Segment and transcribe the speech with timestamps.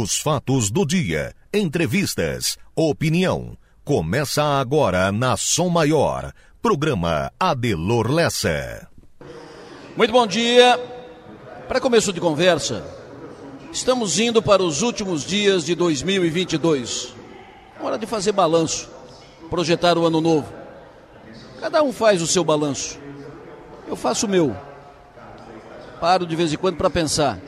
[0.00, 3.58] Os fatos do dia, entrevistas, opinião.
[3.84, 6.32] Começa agora na Som Maior.
[6.62, 8.88] Programa Adelor Lessa.
[9.96, 10.78] Muito bom dia.
[11.66, 12.86] Para começo de conversa,
[13.72, 17.12] estamos indo para os últimos dias de 2022.
[17.80, 18.88] Hora de fazer balanço,
[19.50, 20.46] projetar o ano novo.
[21.60, 23.00] Cada um faz o seu balanço.
[23.88, 24.56] Eu faço o meu.
[26.00, 27.47] Paro de vez em quando para pensar.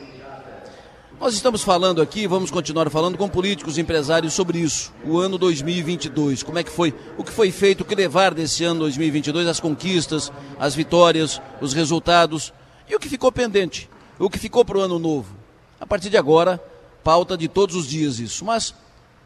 [1.21, 4.91] Nós estamos falando aqui, vamos continuar falando com políticos, empresários sobre isso.
[5.05, 8.63] O ano 2022, como é que foi, o que foi feito, o que levar desse
[8.63, 12.51] ano 2022, as conquistas, as vitórias, os resultados
[12.89, 13.87] e o que ficou pendente,
[14.17, 15.35] o que ficou para o ano novo.
[15.79, 16.59] A partir de agora,
[17.03, 18.43] pauta de todos os dias isso.
[18.43, 18.73] Mas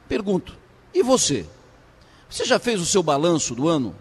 [0.06, 0.54] pergunto,
[0.94, 1.46] e você?
[2.30, 3.96] Você já fez o seu balanço do ano?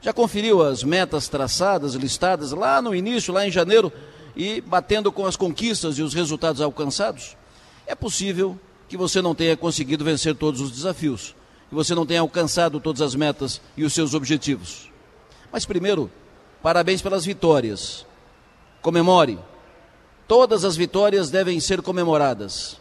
[0.00, 3.92] Já conferiu as metas traçadas, listadas lá no início, lá em janeiro?
[4.36, 7.36] e batendo com as conquistas e os resultados alcançados,
[7.86, 11.34] é possível que você não tenha conseguido vencer todos os desafios,
[11.68, 14.90] que você não tenha alcançado todas as metas e os seus objetivos.
[15.52, 16.10] Mas primeiro,
[16.62, 18.06] parabéns pelas vitórias.
[18.82, 19.38] Comemore.
[20.26, 22.80] Todas as vitórias devem ser comemoradas.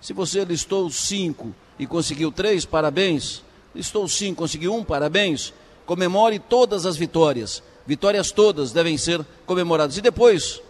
[0.00, 3.42] Se você listou cinco e conseguiu três, parabéns.
[3.74, 5.52] Listou cinco, conseguiu um, parabéns.
[5.86, 7.62] Comemore todas as vitórias.
[7.86, 9.96] Vitórias todas devem ser comemoradas.
[9.96, 10.60] E depois,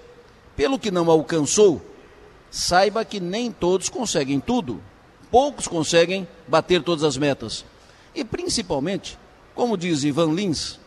[0.57, 1.83] pelo que não alcançou,
[2.55, 4.81] saiba que nem todos conseguem tudo.
[5.29, 7.65] Poucos conseguem bater todas as metas.
[8.15, 9.19] E principalmente,
[9.57, 10.79] como diz Ivan Lins,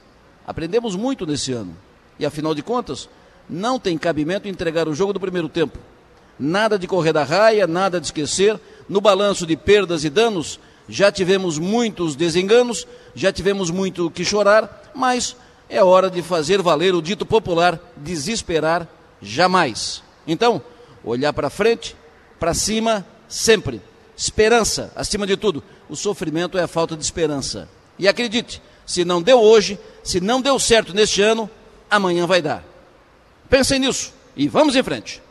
[0.47, 1.75] aprendemos muito nesse ano.
[2.17, 3.09] E afinal de contas,
[3.49, 5.77] não tem cabimento entregar o jogo do primeiro tempo.
[6.39, 8.57] Nada de correr da raia, nada de esquecer.
[8.87, 14.89] No balanço de perdas e danos, já tivemos muitos desenganos, já tivemos muito que chorar,
[14.95, 15.35] mas
[15.67, 18.87] é hora de fazer valer o dito popular: desesperar
[19.21, 20.01] jamais.
[20.25, 20.61] Então,
[21.03, 21.95] olhar para frente,
[22.39, 23.81] para cima, sempre.
[24.15, 25.63] Esperança, acima de tudo.
[25.89, 27.69] O sofrimento é a falta de esperança.
[27.99, 31.49] E acredite, se não deu hoje, se não deu certo neste ano,
[31.89, 32.63] amanhã vai dar.
[33.49, 35.21] Pensem nisso e vamos em frente.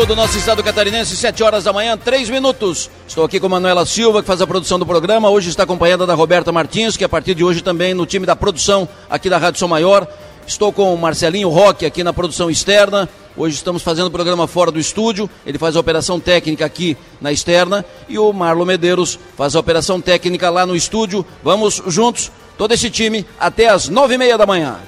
[0.00, 2.88] Sul do nosso estado catarinense, 7 horas da manhã, 3 minutos.
[3.06, 5.28] Estou aqui com Manuela Silva, que faz a produção do programa.
[5.28, 8.34] Hoje está acompanhada da Roberta Martins, que a partir de hoje também no time da
[8.34, 10.06] produção aqui da Rádio São Maior.
[10.46, 13.10] Estou com o Marcelinho Roque aqui na produção externa.
[13.36, 15.28] Hoje estamos fazendo o programa fora do estúdio.
[15.44, 17.84] Ele faz a operação técnica aqui na externa.
[18.08, 21.26] E o Marlon Medeiros faz a operação técnica lá no estúdio.
[21.42, 24.78] Vamos juntos, todo esse time, até as nove e meia da manhã.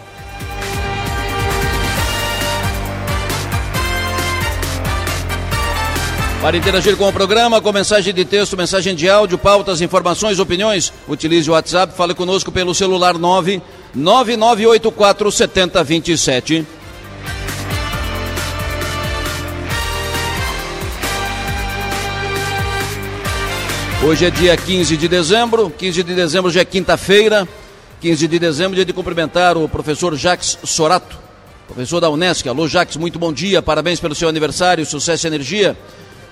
[6.42, 10.92] Para interagir com o programa, com mensagem de texto, mensagem de áudio, pautas, informações, opiniões,
[11.06, 16.66] utilize o WhatsApp, fale conosco pelo celular 99984 7027.
[24.04, 27.47] Hoje é dia 15 de dezembro, 15 de dezembro já é quinta-feira,
[28.00, 31.16] 15 de dezembro, dia de cumprimentar o professor Jacques Sorato,
[31.69, 32.48] professor da Unesc.
[32.48, 35.76] Alô, Jacques, muito bom dia, parabéns pelo seu aniversário, sucesso e energia.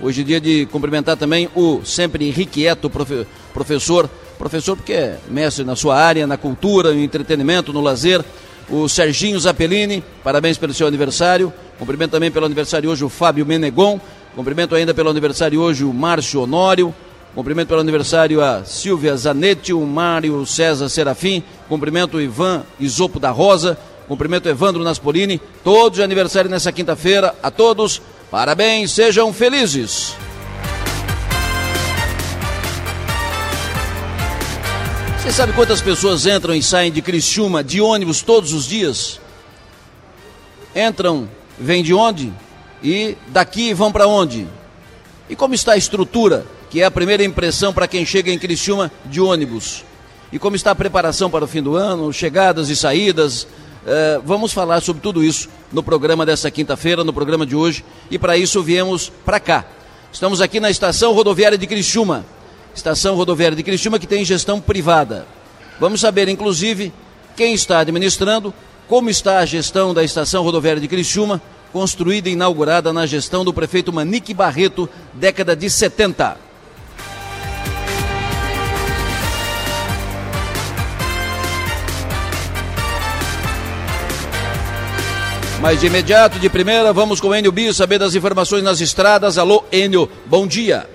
[0.03, 5.63] Hoje é dia de cumprimentar também o sempre irrequieto profe professor, professor porque é mestre
[5.63, 8.25] na sua área, na cultura, no entretenimento, no lazer,
[8.67, 11.53] o Serginho Zappellini, parabéns pelo seu aniversário.
[11.77, 13.99] Cumprimento também pelo aniversário hoje o Fábio Menegon.
[14.35, 16.91] Cumprimento ainda pelo aniversário hoje o Márcio Honório.
[17.35, 21.43] Cumprimento pelo aniversário a Silvia Zanetti, o Mário César Serafim.
[21.69, 23.77] Cumprimento o Ivan Isopo da Rosa.
[24.07, 25.39] Cumprimento Evandro Naspolini.
[25.63, 27.35] Todos de aniversário nessa quinta-feira.
[27.43, 30.15] A todos, Parabéns, sejam felizes.
[35.17, 39.19] Você sabe quantas pessoas entram e saem de Criciúma de ônibus todos os dias?
[40.73, 41.27] Entram,
[41.59, 42.31] vêm de onde?
[42.81, 44.47] E daqui vão para onde?
[45.29, 48.89] E como está a estrutura, que é a primeira impressão para quem chega em Criciúma
[49.07, 49.83] de ônibus?
[50.31, 53.45] E como está a preparação para o fim do ano, chegadas e saídas,
[53.83, 58.19] Uh, vamos falar sobre tudo isso no programa dessa quinta-feira, no programa de hoje, e
[58.19, 59.65] para isso viemos para cá.
[60.13, 62.23] Estamos aqui na estação rodoviária de Criciúma.
[62.75, 65.25] estação rodoviária de Criciúma que tem gestão privada.
[65.79, 66.93] Vamos saber, inclusive,
[67.35, 68.53] quem está administrando,
[68.87, 71.41] como está a gestão da estação rodoviária de Criciúma,
[71.73, 76.50] construída e inaugurada na gestão do prefeito Manique Barreto, década de 70.
[85.61, 89.37] Mas de imediato, de primeira, vamos com o Enio Bio saber das informações nas estradas.
[89.37, 90.87] Alô, Enio, bom dia.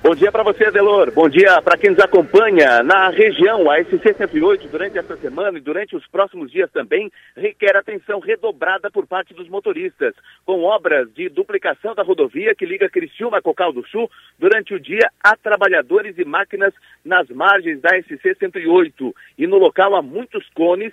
[0.00, 1.10] Bom dia para você, Adelor.
[1.10, 3.68] Bom dia para quem nos acompanha na região.
[3.68, 9.04] A SC-108, durante esta semana e durante os próximos dias também, requer atenção redobrada por
[9.04, 10.14] parte dos motoristas,
[10.44, 14.08] com obras de duplicação da rodovia que liga Criciúma a Cocal do Sul.
[14.38, 16.72] Durante o dia, há trabalhadores e máquinas
[17.04, 19.12] nas margens da SC-108.
[19.36, 20.92] E no local há muitos cones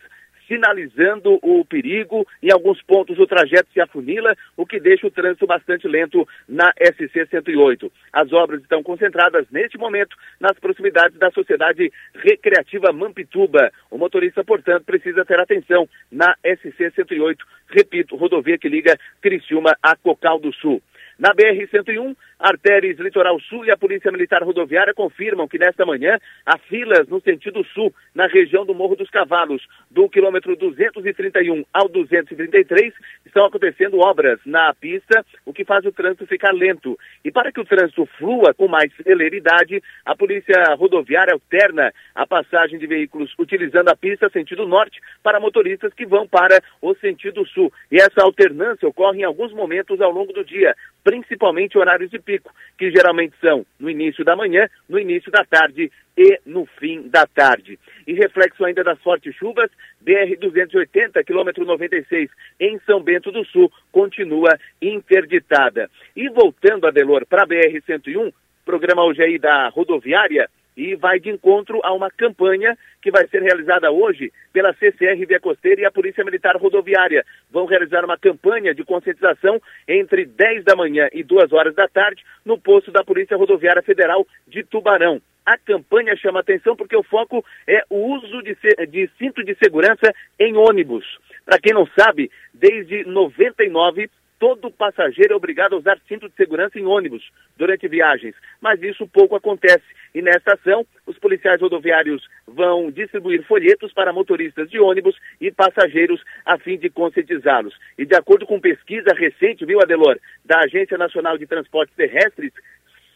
[0.53, 2.27] sinalizando o perigo.
[2.41, 6.71] Em alguns pontos o trajeto se afunila, o que deixa o trânsito bastante lento na
[6.79, 7.91] SC 108.
[8.11, 13.71] As obras estão concentradas neste momento nas proximidades da Sociedade Recreativa Mampituba.
[13.89, 19.95] O motorista, portanto, precisa ter atenção na SC 108, repito, rodovia que liga Criciúma a
[19.95, 20.81] Cocal do Sul.
[21.17, 26.57] Na BR-101, Artérias Litoral Sul e a Polícia Militar Rodoviária confirmam que nesta manhã há
[26.57, 32.93] filas no sentido sul, na região do Morro dos Cavalos, do quilômetro 231 ao 233,
[33.25, 36.99] estão acontecendo obras na pista, o que faz o trânsito ficar lento.
[37.23, 42.77] E para que o trânsito flua com mais celeridade, a Polícia Rodoviária alterna a passagem
[42.77, 47.71] de veículos utilizando a pista sentido norte para motoristas que vão para o sentido sul.
[47.89, 50.75] E essa alternância ocorre em alguns momentos ao longo do dia,
[51.05, 55.91] principalmente horários de pico, que geralmente são no início da manhã, no início da tarde
[56.17, 57.79] e no fim da tarde.
[58.07, 59.69] E reflexo ainda das fortes chuvas,
[60.03, 65.89] BR-280, quilômetro 96, em São Bento do Sul, continua interditada.
[66.15, 68.33] E voltando, Adelor, para a BR-101,
[68.65, 73.41] programa hoje aí da rodoviária, e vai de encontro a uma campanha que vai ser
[73.41, 77.25] realizada hoje pela CCR Via Costeira e a Polícia Militar Rodoviária.
[77.51, 82.23] Vão realizar uma campanha de conscientização entre 10 da manhã e 2 horas da tarde
[82.45, 85.21] no posto da Polícia Rodoviária Federal de Tubarão.
[85.45, 88.55] A campanha chama atenção porque o foco é o uso de,
[88.87, 91.05] de cinto de segurança em ônibus.
[91.45, 94.09] Para quem não sabe, desde 99
[94.43, 97.23] todo passageiro é obrigado a usar cinto de segurança em ônibus
[97.55, 99.85] durante viagens, mas isso pouco acontece.
[100.13, 106.21] E nesta ação, os policiais rodoviários vão distribuir folhetos para motoristas de ônibus e passageiros
[106.45, 107.73] a fim de conscientizá-los.
[107.97, 112.51] E de acordo com pesquisa recente, viu, Adelor, da Agência Nacional de Transportes Terrestres,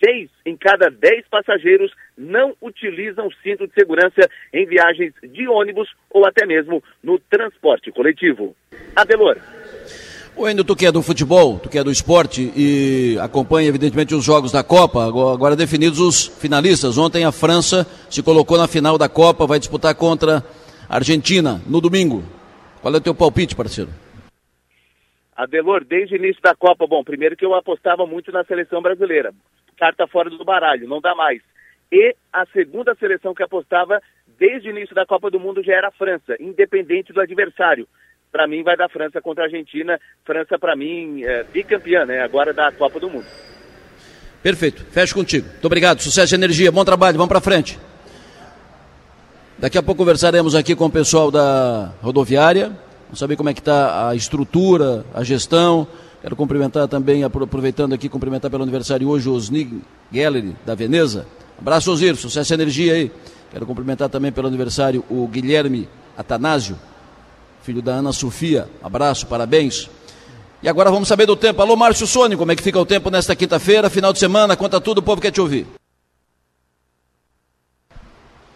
[0.02, 6.26] seis em cada dez passageiros não utilizam cinto de segurança em viagens de ônibus ou
[6.26, 8.56] até mesmo no transporte coletivo.
[8.96, 9.36] Adelor.
[10.40, 14.14] O Endo, tu que é do futebol, tu que é do esporte e acompanha evidentemente
[14.14, 16.96] os jogos da Copa, agora definidos os finalistas.
[16.96, 20.44] Ontem a França se colocou na final da Copa, vai disputar contra
[20.88, 22.24] a Argentina no domingo.
[22.84, 23.90] Qual é o teu palpite, parceiro?
[25.36, 29.34] Adelor, desde o início da Copa, bom, primeiro que eu apostava muito na seleção brasileira.
[29.76, 31.42] Carta fora do baralho, não dá mais.
[31.92, 34.00] E a segunda seleção que apostava
[34.38, 37.88] desde o início da Copa do Mundo já era a França, independente do adversário
[38.32, 40.00] para mim vai dar França contra a Argentina.
[40.26, 42.22] França, para mim, é bicampeã, né?
[42.22, 43.26] Agora da Copa do Mundo.
[44.42, 44.86] Perfeito.
[44.92, 45.48] Fecho contigo.
[45.48, 46.02] Muito obrigado.
[46.02, 46.72] Sucesso e energia.
[46.72, 47.18] Bom trabalho.
[47.18, 47.80] Vamos para frente.
[49.58, 52.72] Daqui a pouco conversaremos aqui com o pessoal da rodoviária.
[53.06, 55.88] Vamos saber como é que está a estrutura, a gestão.
[56.22, 61.26] Quero cumprimentar também, aproveitando aqui, cumprimentar pelo aniversário hoje o Osnig Gallery, da Veneza.
[61.58, 62.16] Abraço, Osir.
[62.16, 63.12] Sucesso e energia aí.
[63.52, 66.78] Quero cumprimentar também pelo aniversário o Guilherme Atanásio,
[67.68, 68.70] filho da Ana Sofia.
[68.82, 69.90] Abraço, parabéns.
[70.64, 71.62] E agora vamos saber do tempo.
[71.62, 74.56] Alô, Márcio Sônia, como é que fica o tempo nesta quinta-feira, final de semana?
[74.56, 75.68] Conta tudo, o povo quer te ouvir.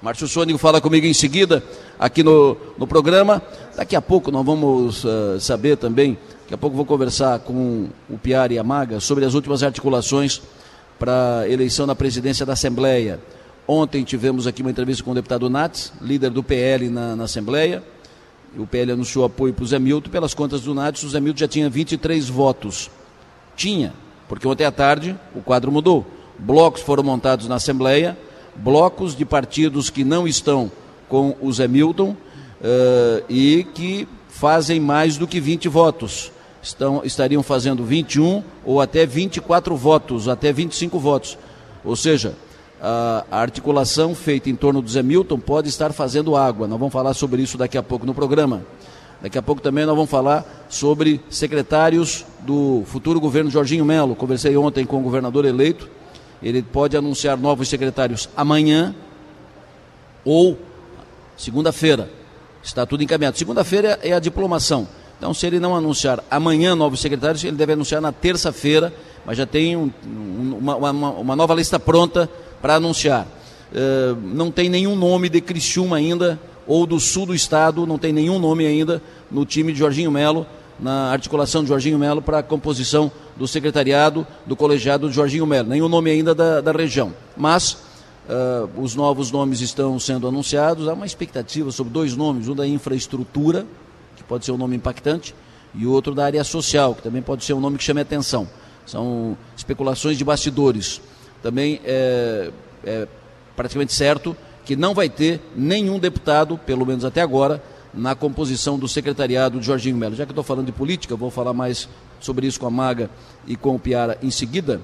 [0.01, 1.62] Márcio Sônico fala comigo em seguida
[2.00, 3.41] aqui no, no programa.
[3.75, 8.18] Daqui a pouco nós vamos uh, saber também, daqui a pouco vou conversar com o
[8.18, 10.41] Piara e a Maga sobre as últimas articulações
[10.98, 13.20] para a eleição na presidência da Assembleia.
[13.68, 17.84] Ontem tivemos aqui uma entrevista com o deputado Nats, líder do PL na, na Assembleia.
[18.58, 20.10] O PL anunciou apoio para o Zé Milton.
[20.10, 22.89] Pelas contas do Nádio, o Zé Milton já tinha 23 votos.
[23.55, 23.93] Tinha,
[24.27, 26.05] porque ontem à tarde o quadro mudou.
[26.38, 28.17] Blocos foram montados na Assembleia,
[28.55, 30.72] blocos de partidos que não estão
[31.08, 36.31] com o Zé Milton uh, e que fazem mais do que 20 votos.
[36.62, 41.38] Estão, estariam fazendo 21 ou até 24 votos, até 25 votos.
[41.84, 42.36] Ou seja,
[42.81, 46.67] a, articulação feita em torno do Zé Milton pode estar fazendo água.
[46.67, 48.63] Nós vamos falar sobre isso daqui a pouco no programa.
[49.21, 54.15] Daqui a pouco também nós vamos falar sobre secretários do futuro governo Jorginho Melo.
[54.15, 55.88] Conversei ontem com o governador eleito
[56.41, 58.95] ele pode anunciar novos secretários amanhã
[60.25, 60.57] ou
[61.38, 62.09] segunda-feira.
[62.63, 63.38] Está tudo encaminhado.
[63.38, 64.88] Segunda-feira é a diplomação.
[65.17, 68.91] Então, se ele não anunciar amanhã novos secretários, ele deve anunciar na terça-feira,
[69.23, 72.27] mas já tem um, uma, uma, uma, nova lista pronta
[72.62, 73.27] para anunciar.
[73.72, 78.13] Uh, não tem nenhum nome de Criciúma ainda, ou do sul do estado, não tem
[78.13, 80.46] nenhum nome ainda no time de Jorginho Melo,
[80.80, 85.70] na articulação de Jorginho Melo para a composição do secretariado do colegiado de Jorginho Melo.
[85.70, 87.13] Nenhum nome ainda da, da região.
[87.38, 87.74] Mas
[88.27, 90.88] uh, os novos nomes estão sendo anunciados.
[90.88, 93.65] Há uma expectativa sobre dois nomes: um da infraestrutura,
[94.15, 95.36] que pode ser um nome impactante,
[95.74, 98.48] e outro da área social, que também pode ser um nome que chame atenção.
[98.86, 101.00] São especulações de bastidores.
[101.41, 102.51] Também é,
[102.83, 103.07] é
[103.55, 107.62] praticamente certo que não vai ter nenhum deputado, pelo menos até agora,
[107.93, 110.15] na composição do secretariado de Jorginho Melo.
[110.15, 113.10] Já que estou falando de política, vou falar mais sobre isso com a Maga
[113.48, 114.81] e com o Piara em seguida.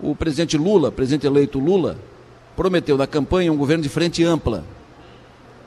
[0.00, 1.96] O presidente Lula, presidente eleito Lula,
[2.56, 4.64] prometeu na campanha um governo de frente ampla,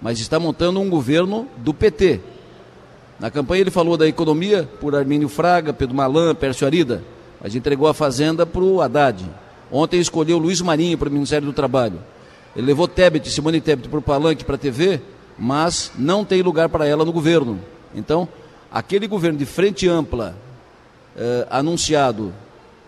[0.01, 2.20] mas está montando um governo do PT.
[3.20, 7.03] Na campanha ele falou da economia por Armínio Fraga, Pedro Malan, Pércio Arida,
[7.41, 9.25] mas entregou a fazenda para o Haddad.
[9.72, 12.00] Ontem escolheu Luiz Marinho para o Ministério do Trabalho.
[12.56, 15.02] Ele levou Tebet, Simone Tebet para o Palanque, para a TV,
[15.38, 17.60] mas não tem lugar para ela no governo.
[17.94, 18.28] Então,
[18.72, 20.36] aquele governo de frente ampla
[21.16, 22.34] eh, anunciado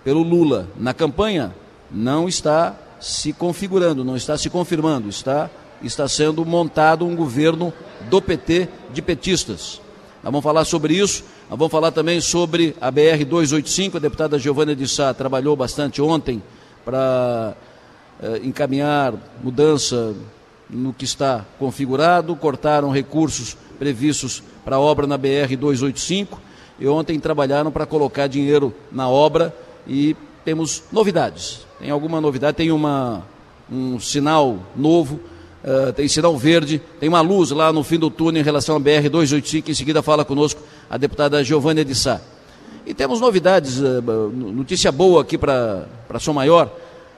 [0.04, 1.54] pelo Lula na campanha
[1.92, 5.50] não está se configurando, não está se confirmando, está,
[5.82, 7.74] está sendo montado um governo
[8.10, 9.82] do PT de petistas.
[10.24, 14.76] Nós vamos falar sobre isso, nós vamos falar também sobre a BR-285, a deputada Giovana
[14.76, 16.42] de Sá trabalhou bastante ontem
[16.89, 17.53] para
[18.19, 20.15] eh, encaminhar mudança
[20.67, 26.41] no que está configurado, cortaram recursos previstos para a obra na BR 285
[26.79, 29.55] e ontem trabalharam para colocar dinheiro na obra
[29.88, 31.67] e temos novidades.
[31.79, 33.24] Tem alguma novidade, tem uma,
[33.72, 35.19] um sinal novo,
[35.63, 38.79] uh, tem sinal verde, tem uma luz lá no fim do túnel em relação à
[38.79, 39.69] BR 285.
[39.69, 42.19] Em seguida fala conosco a deputada Giovânia de Sá.
[42.89, 44.01] E temos novidades, uh,
[44.34, 45.86] notícia boa aqui para
[46.19, 46.72] Som Maior.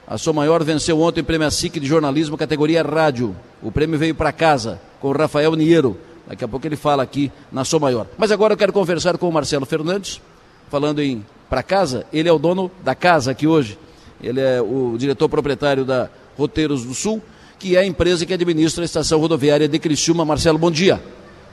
[0.06, 3.34] A Som Maior venceu ontem o Prêmio SIC de jornalismo categoria rádio.
[3.62, 5.96] O prêmio veio para casa com o Rafael Niero.
[6.28, 8.06] Daqui a pouco ele fala aqui na Som Maior.
[8.18, 10.20] Mas agora eu quero conversar com o Marcelo Fernandes,
[10.70, 12.04] falando em para casa.
[12.12, 13.78] Ele é o dono da casa aqui hoje.
[14.22, 17.22] Ele é o diretor proprietário da Roteiros do Sul,
[17.58, 20.22] que é a empresa que administra a estação rodoviária de Criciúma.
[20.22, 21.02] Marcelo, bom dia.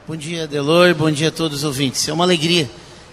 [0.06, 0.94] Bom dia, Delor.
[0.94, 2.06] Bom dia a todos os ouvintes.
[2.06, 2.70] É uma alegria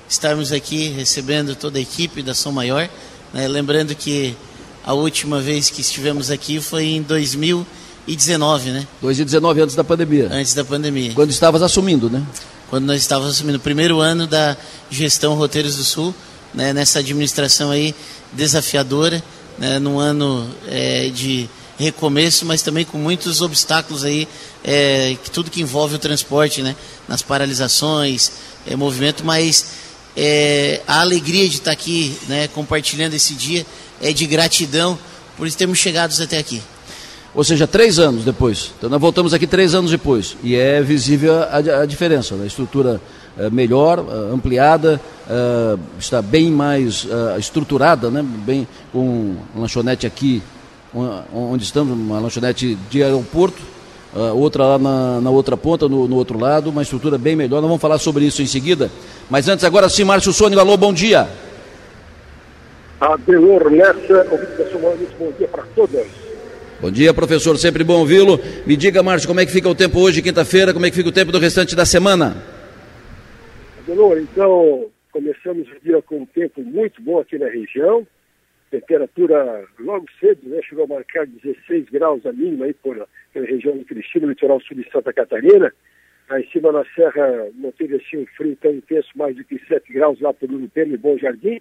[0.08, 2.88] estarmos aqui recebendo toda a equipe da Som Maior.
[3.32, 3.48] Né?
[3.48, 4.36] Lembrando que
[4.84, 8.86] a última vez que estivemos aqui foi em 2019, né?
[9.02, 10.28] 2019, antes da pandemia.
[10.30, 11.12] Antes da pandemia.
[11.12, 12.24] Quando estavas assumindo, né?
[12.70, 14.56] Quando nós estávamos assumindo o primeiro ano da
[14.90, 16.14] gestão Roteiros do Sul,
[16.52, 17.94] né, nessa administração aí
[18.32, 19.22] desafiadora,
[19.58, 21.48] né, num ano é, de
[21.78, 24.26] recomeço, mas também com muitos obstáculos aí,
[24.64, 26.74] é, tudo que envolve o transporte, né,
[27.06, 28.32] nas paralisações,
[28.66, 29.66] é, movimento, mas
[30.16, 33.66] é, a alegria de estar aqui, né, compartilhando esse dia
[34.00, 34.98] é de gratidão
[35.36, 36.62] por termos chegado até aqui.
[37.34, 38.72] Ou seja, três anos depois.
[38.78, 40.36] Então nós voltamos aqui três anos depois.
[40.42, 42.34] E é visível a, a diferença.
[42.34, 42.44] Né?
[42.44, 42.98] A estrutura
[43.38, 47.06] é, melhor, é, ampliada, é, está bem mais
[47.38, 48.22] estruturada, né?
[48.22, 50.42] bem, com uma lanchonete aqui
[51.30, 53.60] onde estamos, uma lanchonete de aeroporto,
[54.16, 57.60] é, outra lá na, na outra ponta, no, no, outro lado, uma estrutura bem melhor.
[57.60, 58.90] Nós vamos falar sobre isso em seguida.
[59.28, 61.28] Mas antes, agora sim, Márcio Sônico, alô, bom dia.
[62.98, 64.78] Adelor Lessa, ouvinte da
[65.18, 66.06] bom dia para todas.
[66.80, 68.40] Bom dia, professor, sempre bom ouvi-lo.
[68.64, 71.10] Me diga, Márcio, como é que fica o tempo hoje, quinta-feira, como é que fica
[71.10, 72.42] o tempo do restante da semana?
[73.82, 78.06] Adelor, então, começamos o dia com um tempo muito bom aqui na região,
[78.70, 83.06] temperatura logo cedo, né, chegou a marcar 16 graus a mínima aí por,
[83.40, 85.72] região de Cristina, litoral sul de Santa Catarina.
[86.28, 89.58] Aí em cima na serra não teve assim um frio tão intenso, mais do que
[89.66, 91.60] 7 graus lá por Urupema e Bom Jardim.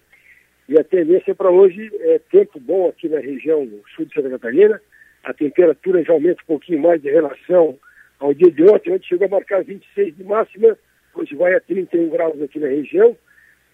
[0.67, 4.82] E a tendência para hoje é tempo bom aqui na região sul de Santa Catarina.
[5.24, 7.77] A temperatura já aumenta um pouquinho mais em relação
[8.20, 10.77] ao dia de ontem, onde chegou a marcar 26 de máxima,
[11.13, 13.15] hoje vai a 31 graus aqui na região.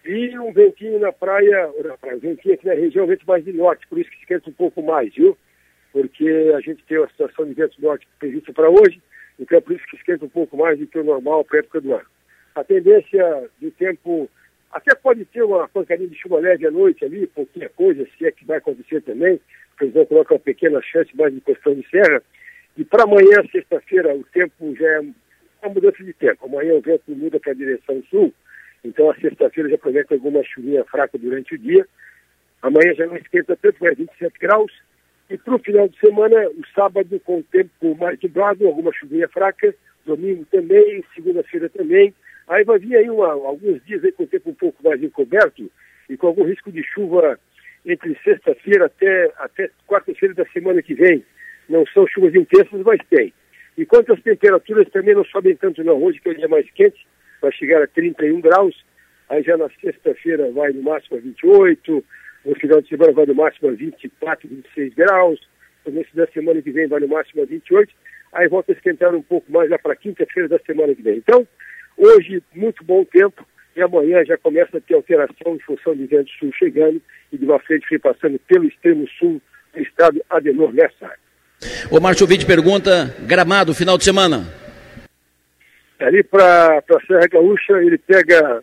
[0.04, 3.52] E um ventinho na praia, na praia, um ventinho aqui na região, vento mais de
[3.52, 5.36] norte, por isso que esquenta um pouco mais, viu?
[5.92, 9.00] Porque a gente tem uma situação de vento norte prevista para hoje,
[9.38, 11.60] então é por isso que esquenta um pouco mais do que o normal para a
[11.60, 12.06] época do ano.
[12.54, 14.28] A tendência do tempo
[14.72, 18.32] até pode ter uma pancadinha de chuva leve à noite ali, pouquinha coisa, se é
[18.32, 19.34] que vai acontecer também.
[19.34, 22.22] O presidente coloca uma pequena chance mais de questão de serra.
[22.76, 26.46] E para amanhã, sexta-feira, o tempo já é uma mudança de tempo.
[26.46, 28.32] Amanhã o vento muda para a direção sul,
[28.82, 31.86] então a sexta-feira já promete alguma chuvinha fraca durante o dia.
[32.62, 34.72] Amanhã já não esquenta tanto, vai 27 graus.
[35.32, 39.26] E para o final de semana, o sábado com o tempo mais nublado, alguma chuvinha
[39.28, 39.74] fraca,
[40.04, 42.12] domingo também, segunda-feira também.
[42.46, 45.72] Aí vai vir aí uma, alguns dias aí com o tempo um pouco mais encoberto
[46.10, 47.40] e com algum risco de chuva
[47.86, 51.24] entre sexta-feira até, até quarta-feira da semana que vem.
[51.66, 53.32] Não são chuvas intensas, mas tem.
[53.78, 56.02] Enquanto as temperaturas também não sobem tanto não.
[56.02, 57.06] Hoje que é o dia mais quente,
[57.40, 58.84] vai chegar a 31 graus.
[59.30, 62.04] Aí já na sexta-feira vai no máximo a 28,
[62.44, 65.40] no final de semana vai no máximo a 24, 26 graus.
[65.84, 67.92] No começo da semana que vem vai no máximo a 28.
[68.32, 71.18] Aí volta a esquentar um pouco mais lá para quinta-feira da semana que vem.
[71.18, 71.46] Então,
[71.96, 73.46] hoje, muito bom tempo.
[73.74, 77.00] E amanhã já começa a ter alteração em função de vento sul chegando
[77.32, 79.40] e de uma frente fria passando pelo extremo sul
[79.74, 81.10] do estado Adenor Lessa.
[81.90, 84.44] O Márcio Vinte pergunta, gramado, final de semana.
[85.98, 88.62] Ali para a Serra Gaúcha, ele pega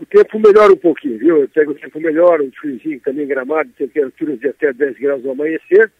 [0.00, 1.48] o tempo melhora um pouquinho, viu?
[1.48, 5.90] Pega o tempo melhor, um friozinho também gramado, temperaturas de até 10 graus no amanhecer.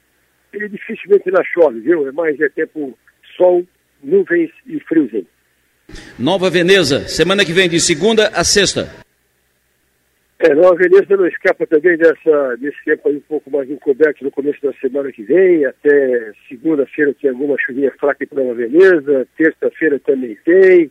[0.53, 2.09] Ele dificilmente não chove, viu?
[2.09, 2.97] É mais é tempo
[3.37, 3.65] sol,
[4.03, 5.27] nuvens e friozinho.
[6.19, 8.89] Nova Veneza, semana que vem, de segunda a sexta.
[10.39, 14.31] É, Nova Veneza não escapa também dessa, desse tempo aí um pouco mais encoberto no
[14.31, 15.65] começo da semana que vem.
[15.65, 20.91] Até segunda-feira tem alguma chuvinha fraca para Nova Veneza, terça-feira também tem.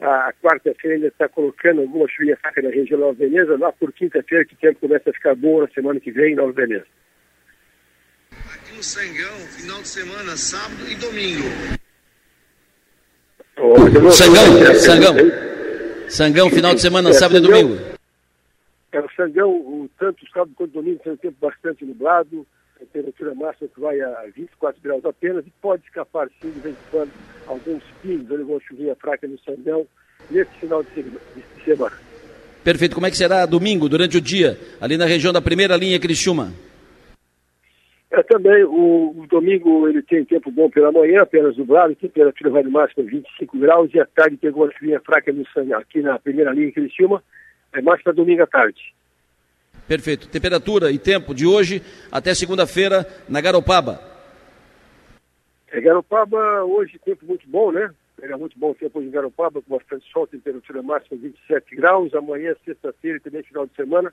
[0.00, 3.56] A quarta-feira ainda está colocando alguma chuvinha fraca na região de Nova Veneza.
[3.56, 6.36] Lá por quinta-feira que o tempo começa a ficar bom na semana que vem em
[6.36, 6.86] Nova Veneza.
[8.54, 11.48] Aqui no Sangão, final de semana, sábado e domingo.
[14.12, 15.14] Sangão, Sangão.
[16.08, 17.78] Sangão, final de semana, é, sábado e domingo.
[18.92, 22.46] É, o Sangão, o, tanto sábado quanto domingo tem um tempo bastante nublado,
[22.80, 26.90] temperatura máxima que vai a 24 graus apenas e pode escapar sim de vez em
[26.90, 27.12] quando
[27.46, 29.86] alguns pingos, alguma chuvinha fraca no Sangão
[30.30, 31.04] nesse final de
[31.64, 31.96] semana.
[32.62, 32.94] Perfeito.
[32.94, 36.52] Como é que será domingo, durante o dia, ali na região da primeira linha Criciúma?
[38.10, 42.62] É, também o, o, domingo ele tem tempo bom pela manhã, apenas nublado, temperatura vai
[42.62, 45.44] no máximo a 25 graus e à tarde tem alguma chuvinha fraca no
[45.76, 47.22] aqui na primeira linha chama,
[47.72, 48.80] é mais para domingo à tarde.
[49.86, 50.28] Perfeito.
[50.28, 54.00] Temperatura e tempo de hoje até segunda-feira na Garopaba.
[55.68, 57.90] É, Garopaba hoje tempo muito bom, né?
[58.20, 62.14] Era muito bom tempo hoje em Garopaba, com bastante sol, temperatura máxima 27 graus.
[62.14, 64.12] Amanhã, sexta-feira e também final de semana,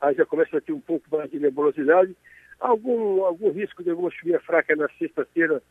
[0.00, 2.14] aí já começa a ter um pouco mais de nebulosidade
[2.60, 5.62] algum, algum risco de alguma chuvinha fraca na sexta-feira,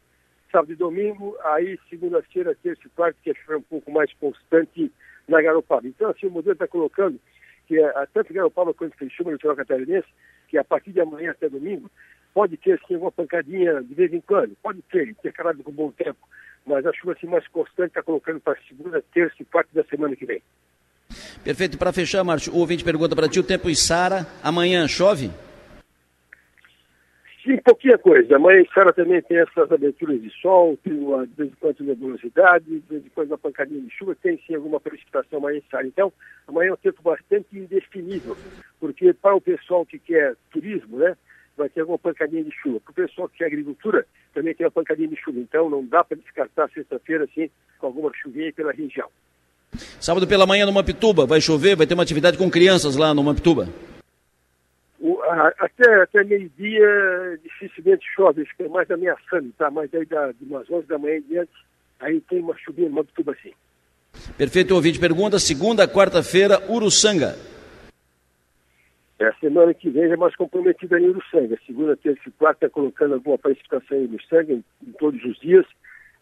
[0.51, 4.91] sábado e domingo, aí segunda-feira, terça e quarta, que é um pouco mais constante
[5.27, 5.87] na Garopaba.
[5.87, 7.19] Então, assim, o modelo está colocando
[7.67, 10.07] que é, tanto Garopaba quanto no litoral catarinense,
[10.47, 11.89] que a partir de amanhã até domingo,
[12.33, 16.19] pode ter, sim, uma pancadinha de vez em quando, pode ter, intercalado com bom tempo,
[16.65, 20.15] mas a chuva assim, mais constante está colocando para segunda, terça e quarta da semana
[20.15, 20.41] que vem.
[21.43, 21.77] Perfeito.
[21.77, 25.29] Para fechar, Márcio, o ouvinte pergunta para ti, o tempo em Sara, amanhã chove?
[27.43, 28.37] Sim, pouquinha coisa.
[28.37, 31.83] Amanhã em Sara também tem essas aberturas de sol, tem uma, de vez em quando
[31.83, 35.85] nebulosidade, de vez em quando uma pancadinha de chuva, tem sim alguma precipitação amanhã Sara.
[35.85, 36.13] Então,
[36.47, 38.37] amanhã é um tempo bastante indefinido,
[38.79, 41.17] porque para o pessoal que quer turismo, né,
[41.57, 42.79] vai ter alguma pancadinha de chuva.
[42.79, 45.39] Para o pessoal que quer agricultura, também tem uma pancadinha de chuva.
[45.39, 49.09] Então, não dá para descartar sexta-feira, assim, com alguma chuvinha pela região.
[49.99, 53.23] Sábado pela manhã no Mampituba, vai chover, vai ter uma atividade com crianças lá no
[53.23, 53.67] Mampituba.
[55.03, 59.69] O, a, até até meio-dia dificilmente chove, fica mais ameaçando, tá?
[59.69, 61.51] Mas aí da, de umas 11 da manhã em diante,
[61.99, 63.51] aí tem uma chuvinha no Mabituba assim.
[64.37, 65.01] Perfeito, ouvinte.
[65.01, 67.35] Pergunta, segunda, quarta-feira, Uruçanga.
[69.19, 71.59] É, a semana que vem é mais comprometida em Uruçanga.
[71.65, 75.65] Segunda, terça e quarta colocando alguma precipitação em Uruçanga em, em todos os dias.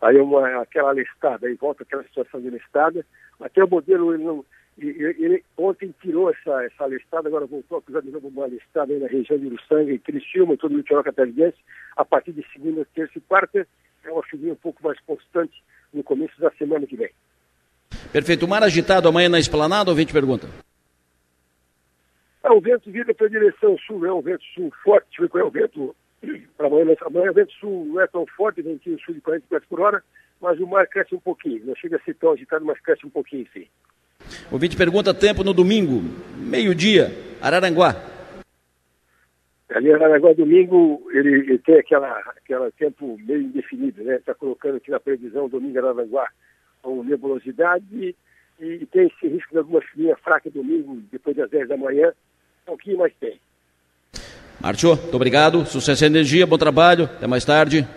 [0.02, 3.06] Aí é uma, aquela lestada, aí volta aquela situação de lestada.
[3.40, 4.44] Até o modelo ele não,
[4.90, 8.94] ele, ele, ontem tirou essa, essa listada, agora voltou a acusar de novo uma listada
[8.94, 11.58] aí na região de Uruçanga e Criciúma, todo o litoral catarinense.
[11.96, 13.68] A partir de segunda, terça e quarta,
[14.04, 15.54] é uma chuvinha um pouco mais constante
[15.94, 17.12] no começo da semana que vem.
[18.12, 18.46] Perfeito.
[18.46, 20.48] O mar agitado amanhã na esplanada ou vem te pergunta?
[22.44, 25.52] É, o vento vira para a direção sul, é um vento sul forte, é o
[25.52, 25.96] vento
[26.58, 29.66] para amanhã, amanhã o vento sul não é tão forte, ventinho sul de 40 km
[29.70, 30.04] por hora,
[30.40, 33.10] mas o mar cresce um pouquinho, não chega a ser tão agitado, mas cresce um
[33.10, 33.68] pouquinho sim.
[34.50, 36.02] O ouvinte pergunta tempo no domingo,
[36.38, 37.96] meio-dia, Araranguá.
[39.70, 44.16] Ali em Araranguá, domingo, ele, ele, tem aquela, aquela tempo meio indefinido, né?
[44.16, 46.28] Está colocando aqui na previsão domingo Araranguá
[46.82, 48.16] com nebulosidade
[48.60, 52.10] e, tem esse risco de alguma chuvinha fraca domingo, depois das 10 da manhã,
[52.64, 53.40] um pouquinho mais tem.
[54.60, 57.88] Márcio, muito obrigado, sucesso e energia, bom trabalho, até mais tarde.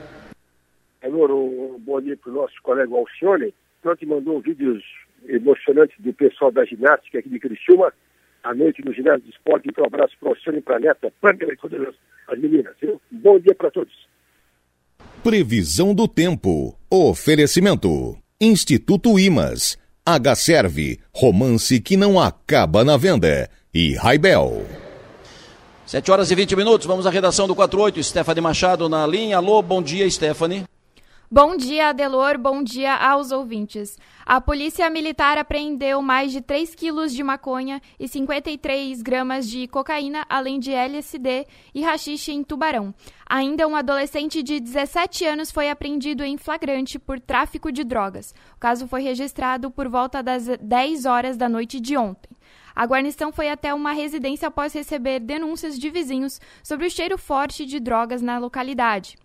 [1.03, 3.53] Alô, um bom dia para o nosso colega Alcione,
[3.99, 4.83] que mandou vídeos
[5.29, 7.93] emocionante do pessoal da ginástica aqui de Criciúma,
[8.43, 9.69] à noite no ginásio de esporte.
[9.69, 11.95] Então, um abraço para o Oceano e para a neta, Pâmela e todas
[12.29, 12.75] as meninas.
[12.81, 13.01] Viu?
[13.13, 13.93] Um bom dia para todos.
[15.23, 16.79] Previsão do tempo.
[16.91, 18.17] Oferecimento.
[18.41, 19.79] Instituto Imas.
[20.05, 21.01] H-Serve.
[21.15, 23.49] Romance que não acaba na venda.
[23.73, 24.67] E Raibel.
[25.87, 28.03] 7 horas e 20 minutos, vamos à redação do 48.
[28.03, 29.37] Stephanie Machado na linha.
[29.37, 30.65] Alô, bom dia, Stephanie.
[31.37, 32.39] Bom dia, Adelor.
[32.39, 33.99] Bom dia aos ouvintes.
[34.25, 40.25] A Polícia Militar apreendeu mais de 3 quilos de maconha e 53 gramas de cocaína,
[40.29, 41.45] além de LSD
[41.75, 42.95] e rachixe em Tubarão.
[43.29, 48.33] Ainda um adolescente de 17 anos foi apreendido em flagrante por tráfico de drogas.
[48.55, 52.31] O caso foi registrado por volta das 10 horas da noite de ontem.
[52.77, 57.67] A guarnição foi até uma residência após receber denúncias de vizinhos sobre o cheiro forte
[57.67, 59.17] de drogas na localidade.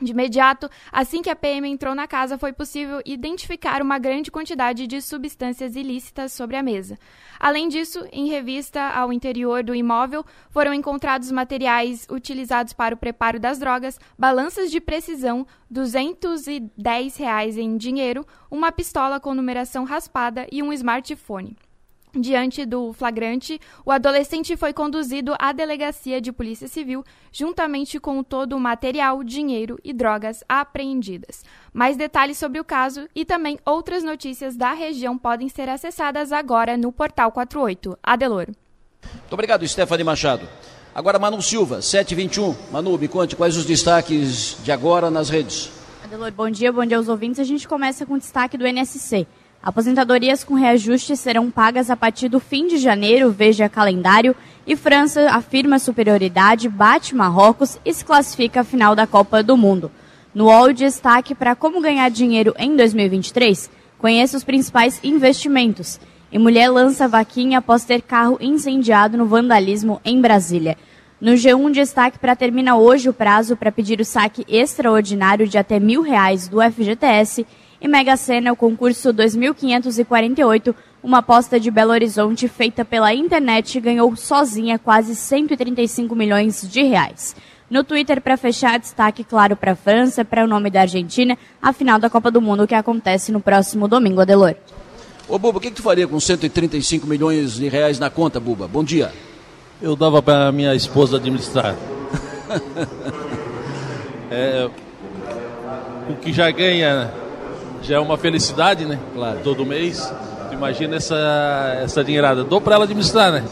[0.00, 4.86] De imediato, assim que a PM entrou na casa, foi possível identificar uma grande quantidade
[4.86, 6.98] de substâncias ilícitas sobre a mesa.
[7.40, 13.40] Além disso, em revista ao interior do imóvel, foram encontrados materiais utilizados para o preparo
[13.40, 20.62] das drogas, balanças de precisão, 210 reais em dinheiro, uma pistola com numeração raspada e
[20.62, 21.56] um smartphone.
[22.18, 28.56] Diante do flagrante, o adolescente foi conduzido à delegacia de Polícia Civil, juntamente com todo
[28.56, 31.44] o material, dinheiro e drogas apreendidas.
[31.74, 36.74] Mais detalhes sobre o caso e também outras notícias da região podem ser acessadas agora
[36.78, 37.98] no Portal 48.
[38.02, 38.46] Adelor.
[38.46, 40.48] Muito obrigado, Stephanie Machado.
[40.94, 42.72] Agora, Manu Silva, 721.
[42.72, 45.70] Manu, me conte quais os destaques de agora nas redes.
[46.02, 47.40] Adelor, bom dia, bom dia aos ouvintes.
[47.40, 49.26] A gente começa com o destaque do NSC.
[49.66, 54.32] Aposentadorias com reajuste serão pagas a partir do fim de janeiro, veja calendário,
[54.64, 59.90] e França afirma superioridade, bate Marrocos e se classifica à final da Copa do Mundo.
[60.32, 65.98] No UOL, destaque para como ganhar dinheiro em 2023, conheça os principais investimentos.
[66.30, 70.76] E mulher lança vaquinha após ter carro incendiado no vandalismo em Brasília.
[71.20, 75.80] No G1, destaque para termina hoje o prazo para pedir o saque extraordinário de até
[75.80, 77.44] mil reais do FGTS
[77.80, 84.14] e Mega Sena, o concurso 2548, uma aposta de Belo Horizonte feita pela internet, ganhou
[84.16, 87.36] sozinha quase 135 milhões de reais.
[87.68, 91.72] No Twitter, para fechar, destaque claro para a França, para o nome da Argentina, a
[91.72, 94.54] final da Copa do Mundo que acontece no próximo domingo, Adelor.
[95.28, 98.68] Ô, Buba, o que, que tu faria com 135 milhões de reais na conta, Buba?
[98.68, 99.12] Bom dia.
[99.82, 101.76] Eu dava para minha esposa administrar.
[104.30, 104.70] é,
[106.08, 107.12] o que já ganha
[107.86, 108.98] já é uma felicidade, né?
[109.14, 109.40] Claro.
[109.44, 110.12] Todo mês.
[110.52, 112.42] Imagina essa, essa dinheirada.
[112.42, 113.44] Dou para ela administrar, né?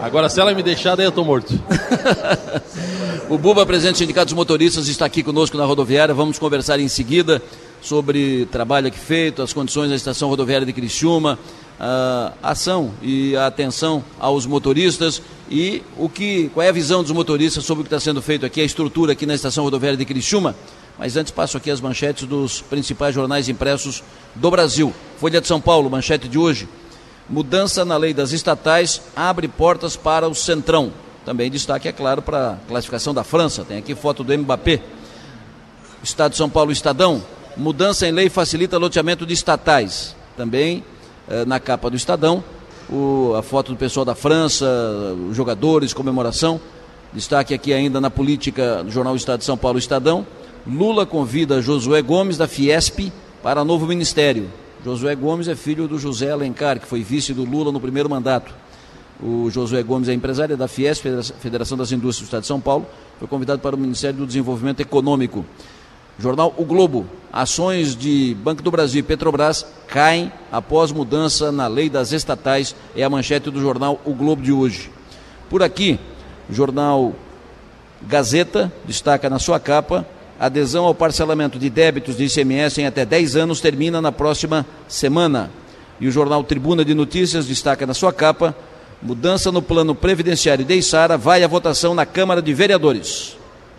[0.00, 1.58] Agora, se ela me deixar, daí eu tô morto.
[3.28, 6.14] o Buba, presidente do Sindicato dos Motoristas, está aqui conosco na rodoviária.
[6.14, 7.42] Vamos conversar em seguida
[7.80, 11.38] sobre trabalho aqui feito, as condições da estação rodoviária de Criciúma,
[11.80, 17.10] a ação e a atenção aos motoristas e o que, qual é a visão dos
[17.10, 20.04] motoristas sobre o que está sendo feito aqui, a estrutura aqui na estação rodoviária de
[20.04, 20.54] Criciúma.
[21.02, 24.04] Mas antes passo aqui as manchetes dos principais jornais impressos
[24.36, 24.94] do Brasil.
[25.18, 26.68] Folha de São Paulo, manchete de hoje.
[27.28, 30.92] Mudança na lei das estatais abre portas para o Centrão.
[31.24, 33.64] Também destaque, é claro, para a classificação da França.
[33.64, 34.80] Tem aqui foto do Mbappé.
[36.04, 37.20] Estado de São Paulo, Estadão.
[37.56, 40.14] Mudança em lei facilita loteamento de estatais.
[40.36, 40.84] Também
[41.28, 42.44] eh, na capa do Estadão,
[42.88, 44.64] o, a foto do pessoal da França,
[45.32, 46.60] jogadores, comemoração.
[47.12, 50.24] Destaque aqui ainda na política do jornal Estado de São Paulo, Estadão.
[50.66, 54.48] Lula convida Josué Gomes da Fiesp para novo ministério.
[54.84, 58.54] Josué Gomes é filho do José Alencar, que foi vice do Lula no primeiro mandato.
[59.20, 61.04] O Josué Gomes é empresário da Fiesp,
[61.40, 62.86] Federação das Indústrias do Estado de São Paulo,
[63.18, 65.44] foi convidado para o Ministério do Desenvolvimento Econômico.
[66.18, 67.06] Jornal O Globo.
[67.32, 72.76] Ações de Banco do Brasil e Petrobras caem após mudança na lei das estatais.
[72.94, 74.90] É a manchete do jornal O Globo de hoje.
[75.50, 75.98] Por aqui,
[76.50, 77.14] jornal
[78.02, 80.06] Gazeta destaca na sua capa
[80.42, 85.52] adesão ao parcelamento de débitos de ICMS em até 10 anos termina na próxima semana.
[86.00, 88.52] E o jornal Tribuna de Notícias destaca na sua capa:
[89.00, 93.36] mudança no plano previdenciário de Isara vai à votação na Câmara de Vereadores.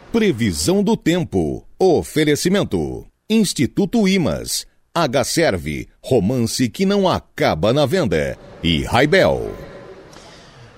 [0.09, 1.67] Previsão do tempo.
[1.77, 3.05] Oferecimento.
[3.29, 4.65] Instituto Imas.
[4.95, 5.89] H-Serve.
[6.01, 8.37] Romance que não acaba na venda.
[8.63, 9.51] E Raibel.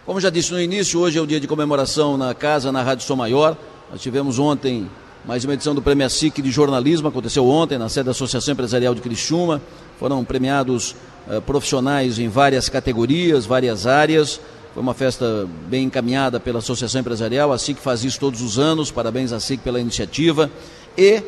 [0.04, 3.06] Como já disse no início, hoje é o dia de comemoração na casa, na Rádio
[3.06, 3.56] Som Maior.
[3.92, 4.90] Nós tivemos ontem
[5.28, 8.94] mais uma edição do Prêmio SIC de jornalismo, aconteceu ontem na sede da Associação Empresarial
[8.94, 9.60] de Criciúma.
[9.98, 10.96] Foram premiados
[11.28, 14.40] uh, profissionais em várias categorias, várias áreas.
[14.72, 18.92] Foi uma festa bem encaminhada pela Associação Empresarial, a SIC faz isso todos os anos,
[18.92, 20.52] parabéns à SIC pela iniciativa.
[20.96, 21.24] E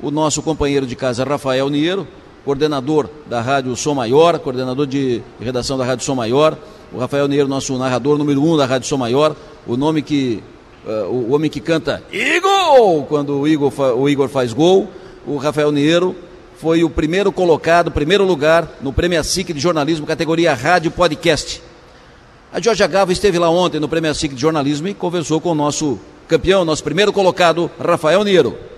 [0.00, 2.06] o nosso companheiro de casa, Rafael Niero,
[2.44, 6.56] coordenador da Rádio Som Maior, coordenador de redação da Rádio Som Maior,
[6.92, 9.34] o Rafael Neiro, nosso narrador número um da Rádio Som Maior,
[9.66, 10.40] o nome que.
[10.84, 14.88] Uh, o homem que canta Igor quando o Igor, o Igor faz gol,
[15.26, 16.16] o Rafael Neiro
[16.56, 21.62] foi o primeiro colocado, primeiro lugar no Prêmio SIC de jornalismo, categoria Rádio Podcast.
[22.52, 25.54] A Jorge Gava esteve lá ontem no Prêmio SIC de jornalismo e conversou com o
[25.54, 28.69] nosso campeão, nosso primeiro colocado, Rafael Neiro.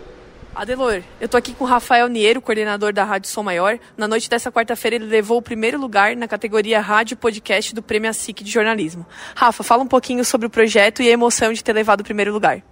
[0.54, 3.78] Adelor, eu tô aqui com o Rafael Niero, coordenador da Rádio Som Maior.
[3.96, 8.10] Na noite dessa quarta-feira, ele levou o primeiro lugar na categoria Rádio Podcast do Prêmio
[8.10, 9.06] ASIC de Jornalismo.
[9.34, 12.34] Rafa, fala um pouquinho sobre o projeto e a emoção de ter levado o primeiro
[12.34, 12.62] lugar.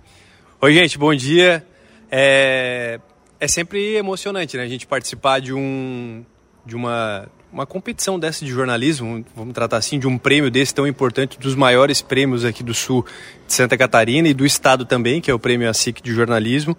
[0.61, 1.67] Oi, gente, bom dia.
[2.11, 3.01] É,
[3.41, 4.65] é sempre emocionante, né?
[4.65, 6.23] A gente participar de um
[6.67, 10.87] de uma uma competição dessa de jornalismo, vamos tratar assim, de um prêmio desse tão
[10.87, 13.05] importante, dos maiores prêmios aqui do sul
[13.47, 16.77] de Santa Catarina e do estado também, que é o prêmio ASIC de jornalismo.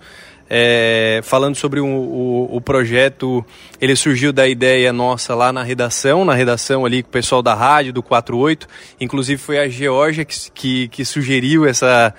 [0.54, 3.46] É, falando sobre o, o, o, projeto,
[3.80, 7.54] ele surgiu da ideia nossa lá na redação, na redação ali com o pessoal da
[7.54, 8.68] rádio, do 48.
[9.00, 12.14] Inclusive foi a Georgia que, que, que sugeriu essa,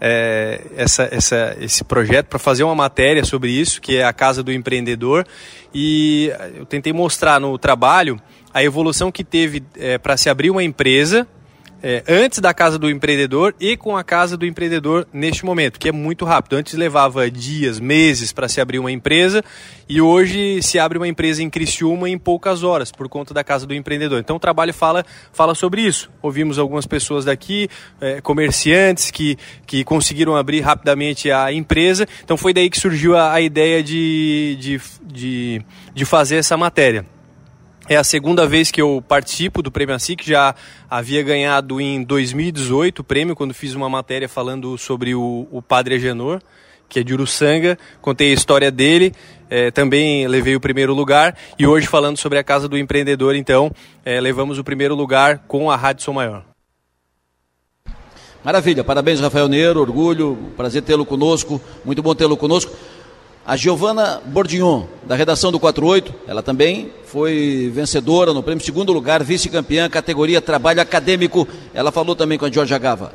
[0.00, 4.42] é, essa, essa, esse projeto para fazer uma matéria sobre isso, que é a Casa
[4.42, 5.26] do Empreendedor.
[5.74, 8.18] E eu tentei mostrar no trabalho
[8.54, 11.28] a evolução que teve é, para se abrir uma empresa
[11.86, 15.90] é, antes da casa do empreendedor e com a casa do empreendedor neste momento, que
[15.90, 16.56] é muito rápido.
[16.56, 19.44] Antes levava dias, meses para se abrir uma empresa
[19.86, 23.66] e hoje se abre uma empresa em Criciúma em poucas horas, por conta da casa
[23.66, 24.18] do empreendedor.
[24.18, 26.10] Então o trabalho fala, fala sobre isso.
[26.22, 27.68] Ouvimos algumas pessoas daqui,
[28.00, 32.08] é, comerciantes que, que conseguiram abrir rapidamente a empresa.
[32.24, 37.04] Então foi daí que surgiu a, a ideia de, de, de, de fazer essa matéria.
[37.86, 40.54] É a segunda vez que eu participo do Prêmio ASIC, já
[40.88, 45.96] havia ganhado em 2018 o prêmio, quando fiz uma matéria falando sobre o, o Padre
[45.96, 46.40] Agenor,
[46.88, 49.12] que é de Uruçanga, contei a história dele,
[49.50, 53.70] é, também levei o primeiro lugar, e hoje falando sobre a Casa do Empreendedor, então,
[54.02, 56.42] é, levamos o primeiro lugar com a Rádio Som Maior.
[58.42, 62.74] Maravilha, parabéns Rafael Neiro, orgulho, prazer tê-lo conosco, muito bom tê-lo conosco.
[63.46, 69.22] A Giovana Bordignon, da redação do 48, ela também foi vencedora no prêmio segundo lugar,
[69.22, 71.46] vice-campeã, categoria trabalho acadêmico.
[71.74, 73.12] Ela falou também com a Georgia Gava.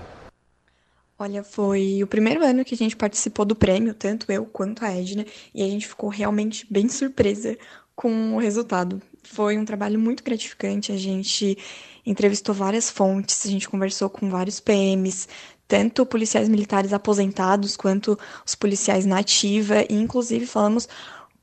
[1.17, 4.91] Olha, foi o primeiro ano que a gente participou do prêmio, tanto eu quanto a
[4.91, 7.57] Edna, e a gente ficou realmente bem surpresa
[7.95, 9.01] com o resultado.
[9.23, 11.57] Foi um trabalho muito gratificante, a gente
[12.05, 15.27] entrevistou várias fontes, a gente conversou com vários PMs,
[15.69, 20.89] tanto policiais militares aposentados quanto os policiais na ativa, e inclusive falamos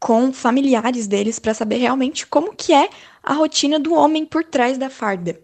[0.01, 2.91] com familiares deles para saber realmente como que é
[3.23, 5.41] a rotina do homem por trás da farda.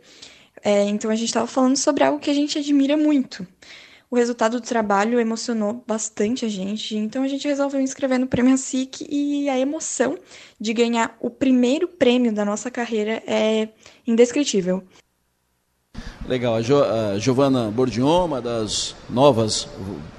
[0.64, 3.46] É, então a gente estava falando sobre algo que a gente admira muito.
[4.10, 8.58] O resultado do trabalho emocionou bastante a gente, então a gente resolveu inscrever no Prêmio
[8.58, 10.18] SIC e a emoção
[10.60, 13.68] de ganhar o primeiro prêmio da nossa carreira é
[14.06, 14.82] indescritível.
[16.28, 19.66] Legal, a, jo, a Giovana Bordion, uma das novas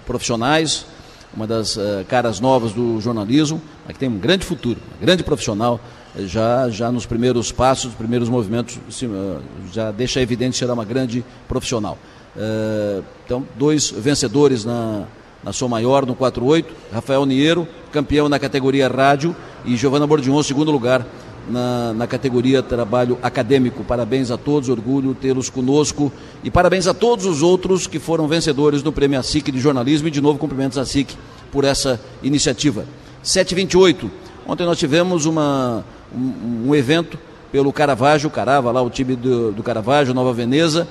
[0.06, 0.86] profissionais,
[1.34, 5.80] uma das uh, caras novas do jornalismo, que tem um grande futuro, grande profissional,
[6.26, 10.84] já, já nos primeiros passos, nos primeiros movimentos, uh, já deixa evidente que será uma
[10.84, 11.98] grande profissional.
[12.36, 15.06] Uh, então, dois vencedores na,
[15.42, 20.70] na Som Maior, no 48, Rafael Niero, campeão na categoria rádio, e Giovana Bordion, segundo
[20.70, 21.06] lugar
[21.50, 23.84] na, na categoria trabalho acadêmico.
[23.84, 26.12] Parabéns a todos, orgulho tê-los conosco
[26.44, 30.12] e parabéns a todos os outros que foram vencedores do Prêmio ASIC de Jornalismo e
[30.12, 31.16] de novo cumprimentos a SIC
[31.52, 32.86] por essa iniciativa.
[33.22, 34.10] 728.
[34.46, 37.18] Ontem nós tivemos uma, um, um evento
[37.52, 40.88] pelo Caravaggio, Carava, lá o time do, do Caravaggio, Nova Veneza.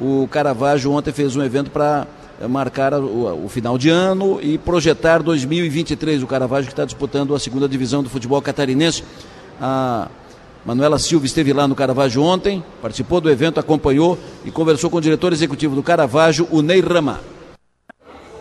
[0.00, 2.06] O Caravaggio ontem fez um evento para
[2.48, 6.22] marcar o, o, final de ano e projetar 2023.
[6.22, 9.02] O Caravaggio que está disputando a segunda divisão do futebol catarinense.
[9.60, 10.08] A
[10.64, 15.00] Manuela Silva esteve lá no Caravaggio ontem, participou do evento, acompanhou e conversou com o
[15.00, 17.20] diretor executivo do Caravaggio, o Ney Rama.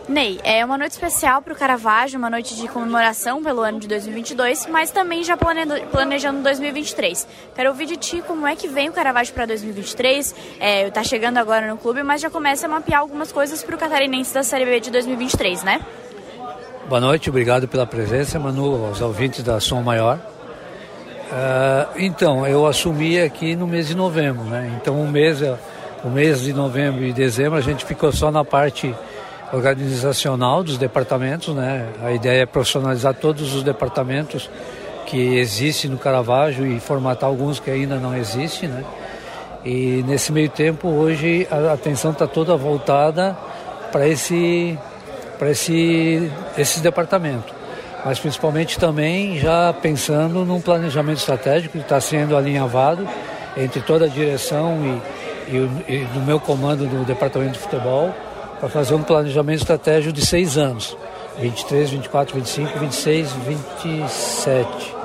[0.08, 3.88] Ney, é uma noite especial para o Caravaggio, uma noite de comemoração pelo ano de
[3.88, 7.28] 2022, mas também já planejando 2023.
[7.56, 10.28] Quero ouvir de ti como é que vem o Caravaggio para 2023.
[10.28, 13.76] Está é, tá chegando agora no clube, mas já começa a mapear algumas coisas para
[13.76, 15.82] o catarinense da Série B de 2023, né?
[16.88, 20.35] Boa noite, obrigado pela presença, Manu, aos ouvintes da Som Maior.
[21.32, 24.72] Uh, então, eu assumi aqui no mês de novembro, né?
[24.80, 25.42] Então, o mês,
[26.04, 28.94] o mês de novembro e dezembro a gente ficou só na parte
[29.52, 31.88] organizacional dos departamentos, né?
[32.04, 34.50] A ideia é profissionalizar todos os departamentos
[35.08, 38.84] que existem no Caravaggio e formatar alguns que ainda não existem, né?
[39.64, 43.36] E nesse meio tempo, hoje, a atenção está toda voltada
[43.92, 44.78] para esse,
[45.40, 47.55] para esse, esses departamentos
[48.06, 53.08] mas principalmente também já pensando num planejamento estratégico que está sendo alinhavado
[53.58, 55.02] entre toda a direção
[55.48, 55.56] e,
[55.92, 58.14] e do meu comando do departamento de futebol
[58.60, 60.96] para fazer um planejamento estratégico de seis anos.
[61.40, 64.96] 23, 24, 25, 26, 27.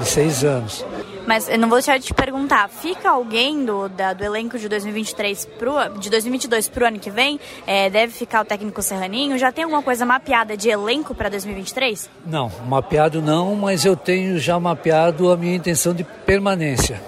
[0.00, 0.84] De seis anos.
[1.30, 4.68] Mas eu não vou deixar de te perguntar, fica alguém do, da, do elenco de
[4.68, 7.38] 2023 pro, de 2022 para o ano que vem?
[7.68, 9.38] É, deve ficar o técnico Serraninho?
[9.38, 12.10] Já tem alguma coisa mapeada de elenco para 2023?
[12.26, 17.00] Não, mapeado não, mas eu tenho já mapeado a minha intenção de permanência.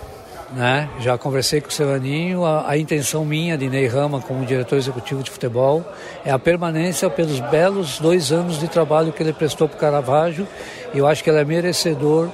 [0.53, 0.89] Né?
[1.01, 5.25] Já conversei com o Serraninho, a, a, intenção minha de Ney Rama como diretor executivo
[5.25, 5.85] de futebol
[6.25, 10.47] é a permanência pelos belos dois anos de trabalho que ele prestou para o Caravaggio
[10.95, 12.29] e eu acho que ele é merecedor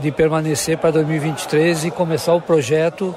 [0.00, 3.14] de permanecer para 2023 e começar o projeto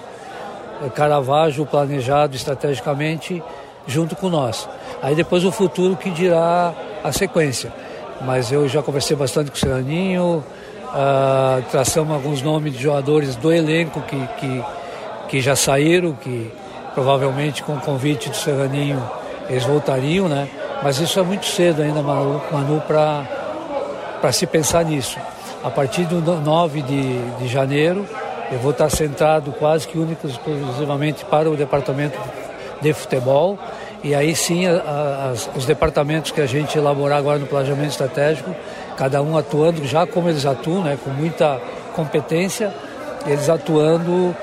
[0.84, 3.44] eh, Caravaggio planejado estrategicamente
[3.86, 4.68] junto com nós.
[5.02, 7.72] Aí depois o futuro que dirá a sequência.
[8.22, 10.44] Mas eu já conversei bastante com o Serraninho,
[10.88, 14.66] uh, traçamos alguns nomes de jogadores do elenco que, que,
[15.30, 16.52] que já saíram, que
[16.96, 19.02] provavelmente com o convite do Serraninho
[19.48, 20.50] eles voltariam, né?
[20.82, 25.18] Mas isso é muito cedo ainda, Manu, Manu para se pensar nisso.
[25.68, 28.08] A partir do 9 de, de janeiro,
[28.50, 32.18] eu vou estar sentado quase que único exclusivamente para o departamento
[32.82, 33.60] de futebol.
[34.02, 38.56] E aí sim, a, a, os departamentos que a gente elaborar agora no planejamento estratégico,
[38.96, 41.60] cada um atuando já como eles atuam, né, com muita
[41.94, 42.74] competência,
[43.26, 44.34] eles atuando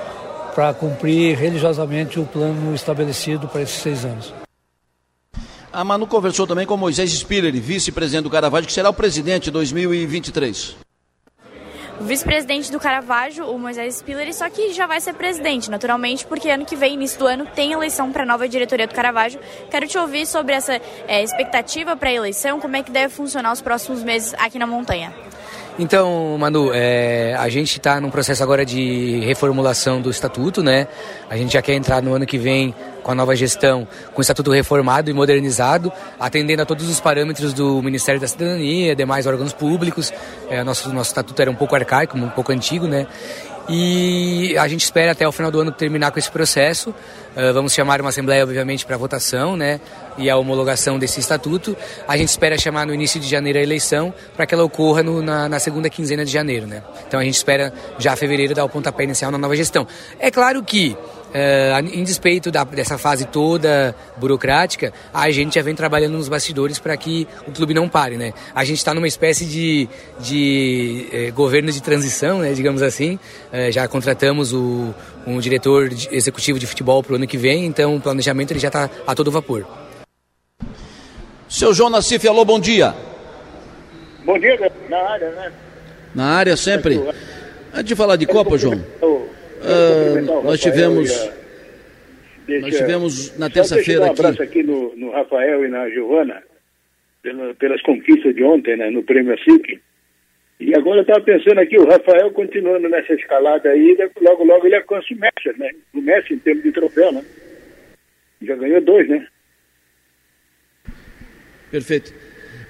[0.54, 4.34] para cumprir religiosamente o plano estabelecido para esses seis anos.
[5.72, 9.52] A Manu conversou também com Moisés Spiller, vice-presidente do Caravaggio, que será o presidente de
[9.52, 10.83] 2023 o
[12.00, 16.64] vice-presidente do Caravaggio, o Moisés Spiller, só que já vai ser presidente, naturalmente, porque ano
[16.64, 19.40] que vem, início do ano, tem eleição para a nova diretoria do Caravaggio.
[19.70, 23.52] Quero te ouvir sobre essa é, expectativa para a eleição, como é que deve funcionar
[23.52, 25.12] os próximos meses aqui na montanha.
[25.78, 30.86] Então, Manu, é, a gente está num processo agora de reformulação do estatuto, né?
[31.28, 32.72] A gente já quer entrar no ano que vem
[33.04, 37.52] com a nova gestão, com o estatuto reformado e modernizado, atendendo a todos os parâmetros
[37.52, 40.12] do Ministério da Cidadania, demais órgãos públicos.
[40.48, 43.06] É, nosso, nosso estatuto era um pouco arcaico, um pouco antigo, né?
[43.68, 46.90] E a gente espera até o final do ano terminar com esse processo.
[46.90, 49.80] Uh, vamos chamar uma assembleia, obviamente, para votação, né?
[50.18, 51.74] E a homologação desse estatuto.
[52.06, 55.22] A gente espera chamar no início de janeiro a eleição para que ela ocorra no,
[55.22, 56.82] na, na, segunda quinzena de janeiro, né?
[57.08, 59.86] Então a gente espera já fevereiro dar o pontapé inicial na nova gestão.
[60.18, 60.96] É claro que
[61.34, 66.78] Uh, em despeito da, dessa fase toda burocrática, a gente já vem trabalhando nos bastidores
[66.78, 68.32] para que o clube não pare, né?
[68.54, 69.88] A gente está numa espécie de,
[70.20, 73.18] de eh, governo de transição, né, digamos assim.
[73.52, 74.94] Uh, já contratamos o,
[75.26, 78.60] um diretor de, executivo de futebol para o ano que vem, então o planejamento ele
[78.60, 79.66] já está a todo vapor.
[81.48, 82.94] Seu João Nassif, alô, bom dia.
[84.24, 84.56] Bom dia,
[84.88, 85.52] na área, né?
[86.14, 87.02] Na área sempre.
[87.72, 88.80] Antes de falar de Copa, João.
[89.64, 91.08] Uh, nós tivemos.
[92.46, 96.42] Deixa, nós tivemos na terça-feira um abraço aqui, no, no, Rafael e na Giovana,
[97.22, 99.80] pela, pelas conquistas de ontem, né, no Prêmio ASIC.
[100.60, 104.76] E agora eu estava pensando aqui, o Rafael continuando nessa escalada aí, logo, logo ele
[104.76, 105.70] alcança o Messi, né?
[105.94, 107.24] O Messi em termos de troféu, né?
[108.42, 109.26] Já ganhou dois, né?
[111.70, 112.14] Perfeito.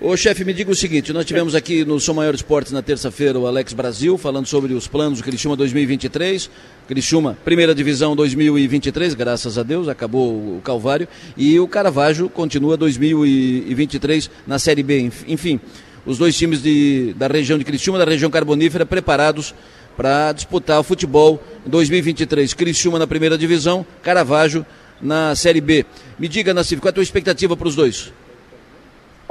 [0.00, 3.38] Ô chefe, me diga o seguinte, nós tivemos aqui no São Maior Esportes na terça-feira
[3.38, 6.50] o Alex Brasil falando sobre os planos do Criciúma 2023,
[6.88, 14.30] Criciúma primeira divisão 2023, graças a Deus, acabou o Calvário, e o Caravaggio continua 2023
[14.46, 15.60] na Série B, enfim,
[16.04, 19.54] os dois times de, da região de Criciúma, da região carbonífera, preparados
[19.96, 24.66] para disputar o futebol em 2023, Criciúma na primeira divisão, Caravaggio
[25.00, 25.86] na Série B.
[26.18, 28.12] Me diga, Nassif, qual é a tua expectativa para os dois?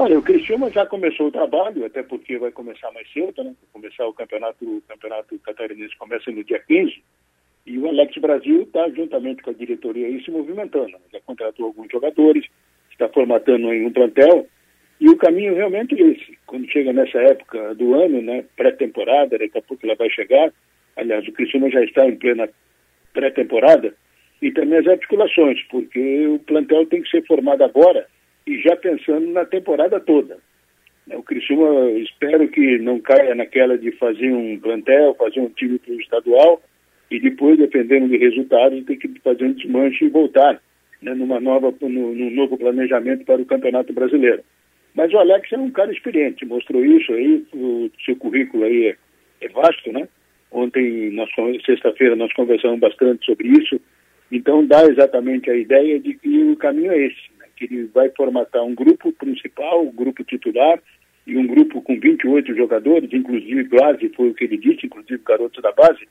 [0.04, 3.56] Olha, o Cristiano já começou o trabalho, até porque vai começar mais cedo, né?
[3.62, 7.02] Vai começar o campeonato, o campeonato catarinense começa no dia 15,
[7.66, 10.89] e o Alex Brasil está juntamente com a diretoria aí se movimentando.
[10.89, 11.00] Né?
[11.13, 12.46] Já contratou alguns jogadores,
[12.92, 14.46] está formatando um plantel,
[15.00, 16.38] e o caminho realmente é esse.
[16.46, 20.52] Quando chega nessa época do ano, né, pré-temporada, daqui a pouco ela vai chegar,
[20.98, 22.50] aliás, o Cristiano já está em plena
[23.13, 23.96] pré-temporada,
[24.42, 28.06] e também as articulações, porque o plantel tem que ser formado agora,
[28.46, 30.37] e já pensando na temporada toda.
[31.12, 35.94] O Criciúma, espero que não caia naquela de fazer um plantel, fazer um time para
[35.94, 36.62] o estadual
[37.12, 40.62] e depois, dependendo do resultado, ter que fazer um desmanche e voltar
[41.02, 44.44] né, numa nova, no, num novo planejamento para o Campeonato Brasileiro.
[44.96, 48.96] Mas o Alex é um cara experiente, mostrou isso aí, o seu currículo aí é,
[49.41, 50.08] é vasto, né?
[50.52, 51.12] Ontem,
[51.65, 53.81] sexta-feira, nós conversamos bastante sobre isso,
[54.31, 57.33] então dá exatamente a ideia de que o caminho é esse
[57.64, 60.80] ele vai formatar um grupo principal, um grupo titular
[61.26, 65.62] e um grupo com 28 jogadores, inclusive base, foi o que ele disse, inclusive garotos
[65.62, 66.08] da base,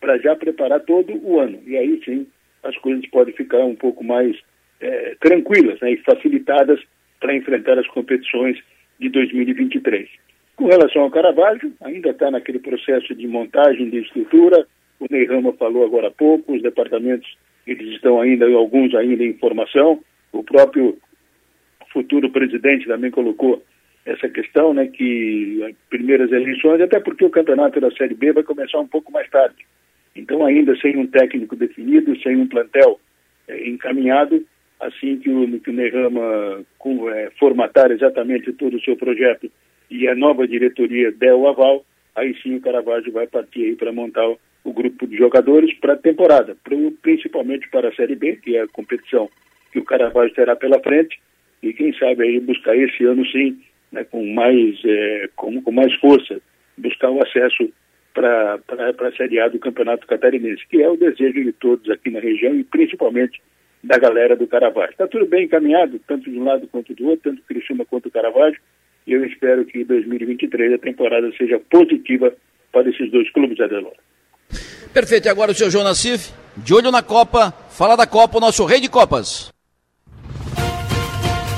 [0.00, 1.60] para já preparar todo o ano.
[1.66, 2.26] E aí sim
[2.62, 4.36] as coisas podem ficar um pouco mais
[4.80, 6.80] é, tranquilas né, e facilitadas
[7.20, 8.58] para enfrentar as competições
[8.98, 10.08] de 2023.
[10.56, 14.66] Com relação ao Caravaggio, ainda está naquele processo de montagem de estrutura,
[14.98, 17.28] o Ney Rama falou agora há pouco, os departamentos
[17.66, 20.00] eles estão ainda, alguns ainda em formação,
[20.32, 20.98] o próprio
[21.92, 23.62] futuro presidente também colocou
[24.04, 28.78] essa questão, né, que primeiras eleições, até porque o campeonato da Série B vai começar
[28.78, 29.66] um pouco mais tarde.
[30.16, 32.98] Então, ainda sem um técnico definido, sem um plantel
[33.46, 34.44] é, encaminhado,
[34.80, 39.50] assim que o, que o Nehama com, é, formatar exatamente todo o seu projeto
[39.90, 44.26] e a nova diretoria der o aval, aí sim o Caravaggio vai partir para montar
[44.28, 48.56] o, o, grupo de jogadores para a temporada, pro, principalmente para a Série B, que
[48.56, 49.28] é a competição
[49.72, 51.18] que o Caravaggio terá pela frente,
[51.62, 53.60] e quem sabe aí buscar esse ano sim,
[53.92, 56.40] né, com, mais, é, com, com mais força,
[56.76, 57.70] buscar o acesso
[58.14, 58.58] para
[59.08, 62.54] a Série A do Campeonato Catarinense, que é o desejo de todos aqui na região
[62.54, 63.40] e principalmente
[63.82, 64.92] da galera do Caravaggio.
[64.92, 68.10] Está tudo bem encaminhado, tanto de um lado quanto do outro, tanto o Criciúma quanto
[68.10, 68.60] Caravaggio,
[69.06, 72.34] e eu espero que em 2023 a temporada seja positiva
[72.72, 73.96] para esses dois clubes, Adelora.
[74.92, 78.40] Perfeito, e agora o seu João Nassif, de olho na Copa, fala da Copa, o
[78.40, 79.52] nosso rei de Copas.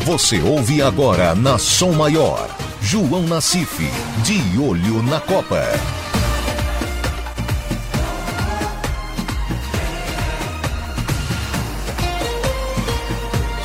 [0.04, 2.48] Você ouve agora na Som Maior,
[2.80, 3.82] João Nassif,
[4.24, 5.62] de olho na Copa.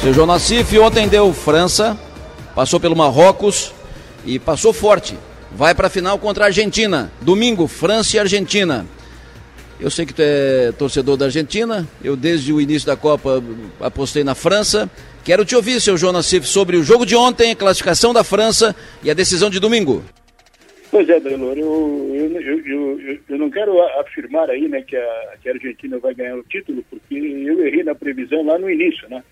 [0.02, 1.98] Seu João Nassif ontem deu França,
[2.54, 3.74] passou pelo Marrocos
[4.26, 5.18] e passou forte.
[5.54, 7.10] Vai para a final contra a Argentina.
[7.22, 8.86] Domingo, França e Argentina.
[9.80, 11.88] Eu sei que tu é torcedor da Argentina.
[12.04, 13.42] Eu, desde o início da Copa,
[13.80, 14.90] apostei na França.
[15.26, 18.76] Quero te ouvir, seu João Nassif, sobre o jogo de ontem, a classificação da França
[19.04, 20.04] e a decisão de domingo.
[20.92, 25.50] Pois é, Delor, eu, eu, eu, eu, não quero afirmar aí né, que, a, que
[25.50, 29.24] a Argentina vai ganhar o título, porque eu errei na previsão lá no início, né?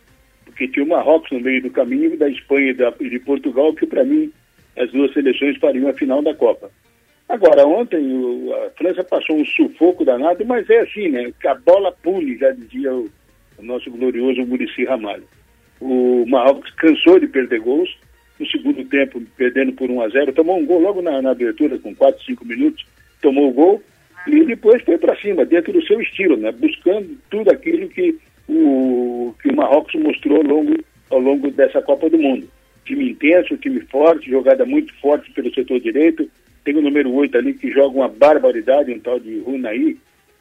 [0.45, 3.85] Porque tinha o Marrocos no meio do caminho, da Espanha e, da, de Portugal, que
[3.85, 4.31] para mim
[4.75, 6.71] as duas seleções fariam a final da Copa.
[7.29, 11.31] Agora, ontem o, a França passou um sufoco danado, mas é assim, né?
[11.39, 13.07] Que a bola pule, já dizia o,
[13.59, 15.27] o nosso glorioso Murici Ramalho.
[15.85, 17.93] O Marrocos cansou de perder gols.
[18.39, 21.77] No segundo tempo, perdendo por 1 a 0 tomou um gol logo na, na abertura,
[21.77, 22.85] com 4, 5 minutos,
[23.21, 23.83] tomou o gol
[24.25, 26.53] e depois foi para cima, dentro do seu estilo, né?
[26.53, 28.17] buscando tudo aquilo que
[28.47, 30.73] o, que o Marrocos mostrou ao longo,
[31.09, 32.47] ao longo dessa Copa do Mundo.
[32.85, 36.29] Time intenso, time forte, jogada muito forte pelo setor direito.
[36.63, 39.97] Tem o número 8 ali que joga uma barbaridade, um tal de Runaí.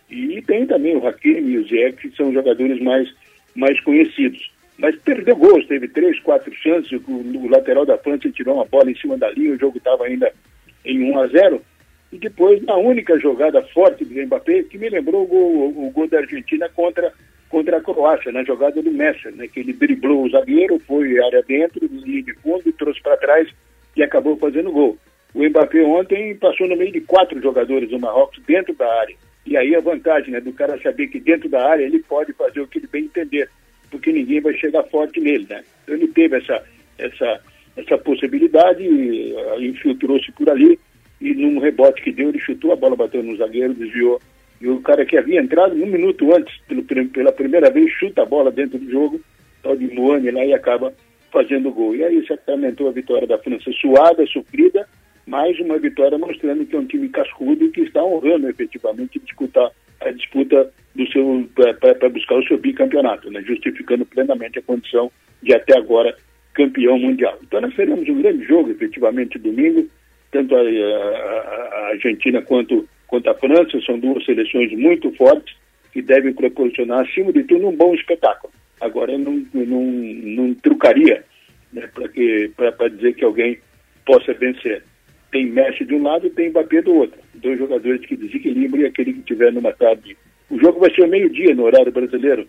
[0.08, 3.12] E tem também o Hakimi e o Zé, que são jogadores mais,
[3.56, 8.64] mais conhecidos mas perdeu gols, teve três, quatro chances, o, lateral da França tirou uma
[8.64, 10.32] bola em cima da linha, o jogo estava ainda
[10.84, 11.62] em 1 a 0
[12.12, 16.08] e depois na única jogada forte do Mbappé, que me lembrou o gol, o gol
[16.08, 17.12] da Argentina contra,
[17.48, 21.42] contra a Croácia, na jogada do Messi, né, que ele driblou o zagueiro, foi área
[21.42, 23.48] dentro, linha de fundo, trouxe para trás
[23.96, 24.98] e acabou fazendo gol.
[25.34, 29.16] O Mbappé ontem passou no meio de quatro jogadores do Marrocos dentro da área.
[29.46, 32.60] E aí a vantagem né, do cara saber que dentro da área ele pode fazer
[32.60, 33.48] o que ele bem entender
[33.92, 35.62] porque ninguém vai chegar forte nele, né?
[35.84, 36.64] Então ele teve essa,
[36.98, 37.40] essa,
[37.76, 40.78] essa possibilidade, uh, infiltrou-se por ali
[41.20, 44.20] e num rebote que deu, ele chutou, a bola bateu no zagueiro, desviou.
[44.60, 48.26] E o cara que havia entrado um minuto antes, pelo, pela primeira vez, chuta a
[48.26, 49.20] bola dentro do jogo,
[49.62, 50.92] tal de Moane lá e acaba
[51.30, 51.94] fazendo gol.
[51.94, 54.88] E aí sacramentou a vitória da França, suada, sofrida,
[55.26, 59.70] mais uma vitória mostrando que é um time cascudo e que está honrando efetivamente disputar
[60.08, 65.10] a disputa do seu para buscar o seu bicampeonato, né, justificando plenamente a condição
[65.42, 66.16] de até agora
[66.54, 67.38] campeão mundial.
[67.42, 69.88] Então nós teremos um grande jogo, efetivamente, domingo,
[70.30, 75.54] tanto a, a, a Argentina quanto, quanto a França, são duas seleções muito fortes
[75.92, 78.52] que devem proporcionar, acima de tudo, um bom espetáculo.
[78.80, 81.24] Agora, eu não, não, não trucaria
[81.72, 81.88] né,
[82.56, 83.58] para dizer que alguém
[84.04, 84.82] possa vencer.
[85.32, 87.18] Tem Messi de um lado e tem Mbappé do outro.
[87.34, 90.16] Dois jogadores que desequilibram e aquele que tiver numa tarde
[90.52, 92.46] o jogo vai ser meio-dia no horário brasileiro.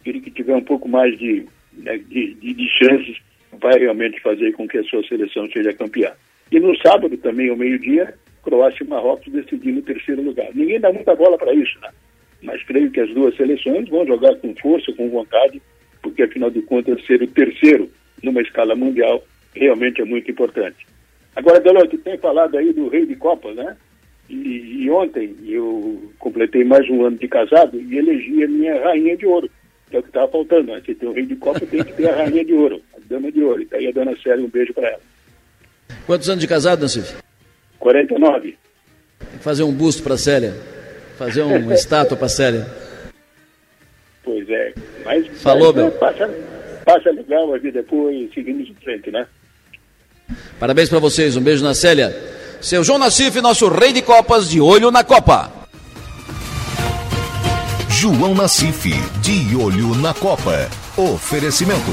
[0.00, 3.16] Aquele que tiver um pouco mais de, né, de, de, de, chances
[3.58, 6.12] vai realmente fazer com que a sua seleção seja campeã.
[6.52, 10.48] E no sábado também, ao meio-dia, Croácia e Marrocos decidindo o terceiro lugar.
[10.54, 11.88] Ninguém dá muita bola para isso, né?
[12.42, 15.60] Mas creio que as duas seleções vão jogar com força, com vontade,
[16.02, 17.90] porque afinal de contas ser o terceiro
[18.22, 19.24] numa escala mundial
[19.54, 20.86] realmente é muito importante.
[21.36, 23.76] Agora, Deloitte, tem falado aí do rei de Copas, né?
[24.28, 29.16] E, e, ontem eu completei mais um ano de casado e elegi a minha rainha
[29.16, 29.48] de ouro,
[29.88, 30.72] que é o que estava faltando.
[30.72, 30.82] Né?
[30.84, 33.30] Se tem o rei de copa, tem que ter a rainha de ouro, a dama
[33.30, 33.62] de ouro.
[33.62, 35.00] E tá aí a dona Célia, um beijo para ela.
[36.06, 37.22] Quantos anos de casado, Nancif?
[37.78, 38.58] 49.
[39.18, 40.54] Tem que fazer um busto para Célia,
[41.16, 42.66] fazer uma estátua para Célia.
[44.24, 44.74] Pois é,
[45.04, 45.92] Mas, Falou, mas, meu.
[45.92, 46.28] Passa,
[46.84, 49.24] passa legal a vida e seguimos em frente, né?
[50.58, 52.16] Parabéns para vocês, um beijo na Célia.
[52.60, 55.52] Seu João Nassif, nosso rei de Copas, de olho na Copa.
[57.90, 58.90] João Nassif,
[59.20, 60.68] de olho na Copa.
[60.96, 61.92] Oferecimento.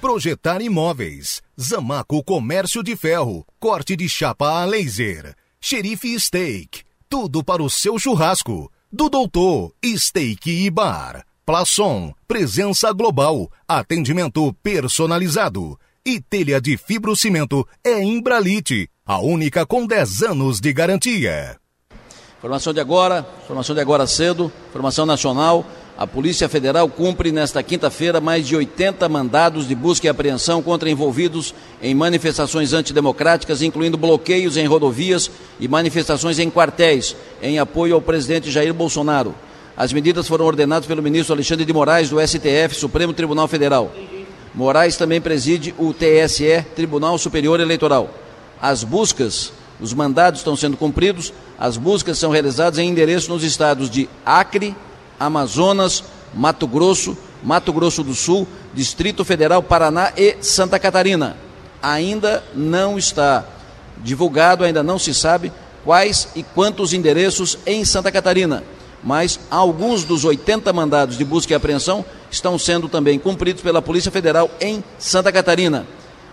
[0.00, 1.42] Projetar imóveis.
[1.60, 3.46] Zamaco Comércio de Ferro.
[3.60, 5.34] Corte de chapa a laser.
[5.60, 6.82] Xerife Steak.
[7.08, 8.70] Tudo para o seu churrasco.
[8.92, 11.24] Do Doutor Steak e Bar.
[11.46, 12.12] Plaçom.
[12.28, 13.50] Presença global.
[13.68, 15.78] Atendimento personalizado.
[16.06, 18.90] E telha de fibrocimento é Imbralite.
[19.06, 21.56] A única com 10 anos de garantia.
[22.36, 25.64] Informação de agora, informação de agora cedo, informação nacional.
[25.96, 30.90] A Polícia Federal cumpre nesta quinta-feira mais de 80 mandados de busca e apreensão contra
[30.90, 38.02] envolvidos em manifestações antidemocráticas, incluindo bloqueios em rodovias e manifestações em quartéis, em apoio ao
[38.02, 39.34] presidente Jair Bolsonaro.
[39.74, 43.90] As medidas foram ordenadas pelo ministro Alexandre de Moraes, do STF, Supremo Tribunal Federal.
[44.54, 48.08] Moraes também preside o TSE, Tribunal Superior Eleitoral.
[48.62, 53.90] As buscas, os mandados estão sendo cumpridos, as buscas são realizadas em endereço nos estados
[53.90, 54.76] de Acre,
[55.18, 61.36] Amazonas, Mato Grosso, Mato Grosso do Sul, Distrito Federal, Paraná e Santa Catarina.
[61.82, 63.44] Ainda não está
[64.02, 65.52] divulgado, ainda não se sabe
[65.84, 68.62] quais e quantos endereços em Santa Catarina,
[69.02, 74.10] mas alguns dos 80 mandados de busca e apreensão estão sendo também cumpridos pela Polícia
[74.10, 75.86] Federal em Santa Catarina.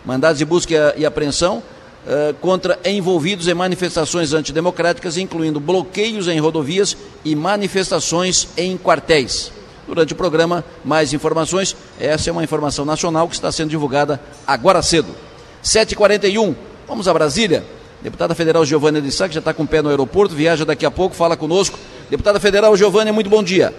[0.06, 1.64] Mandados de busca e apreensão
[2.02, 9.52] Uh, contra envolvidos em manifestações antidemocráticas, incluindo bloqueios em rodovias e manifestações em quartéis.
[9.88, 11.76] Durante o programa, mais informações.
[11.99, 15.16] Essa é uma informação nacional que está sendo divulgada agora cedo.
[15.64, 16.56] 7h41,
[16.88, 17.64] vamos a Brasília.
[18.02, 20.88] Deputada Federal Giovânia de Sá, que já está com o pé no aeroporto, viaja daqui
[20.88, 21.78] a pouco, fala conosco.
[22.10, 23.72] Deputada Federal Giovânia, muito bom dia.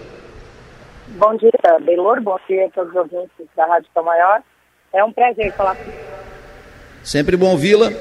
[1.24, 1.52] Bom dia,
[1.86, 4.42] Belor, bom dia a todos os ouvintes da Rádio São Maior.
[4.92, 5.84] É um prazer falar com
[7.04, 7.92] Sempre bom ouvi-la.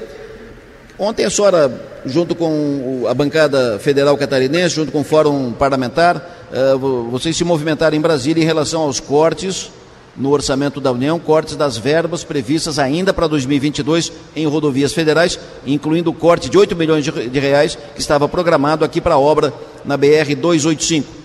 [0.98, 1.70] Ontem a senhora,
[2.04, 6.76] junto com a bancada federal catarinense, junto com o Fórum Parlamentar, uh,
[7.10, 9.70] vocês se movimentaram em Brasília em relação aos cortes
[10.16, 16.10] no orçamento da União, cortes das verbas previstas ainda para 2022 em rodovias federais, incluindo
[16.10, 19.52] o corte de 8 milhões de reais que estava programado aqui para a obra
[19.84, 21.21] na BR 285.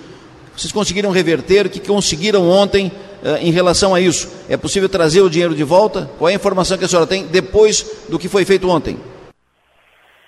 [0.57, 2.87] Vocês conseguiram reverter o que conseguiram ontem
[3.21, 4.49] uh, em relação a isso?
[4.51, 6.09] É possível trazer o dinheiro de volta?
[6.17, 8.97] Qual é a informação que a senhora tem depois do que foi feito ontem?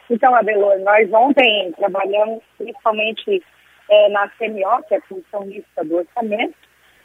[0.07, 3.41] Então, Abelor, nós ontem trabalhamos principalmente
[3.89, 6.53] é, na CMO, que é a Comissão Mista do Orçamento,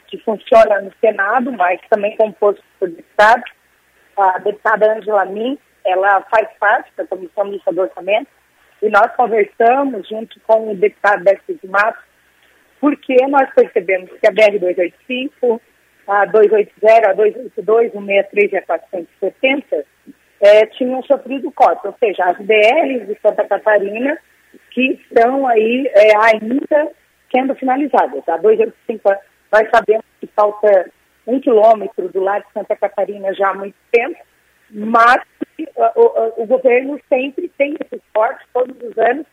[0.07, 3.51] que funciona no Senado, mas também composto por deputados.
[4.15, 8.27] A deputada Angela Min, ela faz parte da Comissão Mista do Orçamento,
[8.83, 12.03] e nós conversamos junto com o deputado Décio de Matos,
[12.79, 15.59] porque nós percebemos que a BR-285,
[16.07, 19.85] a 280, a 282, o 63 e a 470
[20.41, 24.17] é, tinham sofrido corte, ou seja, as BRs de Santa Catarina
[24.71, 26.91] que estão aí é, ainda
[27.33, 28.27] sendo finalizadas.
[28.27, 29.09] A 285,
[29.51, 30.91] nós sabemos que falta
[31.25, 34.17] um quilômetro do lado de Santa Catarina já há muito tempo,
[34.69, 35.21] mas
[35.75, 39.25] o, o, o governo sempre tem esses cortes todos os anos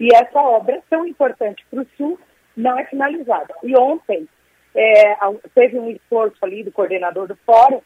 [0.00, 2.18] e essa obra tão importante para o Sul
[2.58, 3.54] não é finalizada.
[3.62, 4.28] E ontem
[4.74, 5.16] é,
[5.54, 7.80] teve um esforço ali do coordenador do fórum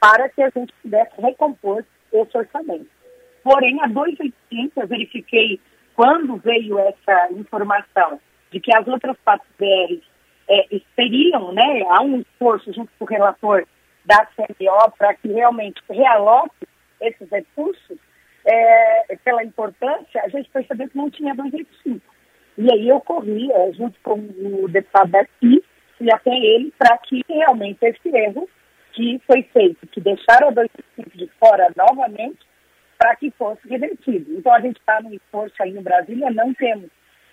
[0.00, 2.88] para que a gente pudesse recompor esse orçamento.
[3.42, 5.60] Porém, a 285, eu verifiquei
[5.94, 10.02] quando veio essa informação de que as outras quatro BRs
[10.48, 13.66] é, seriam, né, há um esforço junto com o relator
[14.04, 16.66] da CMO para que realmente realoque
[17.00, 17.98] esses recursos,
[18.44, 22.15] é, pela importância, a gente percebeu que não tinha 285.
[22.58, 25.62] E aí eu corri, é, junto com o deputado daqui,
[26.00, 28.48] e até ele, para que realmente esse erro
[28.92, 32.38] que foi feito, que deixaram a 285 de fora novamente,
[32.98, 34.38] para que fosse revertido.
[34.38, 36.90] Então a gente está no esforço aí no Brasília, não temos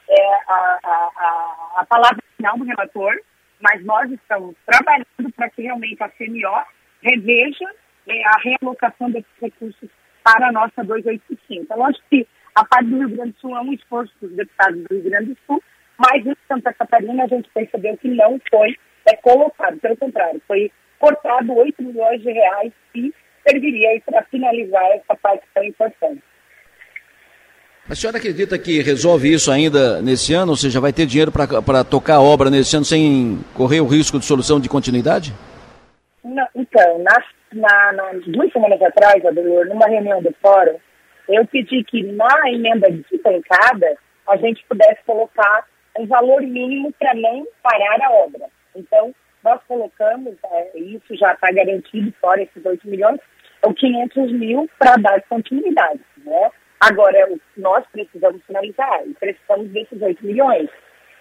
[0.10, 3.18] é, a, a, a, palavra final do relator,
[3.62, 6.66] mas nós estamos trabalhando para que realmente a CMO
[7.02, 7.70] reveja
[8.08, 9.90] é, a realocação desses recursos
[10.24, 11.64] para a nossa 285.
[11.64, 14.84] Então, acho que a parte do Rio Grande do Sul é um esforço dos deputados
[14.84, 15.64] do Rio Grande do Sul,
[15.98, 18.76] mas em Santa Catarina a gente percebeu que não foi
[19.06, 23.14] é, colocado, pelo contrário, foi cortado 8 milhões de reais que
[23.46, 26.22] serviria para finalizar essa parte tão importante.
[27.90, 30.52] A senhora acredita que resolve isso ainda nesse ano?
[30.52, 34.18] Ou seja, vai ter dinheiro para tocar a obra nesse ano sem correr o risco
[34.18, 35.34] de solução de continuidade?
[36.24, 40.78] Não, então, nas, na, nas duas semanas atrás, Adelor, numa reunião do fórum,
[41.34, 45.66] eu pedi que na emenda de bancada a gente pudesse colocar
[45.98, 48.48] um valor mínimo para não parar a obra.
[48.76, 49.14] Então,
[49.44, 53.20] nós colocamos, é, isso já está garantido, fora esses 8 milhões,
[53.62, 56.02] ou 500 mil para dar continuidade.
[56.26, 56.50] Né?
[56.80, 60.70] Agora, nós precisamos finalizar e precisamos desses 8 milhões.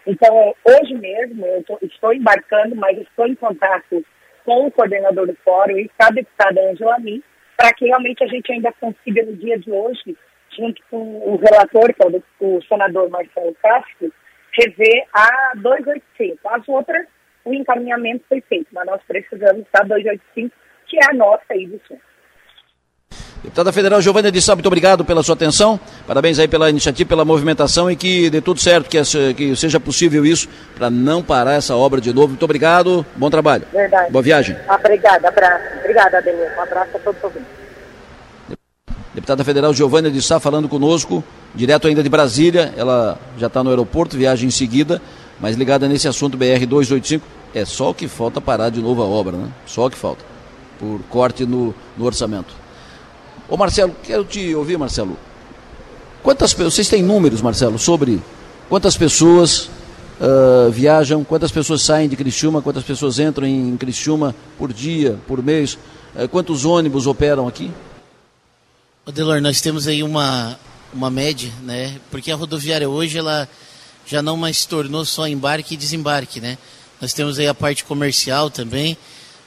[0.06, 4.04] Então, hoje mesmo, eu tô, estou embarcando, mas estou em contato
[4.44, 7.22] com o coordenador do fórum e com a deputada Angela Min,
[7.56, 10.16] para que realmente a gente ainda consiga, no dia de hoje,
[10.56, 14.12] junto com o relator, que é o, senador Marcelo Castro,
[14.58, 16.48] rever a 285.
[16.48, 17.06] As outras,
[17.44, 20.54] o encaminhamento foi feito, mas nós precisamos da 285,
[20.86, 22.00] que é a nossa aí do Sul.
[23.42, 25.78] Deputada Federal Giovanna de Sá, muito obrigado pela sua atenção.
[26.06, 30.24] Parabéns aí pela iniciativa, pela movimentação e que dê tudo certo, que, que seja possível
[30.24, 32.28] isso para não parar essa obra de novo.
[32.28, 33.64] Muito obrigado, bom trabalho.
[33.72, 34.12] Verdade.
[34.12, 34.56] Boa viagem.
[34.68, 35.64] Obrigada, abraço.
[35.80, 36.44] Obrigada, Adelino.
[36.56, 37.48] Um abraço a todos os ouvintes.
[39.12, 41.22] Deputada Federal Giovanna de Sá falando conosco,
[41.52, 42.72] direto ainda de Brasília.
[42.76, 45.02] Ela já está no aeroporto, viagem em seguida,
[45.40, 47.20] mas ligada nesse assunto BR-285.
[47.52, 49.48] É só o que falta parar de novo a obra, né?
[49.66, 50.24] Só o que falta.
[50.78, 52.61] Por corte no, no orçamento.
[53.52, 55.14] Ô Marcelo, quero te ouvir, Marcelo.
[56.22, 58.18] Quantas vocês têm números, Marcelo, sobre
[58.66, 59.68] quantas pessoas
[60.18, 65.42] uh, viajam, quantas pessoas saem de Criciúma, quantas pessoas entram em Criciúma por dia, por
[65.42, 65.76] mês,
[66.16, 67.70] uh, quantos ônibus operam aqui?
[69.04, 70.58] Adelor, nós temos aí uma,
[70.90, 72.00] uma média, né?
[72.10, 73.46] Porque a rodoviária hoje ela
[74.06, 76.56] já não mais se tornou só embarque e desembarque, né?
[76.98, 78.96] Nós temos aí a parte comercial também,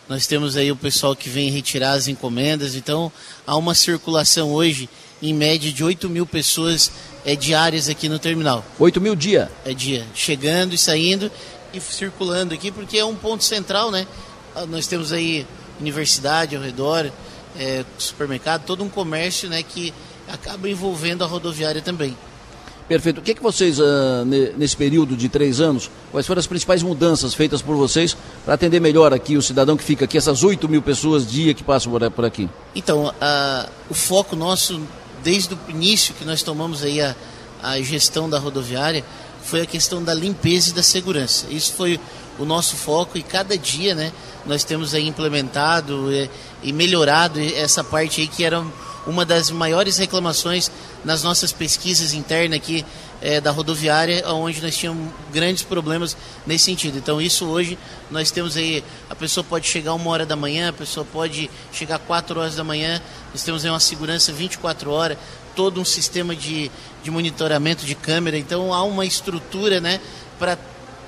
[0.07, 3.11] nós temos aí o pessoal que vem retirar as encomendas, então
[3.45, 4.89] há uma circulação hoje,
[5.21, 6.91] em média, de 8 mil pessoas
[7.25, 8.63] é, diárias aqui no terminal.
[8.77, 9.51] 8 mil dia?
[9.65, 11.31] É dia, chegando e saindo
[11.73, 14.05] e circulando aqui, porque é um ponto central, né?
[14.55, 15.45] Ah, nós temos aí
[15.79, 17.11] universidade ao redor,
[17.57, 19.93] é, supermercado, todo um comércio né, que
[20.27, 22.15] acaba envolvendo a rodoviária também.
[22.88, 23.19] Perfeito.
[23.19, 23.83] O que, é que vocês, uh,
[24.57, 28.79] nesse período de três anos, quais foram as principais mudanças feitas por vocês para atender
[28.79, 32.25] melhor aqui o cidadão que fica aqui, essas 8 mil pessoas dia que passam por
[32.25, 32.47] aqui?
[32.75, 34.79] Então, uh, o foco nosso,
[35.23, 37.15] desde o início que nós tomamos aí a,
[37.63, 39.03] a gestão da rodoviária,
[39.41, 41.47] foi a questão da limpeza e da segurança.
[41.49, 41.99] Isso foi
[42.38, 44.11] o nosso foco e cada dia né,
[44.45, 46.29] nós temos aí implementado e,
[46.63, 48.63] e melhorado essa parte aí que era
[49.05, 50.71] uma das maiores reclamações
[51.03, 52.85] nas nossas pesquisas internas aqui
[53.21, 56.97] é, da rodoviária, onde nós tínhamos grandes problemas nesse sentido.
[56.97, 57.77] Então, isso hoje
[58.09, 61.99] nós temos aí, a pessoa pode chegar uma hora da manhã, a pessoa pode chegar
[61.99, 63.01] quatro horas da manhã,
[63.31, 65.17] nós temos aí uma segurança 24 horas,
[65.55, 66.69] todo um sistema de,
[67.03, 70.01] de monitoramento de câmera, então há uma estrutura né,
[70.37, 70.57] para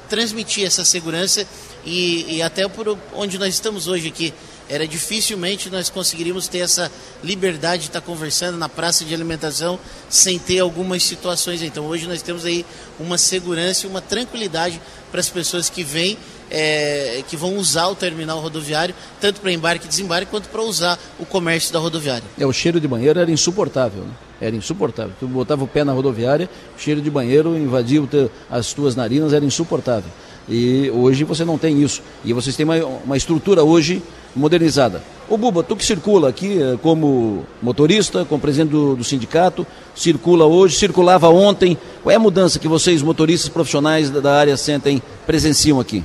[0.08, 1.46] transmitir essa segurança
[1.86, 4.34] e, e até por onde nós estamos hoje aqui,
[4.70, 6.92] era dificilmente nós conseguiríamos ter essa
[7.24, 11.62] liberdade de estar conversando na praça de alimentação sem ter algumas situações.
[11.62, 12.66] Então hoje nós temos aí
[13.00, 16.18] uma segurança e uma tranquilidade para as pessoas que vêm,
[16.52, 21.00] é, que vão usar o terminal rodoviário, tanto para embarque e desembarque, quanto para usar
[21.20, 22.24] o comércio da rodoviária.
[22.38, 24.12] É, o cheiro de banheiro era insuportável, né?
[24.40, 25.14] Era insuportável.
[25.20, 26.48] Tu botava o pé na rodoviária,
[26.78, 28.08] o cheiro de banheiro invadia
[28.52, 30.12] as tuas narinas, era insuportável.
[30.48, 32.02] E hoje você não tem isso.
[32.24, 34.02] E vocês têm uma, uma estrutura hoje
[34.38, 35.02] modernizada.
[35.30, 40.46] O Buba, tu que circula aqui eh, como motorista, como presidente do, do, sindicato, circula
[40.46, 41.78] hoje, circulava ontem.
[42.02, 46.04] Qual é a mudança que vocês, motoristas profissionais da, área, sentem, presenciam aqui?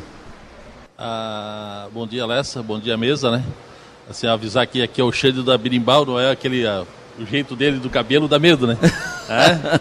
[0.99, 2.63] Ah, bom dia, Alessa.
[2.63, 3.45] Bom dia, mesa, né?
[4.11, 6.67] Assim, avisar que aqui é o cheiro da birimbau, não é aquele...
[6.67, 6.85] Ah,
[7.19, 8.77] o jeito dele do cabelo dá medo, né?
[9.31, 9.81] É?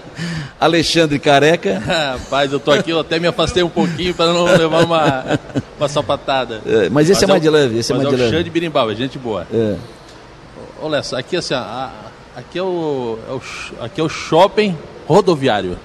[0.59, 1.79] Alexandre Careca.
[1.83, 5.39] Rapaz, eu tô aqui, eu até me afastei um pouquinho para não levar uma,
[5.77, 6.61] uma sapatada.
[6.65, 8.27] É, mas esse mas é mais é de leve, esse é mais é de leve.
[8.27, 9.45] é o Xande Birimbau, é gente boa.
[9.51, 9.75] É.
[10.79, 11.91] Olha, aqui assim, a,
[12.35, 13.41] aqui, é o, é o,
[13.83, 14.77] aqui é o shopping
[15.07, 15.77] rodoviário.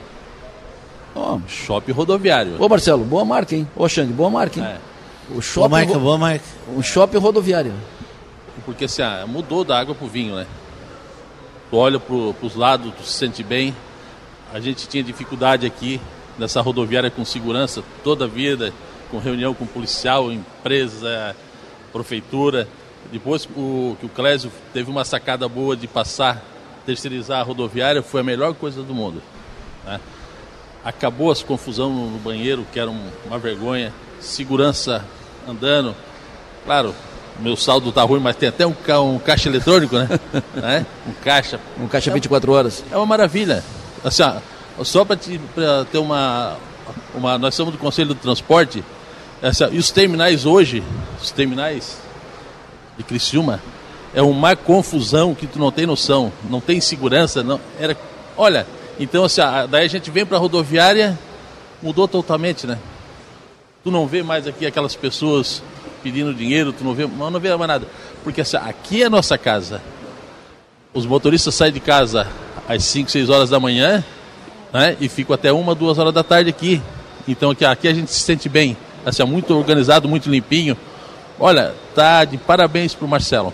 [1.15, 1.41] Oh.
[1.49, 2.57] Shopping rodoviário.
[2.59, 3.67] Ô Marcelo, boa marca, hein?
[3.75, 4.67] Ô Xande, boa marca, hein?
[4.67, 4.77] É.
[5.35, 6.45] O shopping, boa marca, boa marca.
[6.77, 7.73] O shopping rodoviário.
[8.65, 10.47] Porque assim, ah, mudou da água pro vinho, né?
[11.71, 13.75] Tu olha para os lados, tu se sente bem.
[14.53, 16.01] A gente tinha dificuldade aqui
[16.39, 18.73] nessa rodoviária com segurança toda a vida,
[19.11, 21.35] com reunião com policial, empresa,
[21.93, 22.69] prefeitura.
[23.11, 26.43] Depois o, que o Clésio teve uma sacada boa de passar,
[26.85, 29.23] terceirizar a rodoviária, foi a melhor coisa do mundo.
[29.85, 30.01] Né?
[30.85, 35.05] Acabou as confusão no banheiro, que era uma vergonha, segurança
[35.49, 35.95] andando.
[36.65, 36.95] Claro,
[37.41, 40.09] meu saldo tá ruim, mas tem até um, ca um caixa eletrônico, né?
[40.63, 40.87] é?
[41.09, 41.61] Um caixa.
[41.79, 42.85] Um caixa 24 horas.
[42.91, 43.63] É uma maravilha.
[44.05, 45.17] Assim, ó, só para
[45.91, 46.57] ter uma,
[47.15, 47.39] uma.
[47.39, 48.83] Nós somos do Conselho do Transporte.
[49.43, 50.83] Essa, e os terminais hoje,
[51.21, 51.99] os terminais
[52.97, 53.61] de Criciúma,
[54.15, 56.33] é uma confusão que tu não tem noção.
[56.49, 57.43] Não tem segurança.
[57.43, 57.97] Não, era,
[58.37, 58.67] olha,
[58.99, 61.19] então assim, daí a gente vem para a rodoviária,
[61.83, 62.79] mudou totalmente, né?
[63.85, 65.63] Tu não vê mais aqui aquelas pessoas
[66.07, 67.87] pedindo dinheiro, tu não vê, não vê mais nada.
[68.23, 69.83] Porque assim, aqui é a nossa casa.
[70.95, 72.29] Os motoristas saem de casa
[72.69, 74.05] às 5, 6 horas da manhã
[74.73, 76.81] né, e ficam até uma, duas horas da tarde aqui.
[77.27, 80.77] Então aqui, aqui a gente se sente bem, assim, muito organizado, muito limpinho.
[81.41, 83.53] Olha, tá de parabéns para o Marcelo.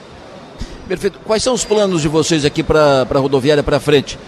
[0.87, 1.19] Perfeito.
[1.25, 4.19] Quais são os planos de vocês aqui para a rodoviária para frente?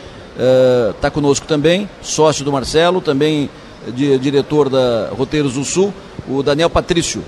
[0.94, 3.50] Está uh, conosco também, sócio do Marcelo, também
[3.94, 5.92] de, diretor da Roteiros do Sul,
[6.28, 7.22] o Daniel Patrício.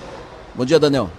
[0.57, 1.11] Bom dia, Daniel.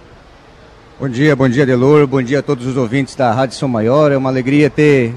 [0.98, 2.08] Bom dia, bom dia, Delor.
[2.08, 4.10] Bom dia a todos os ouvintes da Rádio São Maior.
[4.10, 5.14] É uma alegria ter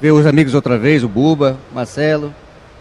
[0.00, 2.34] ver os amigos outra vez, o Buba, Marcelo,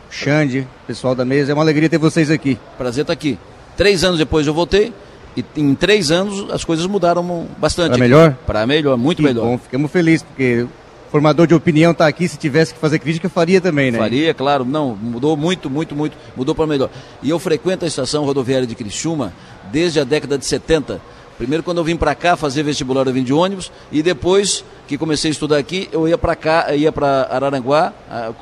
[0.10, 1.52] Xande, pessoal da mesa.
[1.52, 2.58] É uma alegria ter vocês aqui.
[2.80, 3.38] Prazer estar aqui.
[3.78, 4.91] Três anos depois eu voltei
[5.38, 7.89] e em três anos as coisas mudaram bastante.
[7.89, 8.36] Para melhor?
[8.47, 9.45] Para melhor, muito que melhor.
[9.45, 10.66] Bom, ficamos felizes porque
[11.12, 13.97] formador de opinião está aqui, se tivesse que fazer crítica, faria também, né?
[13.97, 14.64] Faria, claro.
[14.64, 16.89] Não, mudou muito, muito, muito, mudou para melhor.
[17.22, 19.34] E eu frequento a estação rodoviária de Criciúma
[19.72, 21.01] desde a década de 70.
[21.39, 23.72] Primeiro, quando eu vim para cá fazer vestibular, eu vim de ônibus.
[23.93, 27.93] E depois que comecei a estudar aqui, eu ia para cá, ia para Araranguá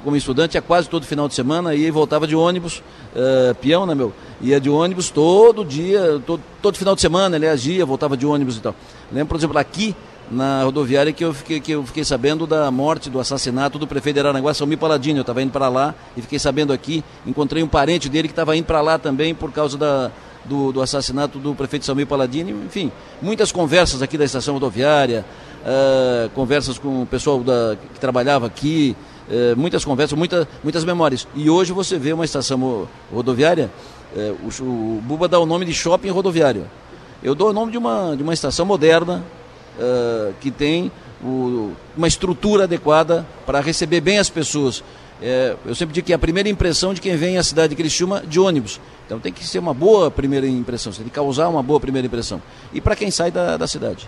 [0.04, 2.82] como estudante, ia quase todo final de semana, e voltava de ônibus,
[3.16, 4.12] uh, peão, né, meu?
[4.42, 8.58] Ia de ônibus todo dia, todo, todo final de semana, aliás, ia, voltava de ônibus
[8.58, 8.74] e tal.
[9.12, 9.96] Lembro, por exemplo, aqui
[10.30, 14.16] na rodoviária que eu fiquei, que eu fiquei sabendo da morte, do assassinato do prefeito
[14.16, 15.20] de Araranguá, Salmir Paladino.
[15.20, 17.04] Eu estava indo para lá e fiquei sabendo aqui.
[17.26, 20.12] Encontrei um parente dele que estava indo para lá também por causa da,
[20.46, 22.52] do, do, assassinato do prefeito Salmir Paladini.
[22.52, 25.26] Enfim, muitas conversas aqui da estação rodoviária,
[25.64, 28.96] uh, conversas com o pessoal da, que trabalhava aqui,
[29.30, 31.28] uh, muitas conversas, muita, muitas memórias.
[31.36, 33.72] E hoje você vê uma estação rodoviária,
[34.16, 36.66] uh, o, o Buba dá o nome de shopping rodoviário.
[37.24, 39.24] Eu dou o nome de uma, de uma estação moderna,
[39.78, 40.92] Uh, que tem
[41.24, 44.84] o, uma estrutura adequada para receber bem as pessoas.
[45.22, 47.76] É, eu sempre digo que é a primeira impressão de quem vem à cidade de
[47.76, 48.80] Criciúma de ônibus.
[49.06, 52.06] Então tem que ser uma boa primeira impressão, você tem que causar uma boa primeira
[52.06, 52.42] impressão.
[52.74, 54.08] E para quem sai da, da cidade.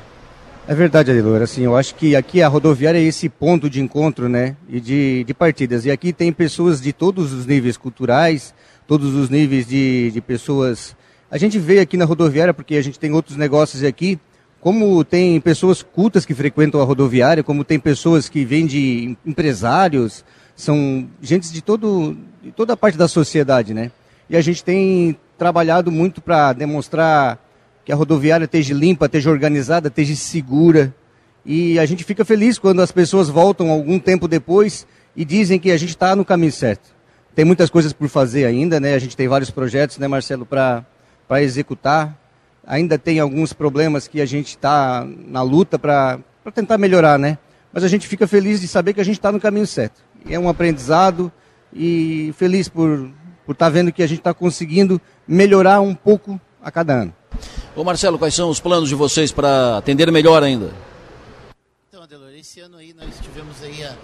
[0.67, 1.41] É verdade, Adelor.
[1.41, 4.55] Assim, eu acho que aqui a rodoviária é esse ponto de encontro, né?
[4.69, 5.83] E de, de partidas.
[5.83, 8.53] E aqui tem pessoas de todos os níveis culturais,
[8.87, 10.95] todos os níveis de, de pessoas.
[11.31, 14.19] A gente vê aqui na rodoviária, porque a gente tem outros negócios aqui,
[14.61, 20.25] como tem pessoas cultas que frequentam a rodoviária, como tem pessoas que vêm de empresários,
[20.55, 23.91] são gente de, todo, de toda a parte da sociedade, né?
[24.29, 27.39] E a gente tem trabalhado muito para demonstrar
[27.85, 30.93] que a rodoviária esteja limpa, esteja organizada, esteja segura.
[31.45, 34.85] E a gente fica feliz quando as pessoas voltam algum tempo depois
[35.15, 36.93] e dizem que a gente está no caminho certo.
[37.33, 38.93] Tem muitas coisas por fazer ainda, né?
[38.93, 40.85] A gente tem vários projetos, né, Marcelo, para
[41.41, 42.18] executar
[42.69, 46.19] ainda tem alguns problemas que a gente está na luta para
[46.53, 47.39] tentar melhorar, né?
[47.73, 50.01] Mas a gente fica feliz de saber que a gente está no caminho certo.
[50.29, 51.31] É um aprendizado
[51.73, 53.11] e feliz por
[53.49, 57.15] por estar tá vendo que a gente está conseguindo melhorar um pouco a cada ano.
[57.75, 60.71] Ô Marcelo, quais são os planos de vocês para atender melhor ainda?
[61.87, 63.95] Então, Adelor, esse ano aí nós tivemos aí a,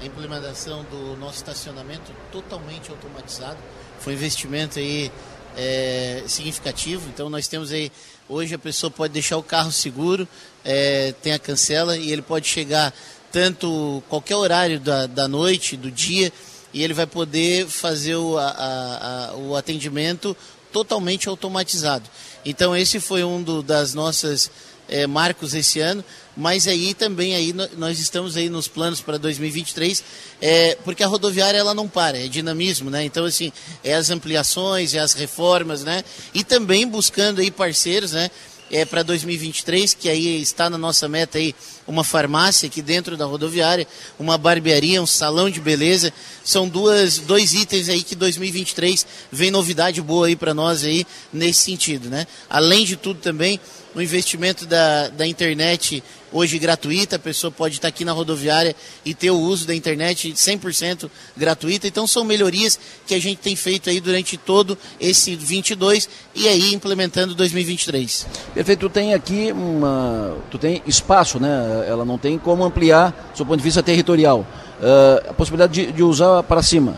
[0.00, 3.58] a implementação do nosso estacionamento totalmente automatizado.
[3.98, 5.12] Foi um investimento aí
[5.54, 7.08] é, significativo.
[7.12, 7.90] Então nós temos aí
[8.28, 10.26] hoje a pessoa pode deixar o carro seguro,
[10.64, 12.94] é, tem a cancela e ele pode chegar
[13.30, 16.32] tanto qualquer horário da, da noite, do dia,
[16.72, 20.36] e ele vai poder fazer o, a, a, o atendimento
[20.72, 22.08] totalmente automatizado.
[22.44, 24.50] Então esse foi um do, das nossas
[24.94, 26.04] é, marcos esse ano,
[26.36, 30.04] mas aí também aí nós estamos aí nos planos para 2023,
[30.40, 33.04] é, porque a rodoviária ela não para, é dinamismo, né?
[33.04, 36.04] Então assim, é as ampliações, é as reformas, né?
[36.32, 38.30] E também buscando aí parceiros, né?
[38.70, 41.54] É, para 2023, que aí está na nossa meta aí
[41.86, 43.86] uma farmácia aqui dentro da rodoviária,
[44.18, 46.12] uma barbearia, um salão de beleza.
[46.42, 51.62] São duas, dois itens aí que 2023 vem novidade boa aí para nós aí nesse
[51.62, 52.26] sentido, né?
[52.48, 53.60] Além de tudo também,
[53.94, 58.74] o investimento da, da internet hoje gratuita, a pessoa pode estar aqui na rodoviária
[59.04, 61.86] e ter o uso da internet 100% gratuita.
[61.86, 66.74] Então são melhorias que a gente tem feito aí durante todo esse 22 e aí
[66.74, 68.26] implementando 2023.
[68.52, 71.86] Perfeito, tu tem aqui uma, tu tem espaço, né?
[71.88, 74.44] Ela não tem como ampliar do ponto de vista territorial.
[74.80, 76.96] Uh, a possibilidade de, de usar para cima.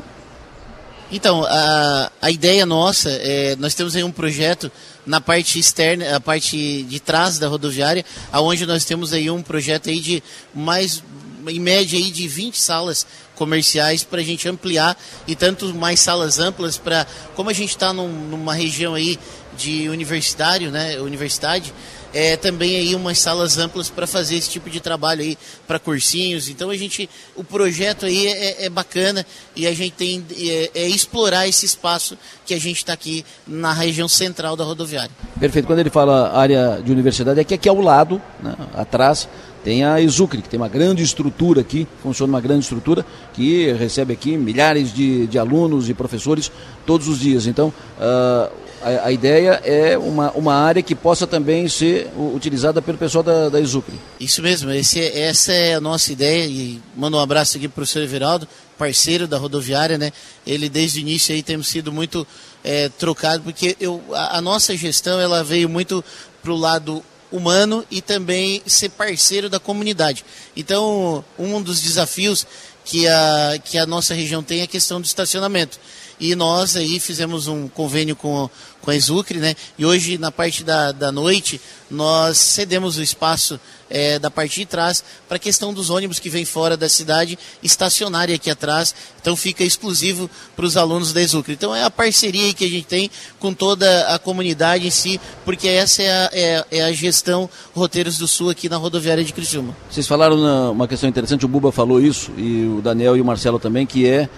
[1.11, 4.71] Então, a, a ideia nossa, é, nós temos aí um projeto
[5.07, 9.89] na parte externa, a parte de trás da rodoviária, aonde nós temos aí um projeto
[9.89, 11.03] aí de mais,
[11.47, 14.99] em média aí de 20 salas comerciais para a gente ampliar
[15.29, 19.17] e tanto mais salas amplas para, como a gente está num, numa região aí
[19.57, 21.73] de universitário, né, universidade,
[22.17, 25.37] é, também aí umas salas amplas para fazer esse tipo de trabalho aí
[25.67, 26.49] para cursinhos.
[26.49, 30.89] Então a gente, o projeto aí é, é bacana e a gente tem é, é
[30.89, 35.11] explorar esse espaço que a gente está aqui na região central da rodoviária.
[35.39, 35.67] Perfeito.
[35.67, 39.29] Quando ele fala área de universidade, é que aqui ao lado, né, atrás,
[39.63, 43.05] tem a Exucre, que tem uma grande estrutura aqui, funciona uma grande estrutura,
[43.35, 46.51] que recebe aqui milhares de, de alunos e professores
[46.87, 47.47] todos os dias.
[47.47, 52.99] Então, uh, a, a, ideia é uma, uma área que possa também ser utilizada pelo
[52.99, 53.95] pessoal da, da Exucre.
[54.19, 57.77] Isso mesmo, esse, essa é a nossa ideia e mando um abraço aqui para o
[57.77, 58.49] professor Everaldo,
[58.79, 60.13] parceiro da rodoviária, né?
[60.47, 62.27] Ele desde o início aí temos sido muito
[62.63, 66.05] é, trocado, porque eu, a, a nossa gestão ela veio muito
[66.43, 70.25] para o lado humano e também ser parceiro da comunidade.
[70.57, 72.47] Então, um dos desafios
[72.85, 75.79] que a, que a nossa região tem é a questão do estacionamento.
[76.19, 78.49] E nós aí fizemos um convênio com,
[78.81, 79.55] com a Exucre, né?
[79.79, 81.61] E hoje, na parte da, da noite,
[81.91, 86.29] nós cedemos o espaço é, da parte de trás para a questão dos ônibus que
[86.29, 88.95] vêm fora da cidade estacionarem aqui atrás.
[89.21, 91.53] Então fica exclusivo para os alunos da Exucre.
[91.53, 95.69] Então é a parceria que a gente tem com toda a comunidade em si, porque
[95.69, 99.77] essa é a, é, é a gestão Roteiros do Sul aqui na rodoviária de Criciúma.
[99.91, 103.59] Vocês falaram uma questão interessante, o Buba falou isso, e o Daniel e o Marcelo
[103.59, 104.29] também, que é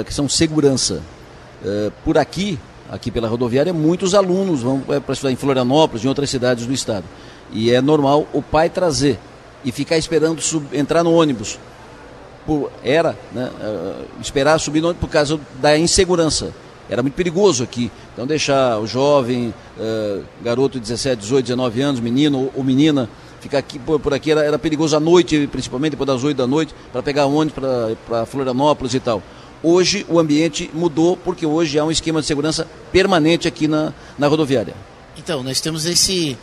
[0.00, 1.02] a questão segurança.
[1.62, 2.58] Uh, por aqui,
[2.90, 6.72] aqui pela rodoviária, muitos alunos vão é, para estudar em Florianópolis, em outras cidades do
[6.72, 7.04] estado.
[7.52, 9.18] E é normal o pai trazer
[9.64, 11.58] e ficar esperando sub, entrar no ônibus.
[12.46, 16.52] Por, era, né, uh, esperar subir no ônibus por causa da insegurança.
[16.88, 17.90] Era muito perigoso aqui.
[18.14, 23.08] Então deixar o jovem, uh, garoto de 17, 18, 19 anos, menino ou menina,
[23.40, 26.46] ficar aqui por, por aqui era, era, perigoso à noite, principalmente depois das 8 da
[26.46, 27.62] noite, para pegar ônibus
[28.06, 29.22] para Florianópolis e tal.
[29.62, 34.28] Hoje o ambiente mudou porque hoje há um esquema de segurança permanente aqui na, na
[34.28, 34.74] rodoviária.
[35.16, 36.38] Então, nós temos esse,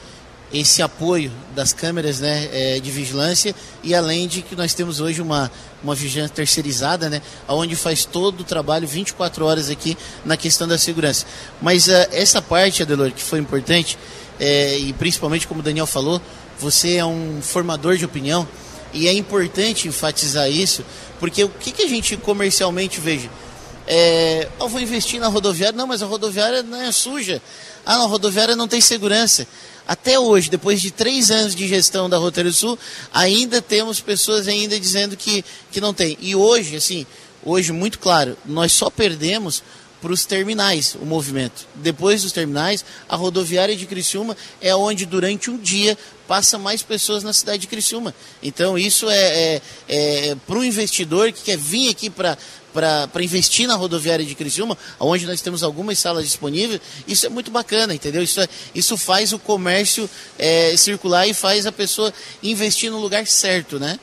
[0.54, 5.22] esse apoio das câmeras né, é, de vigilância e além de que nós temos hoje
[5.22, 5.50] uma,
[5.82, 10.78] uma vigilância terceirizada, né, onde faz todo o trabalho 24 horas aqui na questão da
[10.78, 11.26] segurança.
[11.62, 13.98] Mas uh, essa parte, Adelor, que foi importante,
[14.40, 16.22] é, e principalmente como o Daniel falou,
[16.60, 18.46] você é um formador de opinião
[18.94, 20.84] e é importante enfatizar isso,
[21.20, 23.30] porque o que, que a gente comercialmente veja?
[23.88, 27.42] É, eu vou investir na rodoviária, não, mas a rodoviária não é suja.
[27.86, 29.48] Ah, não, a rodoviária não tem segurança.
[29.88, 32.78] Até hoje, depois de três anos de gestão da Roteiro Sul,
[33.14, 36.18] ainda temos pessoas ainda dizendo que, que não tem.
[36.20, 37.06] E hoje, assim,
[37.44, 39.62] hoje, muito claro, nós só perdemos
[40.02, 41.68] para os terminais o movimento.
[41.76, 45.96] Depois dos terminais, a rodoviária de Criciúma é onde durante um dia
[46.28, 48.14] passa mais pessoas na cidade de Criciúma.
[48.42, 52.38] Então isso é, é, é para o investidor que quer vir aqui para
[52.76, 57.50] para investir na rodoviária de Criciúma, onde nós temos algumas salas disponíveis, isso é muito
[57.50, 58.22] bacana, entendeu?
[58.22, 62.14] Isso, é, isso faz o comércio é, circular e faz a pessoa
[62.44, 63.98] investir no lugar certo, né?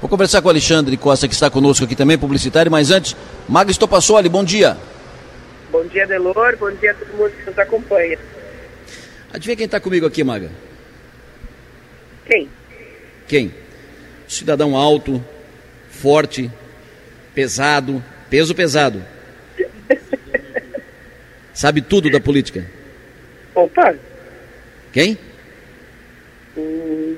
[0.00, 3.16] Vou conversar com o Alexandre Costa, que está conosco aqui também, publicitário, mas antes,
[3.48, 4.76] Maga Estopassoli, bom dia.
[5.70, 8.18] Bom dia, Delor, bom dia a todo mundo que nos acompanha.
[9.32, 10.50] Adivinha quem está comigo aqui, Maga?
[12.26, 12.48] Quem?
[13.28, 13.54] Quem?
[14.26, 15.24] Cidadão alto,
[15.88, 16.50] forte,
[17.34, 19.02] pesado, peso pesado.
[21.54, 22.66] Sabe tudo da política.
[23.54, 23.94] Opa!
[24.92, 25.16] Quem?
[26.56, 27.16] Hum,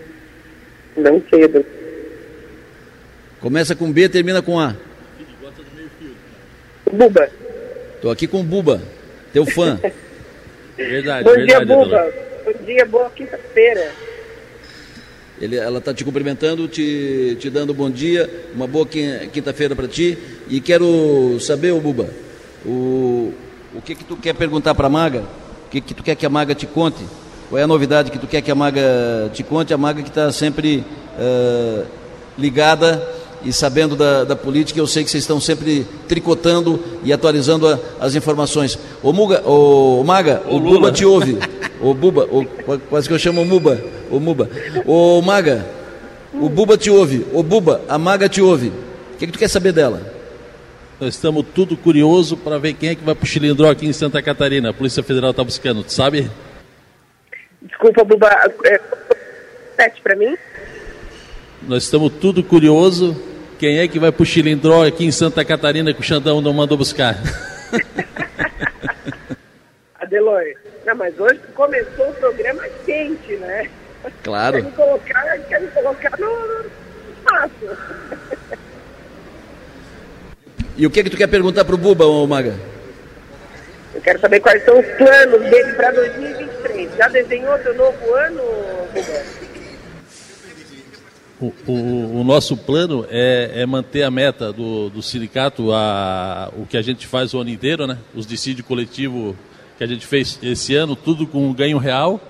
[0.96, 1.64] não sei.
[3.40, 4.76] Começa com B, termina com A.
[6.92, 7.30] Buba.
[8.00, 8.82] Tô aqui com o Buba,
[9.32, 9.80] teu fã.
[10.76, 12.14] verdade, Bom verdade, dia, Buba.
[12.44, 13.92] Bom dia, boa quinta-feira.
[15.40, 20.18] Ele, ela está te cumprimentando, te, te dando bom dia, uma boa quinta-feira para ti.
[20.48, 22.08] E quero saber, ô Buba,
[22.66, 23.32] o,
[23.74, 25.20] o que que tu quer perguntar para a Maga?
[25.66, 27.04] O que que tu quer que a Maga te conte?
[27.48, 29.72] Qual é a novidade que tu quer que a Maga te conte?
[29.72, 30.84] A Maga que está sempre
[31.18, 31.86] uh,
[32.36, 37.68] ligada e sabendo da, da, política, eu sei que vocês estão sempre tricotando e atualizando
[37.68, 38.78] a, as informações.
[39.02, 41.38] Ô, Muga, ô, Maga, o, o Buba te ouve.
[41.80, 42.44] O Buba, o,
[42.90, 43.80] quase que eu chamo o Muba.
[44.10, 44.50] O Muba.
[44.84, 45.66] Ô Maga,
[46.34, 47.26] o Buba te ouve.
[47.32, 48.68] O Buba, a Maga te ouve.
[49.14, 50.02] O que, que tu quer saber dela?
[51.00, 53.92] Nós estamos tudo curioso para ver quem é que vai para o Chilindró aqui em
[53.92, 54.70] Santa Catarina.
[54.70, 56.28] A Polícia Federal está buscando, tu sabe?
[57.62, 58.28] Desculpa, Buba.
[58.64, 58.80] É,
[59.76, 60.36] sete para mim?
[61.62, 63.16] Nós estamos tudo curioso.
[63.58, 66.52] Quem é que vai para o Chilindró aqui em Santa Catarina que o Xandão não
[66.52, 67.16] mandou buscar?
[70.00, 70.54] Adeloi,
[70.86, 73.68] não, mas hoje começou o programa quente, né?
[74.22, 74.56] Claro.
[74.56, 76.28] Quer me colocar, quer me colocar no,
[77.18, 77.78] espaço.
[80.76, 82.54] E o que é que tu quer perguntar pro Buba, ô Maga?
[83.94, 86.96] Eu quero saber quais são os planos dele para 2023.
[86.96, 88.42] Já desenhou seu novo ano,
[91.40, 96.66] O, o, o, nosso plano é, é, manter a meta do, do sindicato, a, o
[96.66, 97.96] que a gente faz o ano inteiro, né?
[98.12, 99.36] Os dissídio coletivo
[99.76, 102.20] que a gente fez esse ano, tudo com ganho real,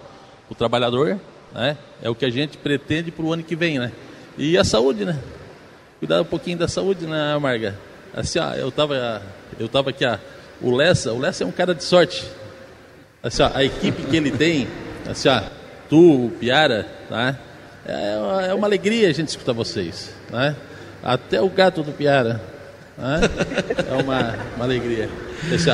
[0.50, 1.18] o trabalhador,
[1.54, 1.78] né?
[2.02, 3.92] É o que a gente pretende para o ano que vem, né?
[4.36, 5.18] E a saúde, né?
[5.98, 7.78] Cuidar um pouquinho da saúde, né, Marga?
[8.14, 9.22] Assim, ó, eu tava,
[9.58, 10.18] eu tava aqui, ó,
[10.60, 12.24] o Lessa, o Lessa é um cara de sorte.
[13.22, 14.68] Assim, ó, a equipe que ele tem,
[15.08, 15.42] assim, ó,
[15.88, 17.47] tu, o Piara, tá?
[17.88, 20.12] É uma, é uma alegria a gente escutar vocês.
[20.30, 20.54] Né?
[21.02, 22.40] Até o gato do Piara.
[22.98, 23.20] Né?
[23.88, 25.08] É uma, uma alegria.
[25.50, 25.70] Esse,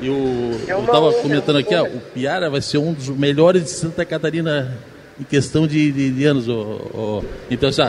[0.00, 3.64] e o, é eu estava comentando aqui, ó, o Piara vai ser um dos melhores
[3.64, 4.74] de Santa Catarina
[5.20, 6.48] em questão de, de, de anos.
[6.48, 7.82] Ó, Então, assim,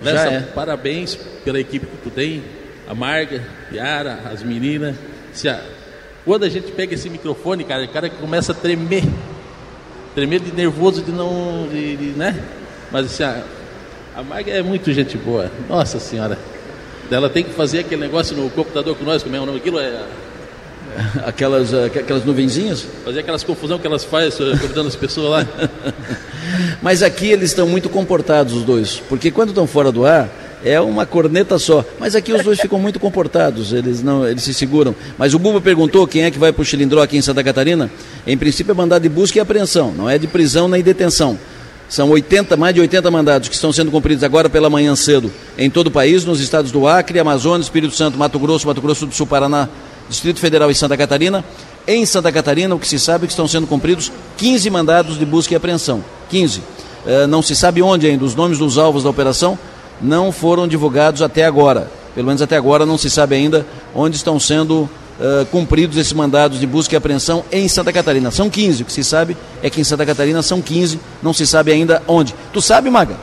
[0.00, 0.40] Nessa, é.
[0.40, 2.44] parabéns pela equipe que tu tem,
[2.88, 4.94] a Marga, Piara, as meninas.
[5.32, 5.48] Assim,
[6.24, 9.02] quando a gente pega esse microfone, cara, o cara começa a tremer
[10.16, 11.68] tremer de nervoso de não.
[11.70, 12.42] De, de, né?
[12.90, 13.44] Mas assim, a,
[14.16, 15.50] a Mag é muito gente boa.
[15.68, 16.38] Nossa Senhora.
[17.10, 19.78] Ela tem que fazer aquele negócio no computador com nós, como é o nome daquilo?
[19.78, 20.02] É.
[21.26, 22.86] Aquelas, aquelas nuvenzinhas?
[23.04, 25.46] Fazer aquelas confusão que elas fazem eh, convidando as pessoas lá.
[26.80, 29.02] Mas aqui eles estão muito comportados, os dois.
[29.06, 30.30] Porque quando estão fora do ar,
[30.64, 31.84] é uma corneta só.
[31.98, 34.94] Mas aqui os dois ficam muito comportados, eles não, eles se seguram.
[35.18, 37.90] Mas o Buba perguntou quem é que vai para o Chilindró aqui em Santa Catarina.
[38.26, 41.38] Em princípio é mandado de busca e apreensão, não é de prisão nem detenção.
[41.88, 45.70] São 80, mais de 80 mandados que estão sendo cumpridos agora pela manhã cedo em
[45.70, 49.14] todo o país, nos estados do Acre, Amazonas, Espírito Santo, Mato Grosso, Mato Grosso do
[49.14, 49.68] Sul, Paraná,
[50.08, 51.44] Distrito Federal e Santa Catarina.
[51.86, 55.24] Em Santa Catarina, o que se sabe é que estão sendo cumpridos 15 mandados de
[55.24, 56.04] busca e apreensão.
[56.28, 56.58] 15.
[56.58, 56.62] Uh,
[57.06, 59.56] eh, não se sabe onde ainda, os nomes dos alvos da operação,
[60.00, 61.90] não foram divulgados até agora.
[62.14, 64.88] Pelo menos até agora não se sabe ainda onde estão sendo
[65.20, 68.30] uh, cumpridos esses mandados de busca e apreensão em Santa Catarina.
[68.30, 71.46] São 15, o que se sabe é que em Santa Catarina são 15, não se
[71.46, 72.34] sabe ainda onde.
[72.52, 73.16] Tu sabe, Maga?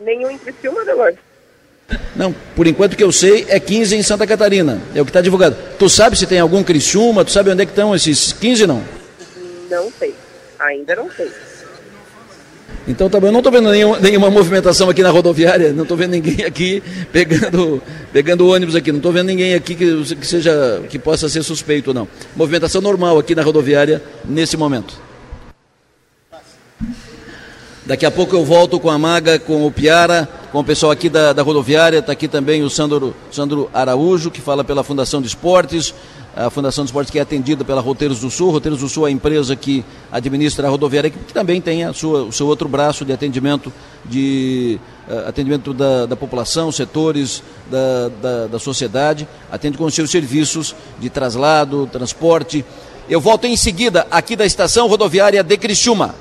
[0.00, 1.14] Nenhum em Criciúma, Delor.
[2.16, 5.20] Não, por enquanto que eu sei é 15 em Santa Catarina, é o que está
[5.20, 5.56] divulgado.
[5.78, 8.82] Tu sabe se tem algum Criciúma, tu sabe onde é que estão esses 15 não?
[9.70, 10.14] Não sei,
[10.58, 11.30] ainda não sei.
[12.86, 16.12] Então também tá não estou vendo nenhuma, nenhuma movimentação aqui na rodoviária, não estou vendo
[16.12, 17.80] ninguém aqui pegando,
[18.12, 21.94] pegando ônibus aqui, não estou vendo ninguém aqui que, que, seja que possa ser suspeito
[21.94, 22.08] não.
[22.34, 24.94] Movimentação normal aqui na rodoviária nesse momento.
[27.84, 31.08] Daqui a pouco eu volto com a Maga, com o Piara, com o pessoal aqui
[31.08, 31.98] da, da rodoviária.
[31.98, 35.92] Está aqui também o Sandro, Sandro Araújo, que fala pela Fundação de Esportes
[36.34, 38.50] a Fundação dos Esportes que é atendida pela Roteiros do Sul.
[38.50, 42.22] Roteiros do Sul é a empresa que administra a rodoviária, que também tem a sua,
[42.24, 43.72] o seu outro braço de atendimento
[44.04, 44.78] de
[45.08, 50.74] uh, atendimento da, da, população, setores da, da, da, sociedade, atende com os seus serviços
[50.98, 52.64] de traslado, transporte.
[53.08, 56.14] Eu volto em seguida aqui da estação rodoviária de Criciúma.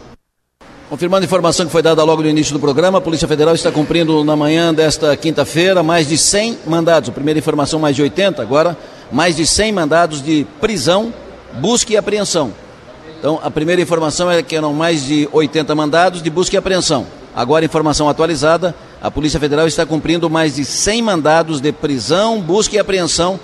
[0.89, 3.71] Confirmando a informação que foi dada logo no início do programa, a Polícia Federal está
[3.71, 7.07] cumprindo na manhã desta quinta-feira mais de 100 mandados.
[7.07, 8.77] A primeira informação, mais de 80, agora
[9.11, 11.13] mais de 100 mandados de prisão,
[11.53, 12.53] busca e apreensão.
[13.19, 17.05] Então, a primeira informação é que eram mais de 80 mandados de busca e apreensão.
[17.35, 22.75] Agora, informação atualizada, a Polícia Federal está cumprindo mais de 100 mandados de prisão, busca
[22.75, 23.39] e apreensão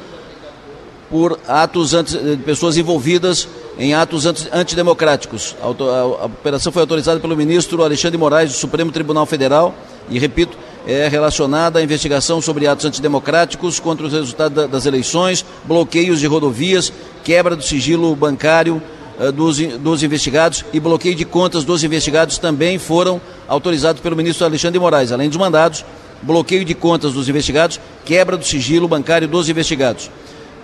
[1.09, 3.47] por atos anti, de pessoas envolvidas
[3.77, 5.55] em atos anti, antidemocráticos.
[5.61, 9.73] A operação foi autorizada pelo ministro Alexandre Moraes do Supremo Tribunal Federal
[10.09, 10.57] e, repito,
[10.87, 16.93] é relacionada à investigação sobre atos antidemocráticos contra os resultados das eleições, bloqueios de rodovias,
[17.25, 18.81] quebra do sigilo bancário
[19.19, 23.19] uh, dos, dos investigados e bloqueio de contas dos investigados também foram
[23.49, 25.11] autorizados pelo ministro Alexandre de Moraes.
[25.11, 25.83] Além dos mandados,
[26.21, 30.09] bloqueio de contas dos investigados, quebra do sigilo bancário dos investigados.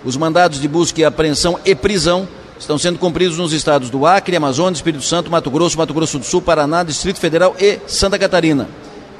[0.06, 2.26] Os mandados de busca e apreensão e prisão
[2.58, 6.24] estão sendo cumpridos nos estados do Acre, Amazonas, Espírito Santo, Mato Grosso, Mato Grosso do
[6.24, 8.66] Sul, Paraná, Distrito Federal e Santa Catarina.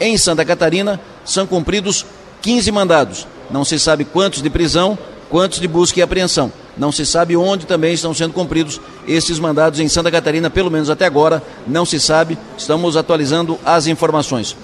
[0.01, 2.05] Em Santa Catarina, são cumpridos
[2.43, 3.27] 15 mandados.
[3.51, 4.99] Não se sabe quantos de prisão,
[5.31, 6.53] quantos de busca e apreensão.
[6.77, 10.91] Não se sabe onde também estão sendo cumpridos esses mandados em Santa Catarina, pelo menos
[10.91, 12.37] até agora, não se sabe.
[12.59, 14.57] Estamos atualizando as informações.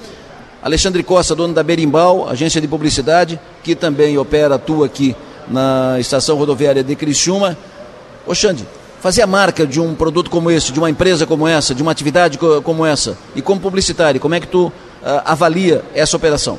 [0.63, 5.17] Alexandre Costa, dono da Berimbau, agência de publicidade, que também opera, atua aqui
[5.49, 7.57] na estação rodoviária de Criciúma.
[8.27, 8.67] Ô Xande,
[9.01, 11.93] fazer a marca de um produto como esse, de uma empresa como essa, de uma
[11.93, 14.71] atividade como essa, e como publicitário, como é que tu
[15.03, 16.59] avalia essa operação?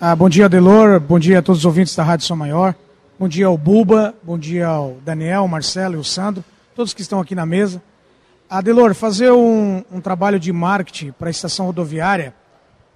[0.00, 0.98] Ah, bom dia, Delor.
[0.98, 2.74] Bom dia a todos os ouvintes da Rádio São Maior.
[3.18, 4.14] Bom dia ao Buba.
[4.22, 6.44] Bom dia ao Daniel, Marcelo e o Sandro.
[6.74, 7.80] Todos que estão aqui na mesa.
[8.50, 12.34] Adelor, ah, fazer um, um trabalho de marketing para a estação rodoviária,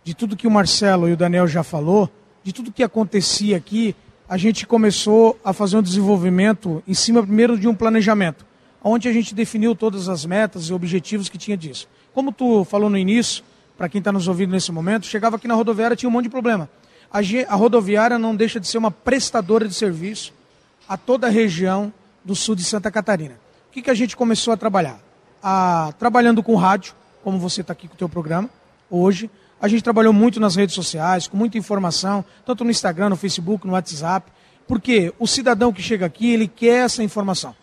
[0.04, 2.10] de tudo que o Marcelo e o Daniel já falou,
[2.42, 3.94] de tudo que acontecia aqui,
[4.28, 8.44] a gente começou a fazer um desenvolvimento em cima primeiro de um planejamento,
[8.82, 11.88] onde a gente definiu todas as metas e objetivos que tinha disso.
[12.12, 13.44] Como tu falou no início,
[13.76, 16.30] para quem está nos ouvindo nesse momento, chegava aqui na rodoviária tinha um monte de
[16.30, 16.68] problema.
[17.10, 17.18] A,
[17.48, 20.32] a rodoviária não deixa de ser uma prestadora de serviço
[20.88, 21.92] a toda a região
[22.24, 23.34] do sul de Santa Catarina.
[23.68, 24.98] O que, que a gente começou a trabalhar?
[25.42, 28.48] A, trabalhando com rádio, como você está aqui com o teu programa
[28.90, 29.30] hoje.
[29.60, 33.66] A gente trabalhou muito nas redes sociais, com muita informação, tanto no Instagram, no Facebook,
[33.66, 34.30] no WhatsApp,
[34.66, 37.54] porque o cidadão que chega aqui, ele quer essa informação.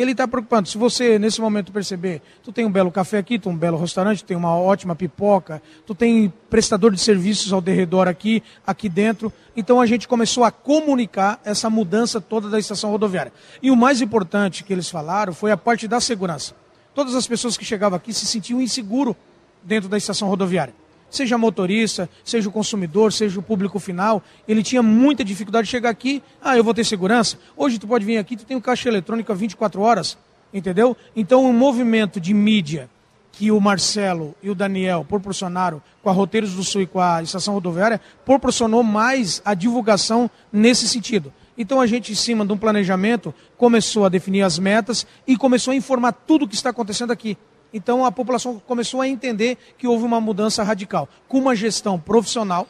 [0.00, 0.68] Ele está preocupado.
[0.68, 3.76] Se você, nesse momento, perceber, tu tem um belo café aqui, tu tem um belo
[3.76, 8.88] restaurante, tu tem uma ótima pipoca, tu tem prestador de serviços ao derredor aqui, aqui
[8.88, 9.32] dentro.
[9.56, 13.32] Então a gente começou a comunicar essa mudança toda da estação rodoviária.
[13.60, 16.54] E o mais importante que eles falaram foi a parte da segurança.
[16.94, 19.16] Todas as pessoas que chegavam aqui se sentiam inseguros
[19.64, 20.74] dentro da estação rodoviária
[21.10, 25.90] seja motorista, seja o consumidor, seja o público final, ele tinha muita dificuldade de chegar
[25.90, 27.38] aqui, ah, eu vou ter segurança.
[27.56, 30.18] Hoje tu pode vir aqui, tu tem um caixa eletrônico 24 horas,
[30.52, 30.96] entendeu?
[31.14, 32.88] Então o um movimento de mídia
[33.32, 37.22] que o Marcelo e o Daniel proporcionaram com a Roteiros do Sul e com a
[37.22, 41.32] estação rodoviária, proporcionou mais a divulgação nesse sentido.
[41.56, 45.72] Então a gente, em cima de um planejamento, começou a definir as metas e começou
[45.72, 47.38] a informar tudo o que está acontecendo aqui.
[47.72, 52.66] Então a população começou a entender que houve uma mudança radical, com uma gestão profissional,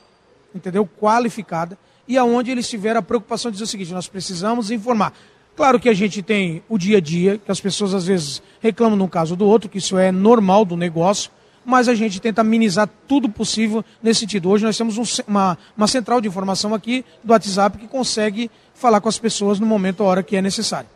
[0.54, 0.88] entendeu?
[1.00, 5.12] Qualificada, e aonde eles tiveram a preocupação de dizer o seguinte: nós precisamos informar.
[5.54, 8.96] Claro que a gente tem o dia a dia, que as pessoas às vezes reclamam
[8.96, 11.32] de um caso do outro, que isso é normal do negócio,
[11.64, 14.48] mas a gente tenta minimizar tudo possível nesse sentido.
[14.48, 19.00] Hoje nós temos um, uma, uma central de informação aqui do WhatsApp que consegue falar
[19.00, 20.88] com as pessoas no momento, a hora que é necessário.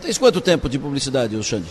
[0.00, 1.68] Tens quanto tempo de publicidade, Xande?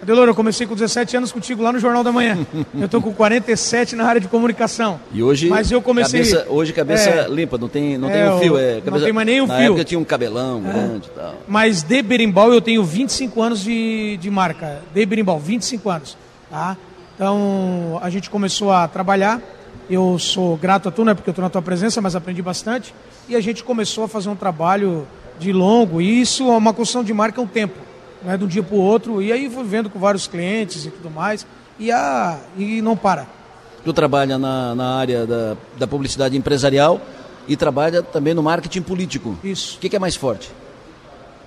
[0.00, 2.38] Adelor, eu comecei com 17 anos contigo lá no Jornal da Manhã.
[2.74, 5.00] eu estou com 47 na área de comunicação.
[5.12, 6.20] E hoje, Mas eu comecei...
[6.20, 8.58] cabeça, hoje cabeça é, limpa, não tem, não é, tem um fio.
[8.58, 9.66] É, cabeça, não tem mais nem um na fio.
[9.66, 10.72] época tinha um cabelão é.
[10.72, 11.34] grande e tal.
[11.48, 14.82] Mas de berimbau eu tenho 25 anos de, de marca.
[14.94, 16.16] De berimbau, 25 anos.
[16.48, 16.76] Tá?
[17.14, 19.42] Então a gente começou a trabalhar.
[19.90, 22.94] Eu sou grato a tu, né, porque eu estou na tua presença, mas aprendi bastante.
[23.28, 26.00] E a gente começou a fazer um trabalho de longo.
[26.00, 27.87] E isso é uma construção de marca é um tempo
[28.22, 30.90] né, de um dia para o outro, e aí fui vendo com vários clientes e
[30.90, 31.46] tudo mais,
[31.78, 33.26] e, a, e não para.
[33.84, 37.00] Tu trabalha na, na área da, da publicidade empresarial
[37.46, 39.36] e trabalha também no marketing político.
[39.42, 39.76] Isso.
[39.76, 40.50] O que, que é mais forte?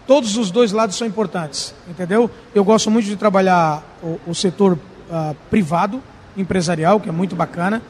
[0.07, 2.29] Todos os dois lados são importantes, entendeu?
[2.55, 6.01] Eu gosto muito de trabalhar o, o setor uh, privado,
[6.35, 7.81] empresarial, que é muito bacana,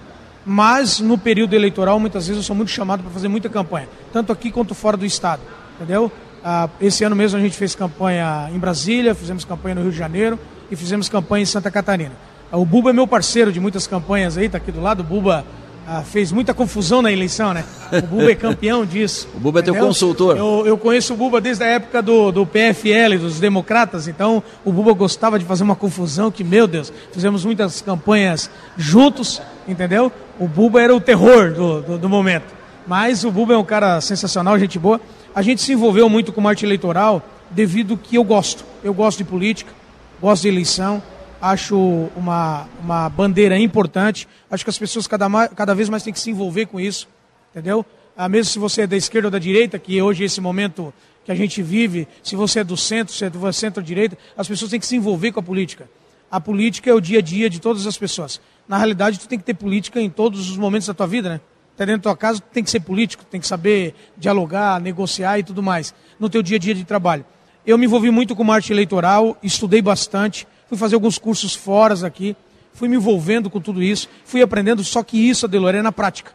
[0.46, 4.32] mas no período eleitoral muitas vezes eu sou muito chamado para fazer muita campanha, tanto
[4.32, 5.42] aqui quanto fora do estado,
[5.76, 6.12] entendeu?
[6.44, 9.98] Ah, esse ano mesmo a gente fez campanha em Brasília, fizemos campanha no Rio de
[9.98, 10.40] Janeiro
[10.72, 12.14] e fizemos campanha em Santa Catarina.
[12.52, 15.02] Ah, o Buba é meu parceiro de muitas campanhas aí, tá aqui do lado.
[15.02, 15.46] O Buba
[15.88, 17.64] ah, fez muita confusão na eleição, né?
[17.92, 19.28] O Buba é campeão disso.
[19.36, 20.36] o Buba é teu consultor.
[20.36, 24.72] Eu, eu, conheço o Buba desde a época do, do PFL, dos democratas, então o
[24.72, 30.12] Buba gostava de fazer uma confusão que, meu Deus, fizemos muitas campanhas juntos, entendeu?
[30.40, 32.62] O Buba era o terror do, do, do momento.
[32.88, 35.00] Mas o Buba é um cara sensacional, gente boa.
[35.34, 38.66] A gente se envolveu muito com arte eleitoral devido que eu gosto.
[38.84, 39.72] Eu gosto de política,
[40.20, 41.02] gosto de eleição,
[41.42, 41.78] acho
[42.16, 44.28] uma, uma bandeira importante.
[44.50, 47.08] Acho que as pessoas cada, cada vez mais têm que se envolver com isso,
[47.52, 47.86] entendeu?
[48.16, 51.32] Ah, mesmo se você é da esquerda ou da direita, que hoje esse momento que
[51.32, 54.80] a gente vive, se você é do centro, se é do centro-direita, as pessoas têm
[54.80, 55.90] que se envolver com a política.
[56.30, 58.42] A política é o dia a dia de todas as pessoas.
[58.68, 61.42] Na realidade, tu tem que ter política em todos os momentos da tua vida, né?
[61.82, 65.44] Está dentro da tua casa, tem que ser político, tem que saber dialogar, negociar e
[65.44, 67.26] tudo mais, no teu dia a dia de trabalho.
[67.66, 72.38] Eu me envolvi muito com marketing eleitoral, estudei bastante, fui fazer alguns cursos fora aqui,
[72.72, 76.34] fui me envolvendo com tudo isso, fui aprendendo, só que isso, Adelor, é na prática.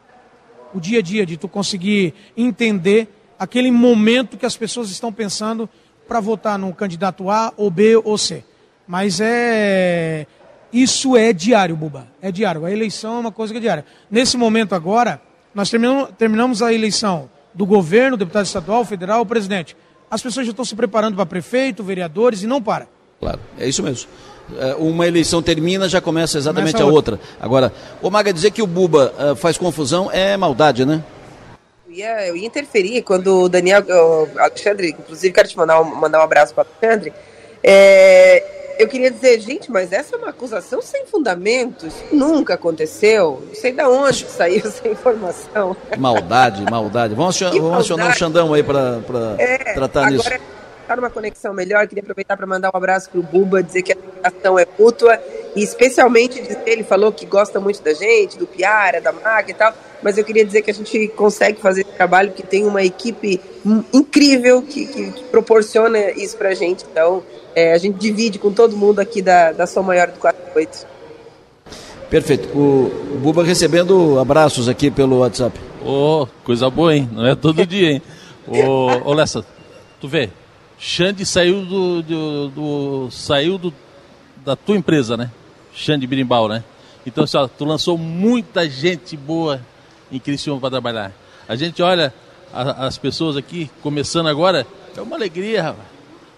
[0.75, 3.07] O dia a dia de tu conseguir entender
[3.39, 5.71] aquele momento que as pessoas estão pensando
[6.09, 8.43] para votar num candidato A ou B ou C.
[8.85, 10.27] Mas é
[10.73, 12.09] isso é diário, Buba.
[12.21, 12.65] É diário.
[12.65, 13.85] A eleição é uma coisa que é diária.
[14.11, 15.21] Nesse momento agora,
[15.57, 19.75] nós terminamos, terminamos a eleição do governo, deputado estadual, federal, presidente.
[20.11, 22.87] As pessoas já estão se preparando para prefeito, vereadores e não para.
[23.19, 24.07] Claro, é isso mesmo.
[24.59, 27.15] É, uma eleição termina, já começa exatamente começa a, outra.
[27.15, 27.29] outra.
[27.41, 27.73] Agora,
[28.03, 31.03] o Maga dizer que o Buba uh, faz confusão é maldade, né?
[31.89, 35.85] Eu ia, eu ia interferir quando o Daniel, o Alexandre, inclusive quero te mandar um,
[35.85, 37.15] mandar um abraço para o Alexandre.
[37.65, 41.87] É, eu queria dizer, gente, mas essa é uma acusação sem fundamento.
[41.87, 43.43] Isso nunca aconteceu.
[43.47, 45.77] Não sei de onde saiu essa informação.
[45.99, 47.15] Maldade, maldade.
[47.15, 49.01] Vamos, vamos acionar o Xandão aí para
[49.39, 50.31] é, tratar agora, nisso.
[50.83, 53.93] Está numa conexão melhor, queria aproveitar para mandar um abraço para o Buba, dizer que
[53.93, 55.21] a ligação é mútua
[55.57, 59.55] e especialmente dizer, ele falou que gosta muito da gente, do Piara, da Maca e
[59.55, 59.75] tal.
[60.01, 63.41] mas eu queria dizer que a gente consegue fazer esse trabalho, que tem uma equipe
[63.93, 66.85] incrível que, que, que proporciona isso para a gente.
[66.89, 67.25] Então,
[67.57, 70.87] é, a gente divide com todo mundo aqui da, da Som Maior do 48.
[72.11, 72.49] Perfeito.
[72.55, 75.59] O Buba recebendo abraços aqui pelo WhatsApp.
[75.83, 77.09] Ô, oh, coisa boa, hein?
[77.11, 78.03] Não é todo dia, hein?
[78.47, 79.43] Ô, oh, oh, Lessa,
[79.99, 80.29] tu vê,
[80.79, 83.73] Xande saiu do, do, do, saiu do,
[84.45, 85.31] da tua empresa, né?
[85.75, 86.63] Xande Birimbau, né?
[87.07, 89.63] Então, assim, ó, tu lançou muita gente boa
[90.13, 91.13] em Criciúma para trabalhar.
[91.49, 92.13] A gente olha
[92.53, 95.96] a, as pessoas aqui começando agora, é uma alegria, rapaz.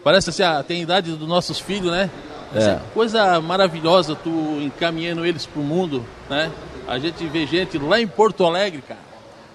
[0.09, 2.09] Parece assim, ah, tem a idade dos nossos filhos, né?
[2.55, 2.59] É.
[2.59, 6.51] Assim, coisa maravilhosa tu encaminhando eles para o mundo, né?
[6.89, 9.01] A gente vê gente lá em Porto Alegre, cara,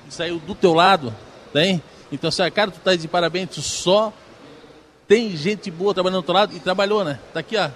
[0.05, 1.11] que saiu do teu lado,
[1.51, 1.81] tem?
[2.11, 4.13] Então, assim, cara, tu tá de parabéns, tu só
[5.07, 7.17] tem gente boa trabalhando do teu lado e trabalhou, né?
[7.34, 7.69] Tá aqui, ó,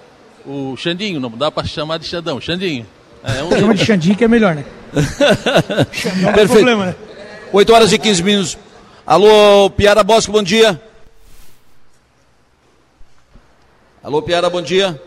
[0.45, 2.85] o Xandinho, não dá para chamar de Xandão, Xandinho.
[3.23, 3.57] É, um...
[3.57, 4.63] Chama de Xandinho que é melhor, né?
[5.91, 6.53] Xandão Perfeito.
[6.53, 6.95] problema, né?
[7.51, 8.55] 8 horas e 15 minutos.
[9.03, 10.79] Alô, Piara Bosco, bom dia.
[14.07, 14.97] Alô, Piara, bom dia.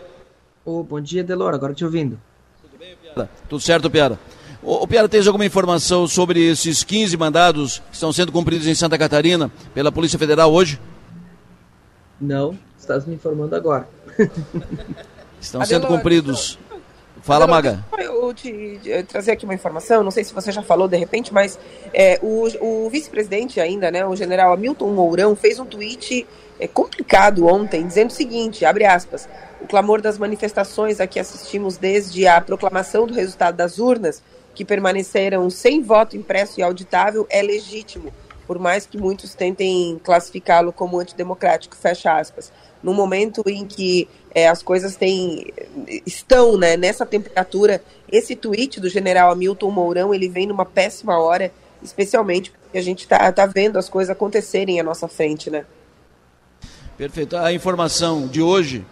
[0.63, 2.21] Oh, bom dia, Delora, agora te ouvindo.
[2.61, 3.27] Tudo bem, Piara?
[3.49, 4.19] Tudo certo, Piara?
[4.61, 8.99] Ô, Piara, tens alguma informação sobre esses 15 mandados que estão sendo cumpridos em Santa
[8.99, 10.79] Catarina pela Polícia Federal hoje?
[12.21, 13.89] Não, estás me informando agora.
[15.41, 16.59] Estão sendo cumpridos.
[17.23, 17.83] Fala, Maga.
[17.97, 21.33] Eu te, te, trazer aqui uma informação, não sei se você já falou de repente,
[21.33, 21.57] mas
[21.91, 22.47] é, o,
[22.85, 26.27] o vice-presidente ainda, né, o general Hamilton Mourão, fez um tweet
[26.61, 29.27] é, complicado ontem, dizendo o seguinte, abre aspas,
[29.59, 34.21] o clamor das manifestações a que assistimos desde a proclamação do resultado das urnas,
[34.53, 38.13] que permaneceram sem voto impresso e auditável, é legítimo,
[38.45, 42.51] por mais que muitos tentem classificá-lo como antidemocrático, fecha aspas.
[42.83, 45.51] No momento em que é, as coisas têm,
[46.05, 47.81] estão né, nessa temperatura,
[48.11, 51.51] esse tweet do general Hamilton Mourão, ele vem numa péssima hora,
[51.81, 55.65] especialmente porque a gente está tá vendo as coisas acontecerem à nossa frente, né?
[57.01, 57.35] Perfeito.
[57.35, 58.85] A informação de hoje,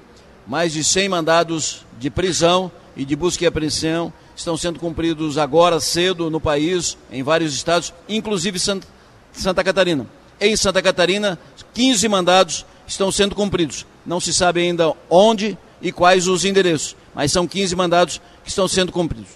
[0.48, 5.80] mais de 100 mandados de prisão e de busca e apreensão estão sendo cumpridos agora
[5.80, 10.08] cedo no país, em vários estados, inclusive Santa Catarina.
[10.42, 11.38] Em Santa Catarina,
[11.72, 13.86] 15 mandados estão sendo cumpridos.
[14.04, 18.68] Não se sabe ainda onde e quais os endereços, mas são 15 mandados que estão
[18.68, 19.30] sendo cumpridos.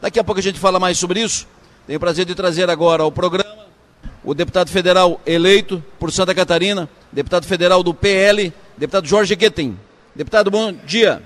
[0.00, 1.46] Daqui a pouco a gente fala mais sobre isso.
[1.86, 3.47] Tenho o prazer de trazer agora ao programa
[4.24, 9.78] o deputado federal eleito por Santa Catarina, deputado federal do PL, deputado Jorge Guetem.
[10.14, 11.22] Deputado, bom dia.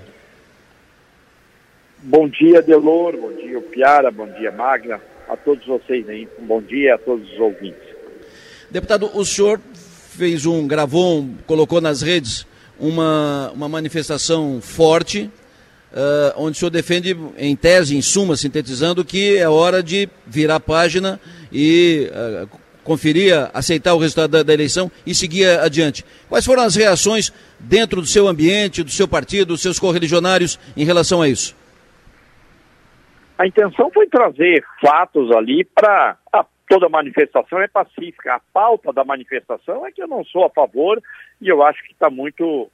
[2.01, 6.61] Bom dia, Delor, bom dia, Piara, bom dia, Magna, a todos vocês aí, um bom
[6.61, 7.81] dia a todos os ouvintes.
[8.69, 12.45] Deputado, o senhor fez um, gravou, um, colocou nas redes
[12.79, 15.29] uma, uma manifestação forte,
[15.93, 20.59] uh, onde o senhor defende, em tese, em suma, sintetizando, que é hora de virar
[20.59, 21.19] página
[21.51, 22.49] e uh,
[22.83, 26.03] conferir, aceitar o resultado da, da, eleição e seguir adiante.
[26.27, 30.85] Quais foram as reações dentro do seu ambiente, do seu partido, dos seus correligionários em
[30.85, 31.55] relação a isso?
[33.37, 36.17] A intenção foi trazer fatos ali para
[36.67, 38.35] toda manifestação é pacífica.
[38.35, 41.01] A pauta da manifestação é que eu não sou a favor
[41.41, 42.69] e eu acho que está muito,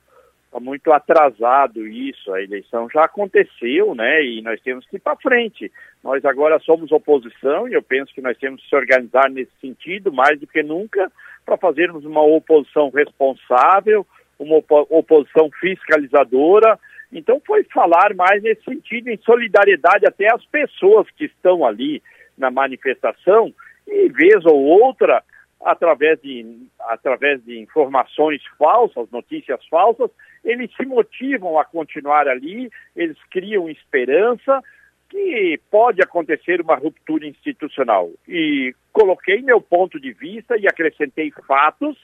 [0.52, 2.34] tá muito atrasado isso.
[2.34, 4.24] A eleição já aconteceu, né?
[4.24, 5.72] E nós temos que ir para frente.
[6.04, 10.12] Nós agora somos oposição e eu penso que nós temos que se organizar nesse sentido
[10.12, 11.12] mais do que nunca
[11.46, 14.06] para fazermos uma oposição responsável,
[14.38, 16.80] uma oposição fiscalizadora.
[17.12, 22.02] Então foi falar mais nesse sentido, em solidariedade até às pessoas que estão ali
[22.38, 23.54] na manifestação
[23.88, 25.24] e vez ou outra,
[25.62, 30.10] através de, através de informações falsas, notícias falsas,
[30.44, 34.62] eles se motivam a continuar ali, eles criam esperança
[35.10, 38.10] que pode acontecer uma ruptura institucional.
[38.28, 41.98] E coloquei meu ponto de vista e acrescentei fatos,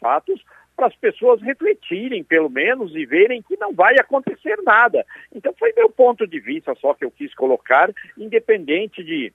[0.00, 0.40] fatos
[0.76, 5.04] para as pessoas refletirem, pelo menos, e verem que não vai acontecer nada.
[5.32, 9.32] Então foi meu ponto de vista só que eu quis colocar, independente de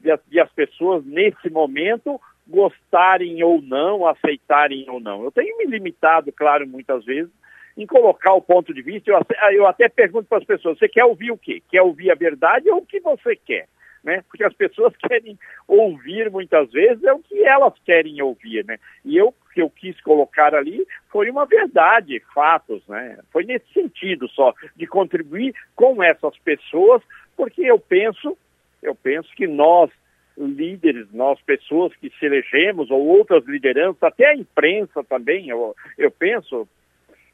[0.00, 5.24] de, de as pessoas, nesse momento, gostarem ou não, aceitarem ou não.
[5.24, 7.30] Eu tenho me limitado, claro, muitas vezes,
[7.76, 9.10] em colocar o ponto de vista.
[9.10, 9.20] Eu,
[9.52, 11.62] eu até pergunto para as pessoas: você quer ouvir o quê?
[11.68, 13.68] Quer ouvir a verdade ou o que você quer?
[14.02, 14.22] Né?
[14.28, 18.78] Porque as pessoas querem ouvir muitas vezes é o que elas querem ouvir, né?
[19.04, 23.18] E eu que eu quis colocar ali foi uma verdade, fatos, né?
[23.32, 27.02] Foi nesse sentido só de contribuir com essas pessoas,
[27.36, 28.36] porque eu penso
[28.82, 29.90] eu penso que nós,
[30.38, 36.10] líderes, nós pessoas que se elegemos, ou outras lideranças, até a imprensa também, eu, eu
[36.10, 36.68] penso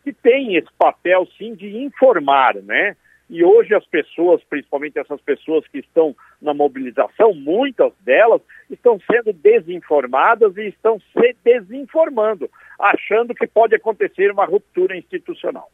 [0.02, 2.96] que tem esse papel sim de informar, né?
[3.28, 9.32] E hoje as pessoas, principalmente essas pessoas que estão na mobilização, muitas delas estão sendo
[9.32, 15.70] desinformadas e estão se desinformando, achando que pode acontecer uma ruptura institucional.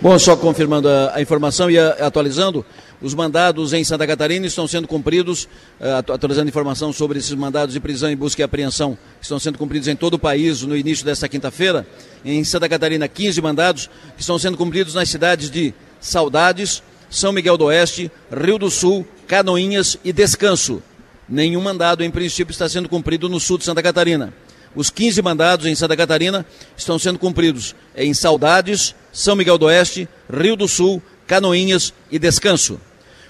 [0.00, 2.64] Bom, só confirmando a, a, informação e a, atualizando,
[3.00, 5.44] os mandados em Santa Catarina estão sendo cumpridos,
[5.80, 9.58] uh, atualizando informação sobre esses mandados de prisão e busca e apreensão que estão sendo
[9.58, 11.86] cumpridos em todo o país no início desta quinta-feira.
[12.24, 17.56] Em Santa Catarina, 15 mandados que estão sendo cumpridos nas cidades de Saudades, São Miguel
[17.56, 20.82] do Oeste, Rio do Sul, Canoinhas e Descanso.
[21.28, 24.34] Nenhum mandado, em princípio, está sendo cumprido no sul de Santa Catarina.
[24.74, 26.46] Os 15 mandados em Santa Catarina
[26.76, 32.80] estão sendo cumpridos em Saudades, São Miguel do Oeste, Rio do Sul, Canoinhas e Descanso.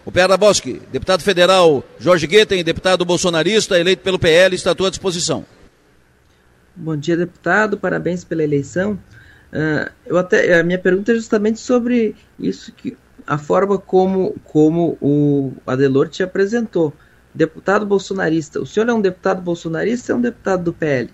[0.05, 4.91] O Pera Bosque, deputado federal Jorge Guetem, deputado bolsonarista, eleito pelo PL, está à tua
[4.91, 5.45] disposição.
[6.75, 7.77] Bom dia, deputado.
[7.77, 8.99] Parabéns pela eleição.
[9.53, 12.97] Uh, eu até, a minha pergunta é justamente sobre isso que
[13.27, 16.93] a forma como, como o Adelor te apresentou.
[17.35, 18.61] Deputado bolsonarista.
[18.61, 21.11] O senhor é um deputado bolsonarista ou é um deputado do PL?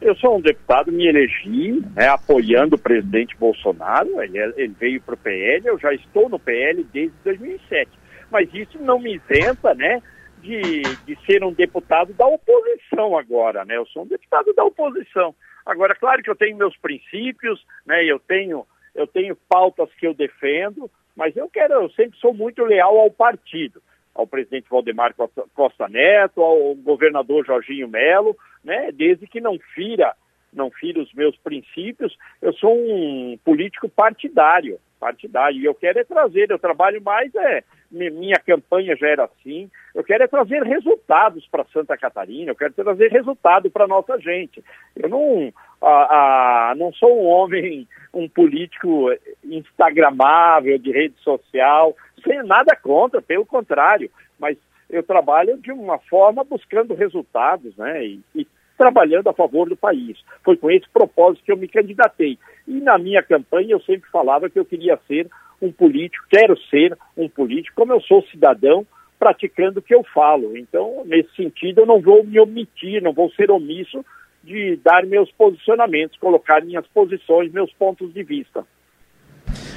[0.00, 5.14] Eu sou um deputado, me elegi né, apoiando o presidente Bolsonaro, ele, ele veio para
[5.14, 7.90] o PL, eu já estou no PL desde 2007.
[8.30, 10.02] Mas isso não me isenta né,
[10.40, 13.62] de, de ser um deputado da oposição agora.
[13.66, 13.76] Né?
[13.76, 15.34] Eu sou um deputado da oposição.
[15.66, 20.14] Agora, claro que eu tenho meus princípios, né, eu, tenho, eu tenho pautas que eu
[20.14, 23.82] defendo, mas eu quero, eu sempre sou muito leal ao partido
[24.14, 25.14] ao presidente Valdemar
[25.54, 30.14] Costa Neto, ao governador Jorginho Melo, né, desde que não fira,
[30.52, 36.04] não fira os meus princípios, eu sou um político partidário, partidário, e eu quero é
[36.04, 41.46] trazer, eu trabalho mais, é, minha campanha já era assim, eu quero é trazer resultados
[41.50, 44.62] para Santa Catarina, eu quero trazer resultado para nossa gente.
[44.94, 49.08] Eu não, a, a, não sou um homem, um político
[49.42, 54.56] instagramável, de rede social, sem nada contra, pelo contrário, mas
[54.90, 58.04] eu trabalho de uma forma buscando resultados, né?
[58.04, 58.46] E, e,
[58.76, 60.16] trabalhando a favor do país.
[60.42, 62.38] Foi com esse propósito que eu me candidatei.
[62.66, 65.28] E na minha campanha eu sempre falava que eu queria ser
[65.60, 68.86] um político, quero ser um político, como eu sou cidadão,
[69.18, 70.56] praticando o que eu falo.
[70.56, 74.02] Então, nesse sentido, eu não vou me omitir, não vou ser omisso
[74.42, 78.64] de dar meus posicionamentos, colocar minhas posições, meus pontos de vista.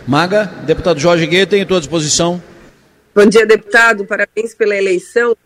[0.07, 2.41] Maga, deputado Jorge Guetta, em tua disposição.
[3.15, 4.07] Bom dia, deputado.
[4.07, 5.37] Parabéns pela eleição.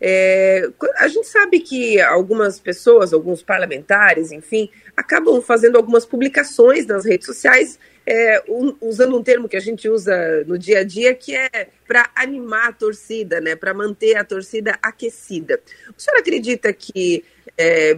[0.00, 7.04] É, a gente sabe que algumas pessoas, alguns parlamentares, enfim, acabam fazendo algumas publicações nas
[7.04, 11.14] redes sociais, é, um, usando um termo que a gente usa no dia a dia,
[11.14, 15.60] que é para animar a torcida, né, para manter a torcida aquecida.
[15.98, 17.24] O senhor acredita que
[17.58, 17.96] é,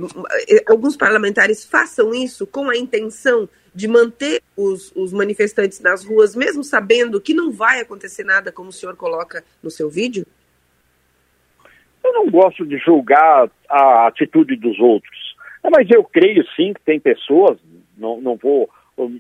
[0.67, 3.47] alguns parlamentares façam isso com a intenção
[3.79, 8.71] de manter os, os manifestantes nas ruas, mesmo sabendo que não vai acontecer nada, como
[8.71, 10.27] o senhor coloca no seu vídeo?
[12.03, 15.37] Eu não gosto de julgar a atitude dos outros,
[15.71, 17.57] mas eu creio sim que tem pessoas,
[17.97, 18.69] não, não vou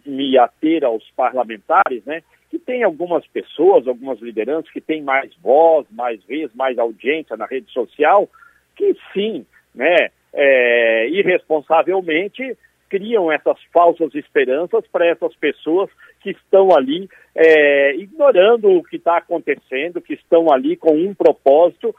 [0.05, 2.25] me ater aos parlamentares, né?
[2.51, 7.47] Que tem algumas pessoas, algumas lideranças que têm mais voz, mais vez, mais audiência na
[7.47, 8.29] rede social,
[8.75, 10.11] que sim, né?
[10.33, 12.57] É, irresponsavelmente
[12.89, 15.91] criam essas falsas esperanças para essas pessoas
[16.21, 21.95] que estão ali é, ignorando o que está acontecendo, que estão ali com um propósito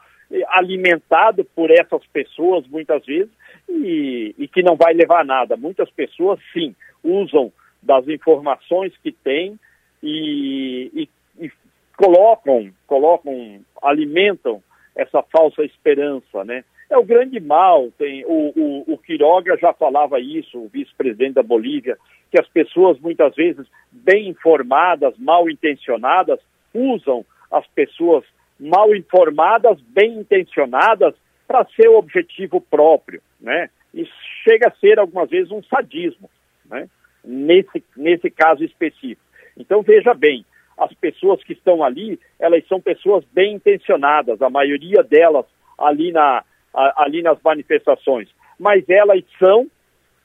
[0.48, 3.30] alimentado por essas pessoas muitas vezes
[3.68, 5.56] e, e que não vai levar a nada.
[5.56, 7.52] Muitas pessoas sim usam
[7.82, 9.58] das informações que têm
[10.02, 11.50] e, e, e
[11.96, 14.62] colocam, colocam, alimentam
[14.94, 16.64] essa falsa esperança, né?
[16.90, 17.90] É o grande mal.
[17.96, 21.96] Tem, o, o, o Quiroga já falava isso, o vice-presidente da Bolívia,
[22.30, 26.40] que as pessoas muitas vezes bem informadas, mal intencionadas,
[26.74, 28.24] usam as pessoas
[28.58, 31.14] mal informadas, bem intencionadas,
[31.46, 33.70] para seu objetivo próprio, né?
[33.92, 34.12] Isso
[34.44, 36.30] chega a ser algumas vezes um sadismo,
[36.64, 36.88] né?
[37.24, 39.20] Nesse, nesse caso específico.
[39.56, 40.44] Então veja bem,
[40.78, 45.44] as pessoas que estão ali, elas são pessoas bem intencionadas, a maioria delas
[45.76, 48.28] ali na, a, ali nas manifestações,
[48.58, 49.66] mas elas são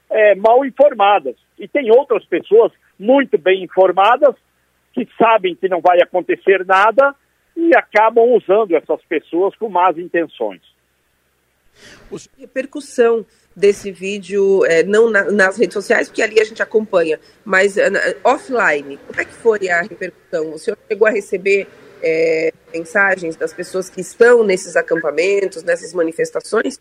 [0.10, 1.36] é, mal informadas.
[1.58, 4.36] E tem outras pessoas muito bem informadas
[4.94, 7.16] que sabem que não vai acontecer nada
[7.56, 10.62] e acabam usando essas pessoas com más intenções.
[12.38, 17.78] Repercussão desse vídeo, é, não na, nas redes sociais, porque ali a gente acompanha, mas
[17.78, 17.90] é,
[18.24, 20.54] offline, como é que foi a repercussão?
[20.54, 21.68] O senhor chegou a receber
[22.06, 26.80] é, mensagens das pessoas que estão nesses acampamentos, nessas manifestações?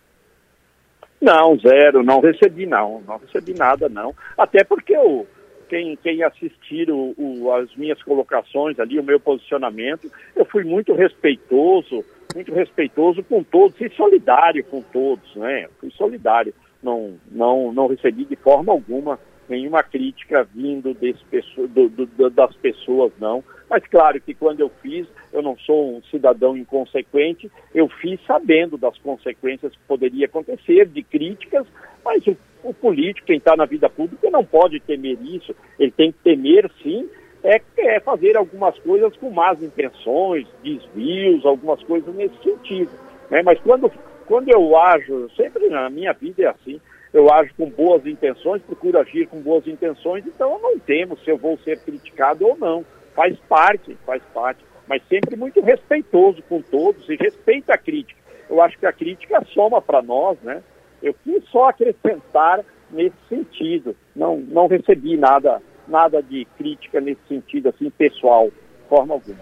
[1.21, 4.15] Não, zero, não recebi não, não recebi nada não.
[4.37, 5.27] Até porque o,
[5.69, 10.93] quem, quem assistir o, o, as minhas colocações ali, o meu posicionamento, eu fui muito
[10.93, 15.67] respeitoso, muito respeitoso com todos e solidário com todos, né?
[15.81, 16.53] Fui solidário,
[16.83, 19.19] não, não, não recebi de forma alguma
[19.49, 21.23] nenhuma crítica vindo desse,
[21.69, 23.43] do, do, das pessoas, não.
[23.69, 28.77] Mas claro que quando eu fiz, eu não sou um cidadão inconsequente, eu fiz sabendo
[28.77, 31.67] das consequências que poderia acontecer, de críticas,
[32.05, 35.55] mas o, o político, quem está na vida pública, não pode temer isso.
[35.79, 37.09] Ele tem que temer, sim,
[37.43, 42.91] é, é fazer algumas coisas com más intenções, desvios, algumas coisas nesse sentido.
[43.31, 43.43] Né?
[43.43, 43.91] Mas quando,
[44.27, 46.81] quando eu ajo, sempre na minha vida é assim,
[47.13, 51.31] eu ajo com boas intenções, procuro agir com boas intenções, então eu não temo se
[51.31, 52.85] eu vou ser criticado ou não.
[53.15, 58.21] Faz parte, faz parte, mas sempre muito respeitoso com todos e respeita a crítica.
[58.49, 60.63] Eu acho que a crítica soma para nós, né?
[61.03, 63.97] Eu quis só acrescentar nesse sentido.
[64.15, 69.39] Não, não recebi nada, nada de crítica nesse sentido, assim, pessoal, de forma alguma.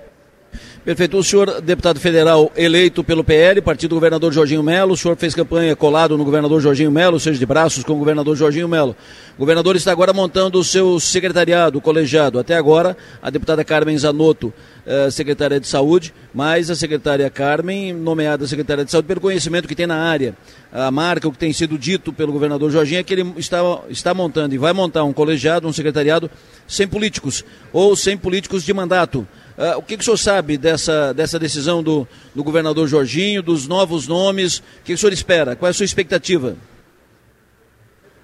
[0.85, 1.17] Perfeito.
[1.17, 5.35] O senhor, deputado federal eleito pelo PL, partido do governador Jorginho Melo, o senhor fez
[5.35, 8.97] campanha colado no governador Jorginho Melo, seja de braços com o governador Jorginho Melo.
[9.37, 12.39] O governador está agora montando o seu secretariado, o colegiado.
[12.39, 14.53] Até agora, a deputada Carmen Zanotto,
[14.85, 19.77] eh, secretária de Saúde, mais a secretária Carmen, nomeada secretária de Saúde, pelo conhecimento que
[19.77, 20.35] tem na área.
[20.73, 23.59] A marca, o que tem sido dito pelo governador Jorginho, é que ele está,
[23.89, 26.29] está montando e vai montar um colegiado, um secretariado
[26.67, 29.27] sem políticos, ou sem políticos de mandato.
[29.57, 33.69] Uh, o que, que o senhor sabe dessa, dessa decisão do, do governador Jorginho, dos
[33.69, 34.59] novos nomes?
[34.59, 35.55] O que, que o senhor espera?
[35.55, 36.57] Qual é a sua expectativa?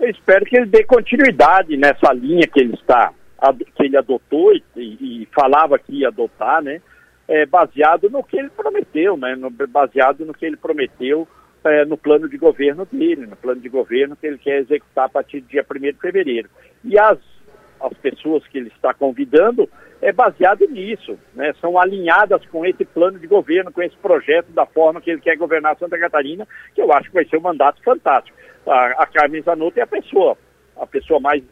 [0.00, 3.12] Eu espero que ele dê continuidade nessa linha que ele está,
[3.74, 6.80] que ele adotou e, e falava que ia adotar, né?
[7.26, 9.36] É, baseado no que ele prometeu, né?
[9.36, 11.28] No, baseado no que ele prometeu
[11.64, 15.08] é, no plano de governo dele, no plano de governo que ele quer executar a
[15.10, 16.48] partir do dia 1 de fevereiro.
[16.84, 17.18] E as,
[17.80, 19.68] as pessoas que ele está convidando
[20.00, 21.52] é baseado nisso, né?
[21.60, 25.36] são alinhadas com esse plano de governo, com esse projeto da forma que ele quer
[25.36, 28.36] governar Santa Catarina, que eu acho que vai ser um mandato fantástico.
[28.66, 30.36] A, a Carmen Zanotto é a pessoa,
[30.76, 31.42] a pessoa mais,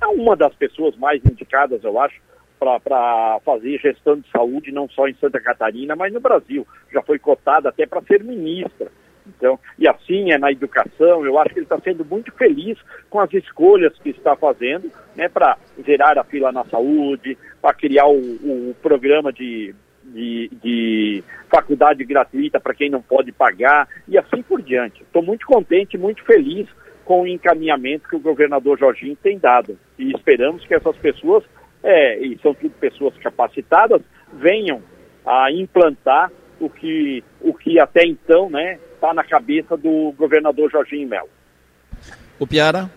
[0.00, 2.20] é uma das pessoas mais indicadas, eu acho,
[2.58, 6.66] para fazer gestão de saúde, não só em Santa Catarina, mas no Brasil.
[6.92, 8.92] Já foi cotada até para ser ministra.
[9.36, 12.78] Então, e assim é na educação, eu acho que ele está sendo muito feliz
[13.08, 18.06] com as escolhas que está fazendo, né, para gerar a fila na saúde, para criar
[18.06, 19.74] o, o programa de,
[20.04, 25.02] de, de, faculdade gratuita para quem não pode pagar, e assim por diante.
[25.02, 26.68] Estou muito contente, muito feliz
[27.04, 29.78] com o encaminhamento que o governador Jorginho tem dado.
[29.98, 31.44] E esperamos que essas pessoas,
[31.82, 34.00] é, e são tudo pessoas capacitadas,
[34.32, 34.80] venham
[35.26, 36.30] a implantar
[36.60, 41.28] o que, o que até então, né, está na cabeça do governador Jorginho Melo.
[42.38, 42.90] O Piara?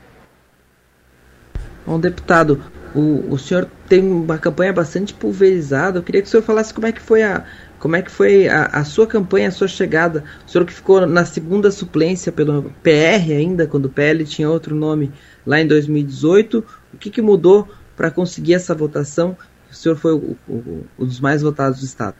[1.86, 2.62] Bom, deputado,
[2.94, 6.00] o, o senhor tem uma campanha bastante pulverizada.
[6.00, 7.46] Eu queria que o senhor falasse como é que foi a,
[7.80, 10.24] como é que foi a, a, sua campanha, a sua chegada?
[10.46, 14.76] O senhor que ficou na segunda suplência pelo PR ainda, quando o PL tinha outro
[14.76, 15.12] nome
[15.46, 16.64] lá em 2018,
[16.94, 19.38] o que, que mudou para conseguir essa votação?
[19.70, 22.16] O senhor foi o, o, um dos mais votados do Estado.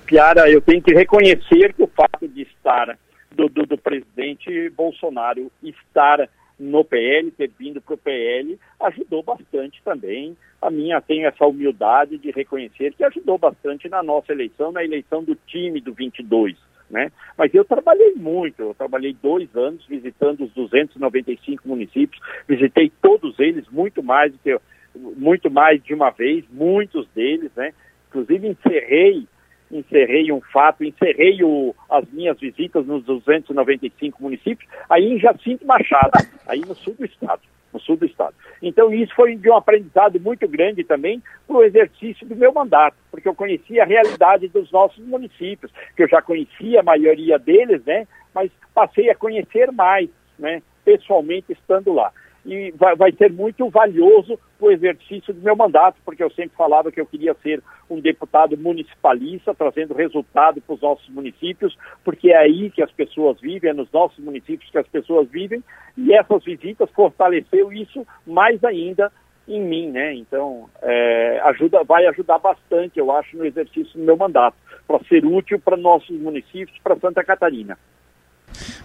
[0.00, 2.98] Piara, eu tenho que reconhecer que o fato de estar,
[3.30, 6.28] do, do, do presidente Bolsonaro estar
[6.58, 10.36] no PL, ter vindo para o PL, ajudou bastante também.
[10.60, 15.24] A minha tenho essa humildade de reconhecer que ajudou bastante na nossa eleição, na eleição
[15.24, 16.56] do time do 22.
[16.88, 17.10] Né?
[17.36, 23.66] Mas eu trabalhei muito, eu trabalhei dois anos visitando os 295 municípios, visitei todos eles
[23.70, 24.58] muito mais do que
[24.94, 27.72] muito mais de uma vez, muitos deles, né?
[28.08, 29.26] Inclusive encerrei
[29.72, 36.12] encerrei um fato, encerrei o, as minhas visitas nos 295 municípios, aí em Jacinto Machado,
[36.46, 37.40] aí no sul do estado,
[37.72, 38.34] no sul do estado.
[38.60, 42.96] Então isso foi de um aprendizado muito grande também para o exercício do meu mandato,
[43.10, 47.82] porque eu conhecia a realidade dos nossos municípios, que eu já conhecia a maioria deles,
[47.84, 52.12] né, mas passei a conhecer mais, né, pessoalmente estando lá
[52.44, 56.90] e vai, vai ser muito valioso o exercício do meu mandato, porque eu sempre falava
[56.90, 62.38] que eu queria ser um deputado municipalista, trazendo resultado para os nossos municípios, porque é
[62.38, 65.62] aí que as pessoas vivem, é nos nossos municípios que as pessoas vivem,
[65.96, 69.10] e essas visitas fortaleceu isso mais ainda
[69.48, 70.14] em mim, né?
[70.14, 74.56] Então, é, ajuda, vai ajudar bastante, eu acho, no exercício do meu mandato,
[74.86, 77.76] para ser útil para nossos municípios, para Santa Catarina.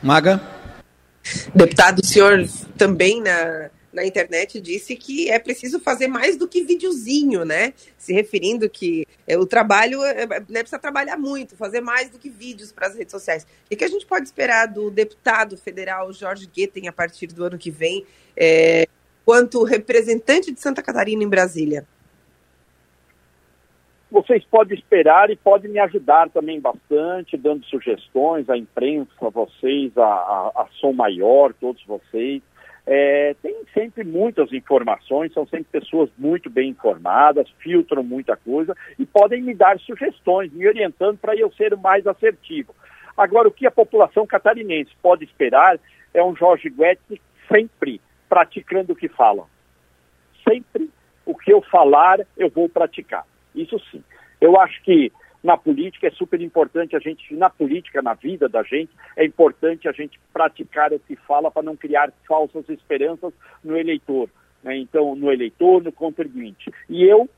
[0.02, 0.40] Maga?
[1.54, 2.48] Deputado, o senhor
[2.78, 7.74] também na, na internet disse que é preciso fazer mais do que videozinho, né?
[7.98, 12.20] Se referindo que é, o trabalho é, é, né, precisa trabalhar muito, fazer mais do
[12.20, 13.46] que vídeos para as redes sociais.
[13.72, 17.58] O que a gente pode esperar do deputado federal Jorge Guetem a partir do ano
[17.58, 18.06] que vem?
[18.36, 18.88] É,
[19.26, 21.86] quanto representante de Santa Catarina em Brasília?
[24.10, 29.98] Vocês podem esperar e podem me ajudar também bastante, dando sugestões à imprensa, a vocês,
[29.98, 32.42] a, a, a Som Maior, todos vocês.
[32.86, 39.06] É, tem sempre muitas informações, são sempre pessoas muito bem informadas, filtram muita coisa e
[39.06, 42.74] podem me dar sugestões, me orientando para eu ser mais assertivo.
[43.18, 45.78] Agora, o que a população catarinense pode esperar
[46.14, 47.20] é um Jorge Guedes
[47.52, 49.44] sempre praticando o que fala.
[50.48, 50.90] Sempre
[51.26, 53.26] o que eu falar, eu vou praticar.
[53.58, 54.04] Isso sim.
[54.40, 55.12] Eu acho que
[55.44, 59.88] na política é super importante a gente, na política, na vida da gente, é importante
[59.88, 64.30] a gente praticar o que fala para não criar falsas esperanças no eleitor.
[64.64, 64.78] Né?
[64.78, 66.72] Então, no eleitor, no contribuinte.
[66.90, 67.30] E eu,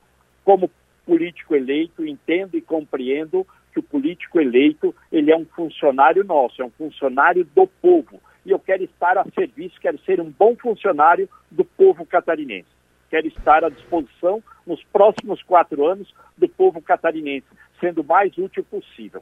[0.44, 0.70] como
[1.06, 6.66] político eleito, entendo e compreendo que o político eleito, ele é um funcionário nosso, é
[6.66, 8.20] um funcionário do povo.
[8.46, 12.79] E eu quero estar a serviço, quero ser um bom funcionário do povo catarinense.
[13.10, 16.08] Quero estar à disposição nos próximos quatro anos
[16.38, 17.48] do povo catarinense,
[17.80, 19.22] sendo o mais útil possível.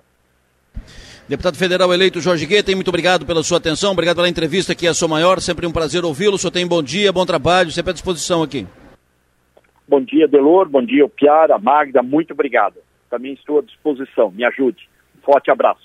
[1.28, 4.94] Deputado federal eleito Jorge Guetem, muito obrigado pela sua atenção, obrigado pela entrevista aqui a
[4.94, 6.36] Sou Maior, sempre um prazer ouvi-lo.
[6.36, 8.66] O senhor tem bom dia, bom trabalho, sempre à disposição aqui.
[9.88, 12.76] Bom dia, Delor, bom dia, Piara, Magda, muito obrigado.
[13.10, 14.88] Também estou à disposição, me ajude.
[15.18, 15.82] Um forte abraço.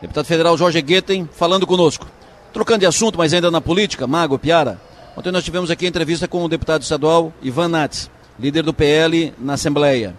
[0.00, 2.06] Deputado federal Jorge Guetem, falando conosco.
[2.52, 4.78] Trocando de assunto, mas ainda na política, Mago, Piara.
[5.14, 8.10] Ontem nós tivemos aqui a entrevista com o deputado estadual Ivan Nats,
[8.40, 10.16] líder do PL na Assembleia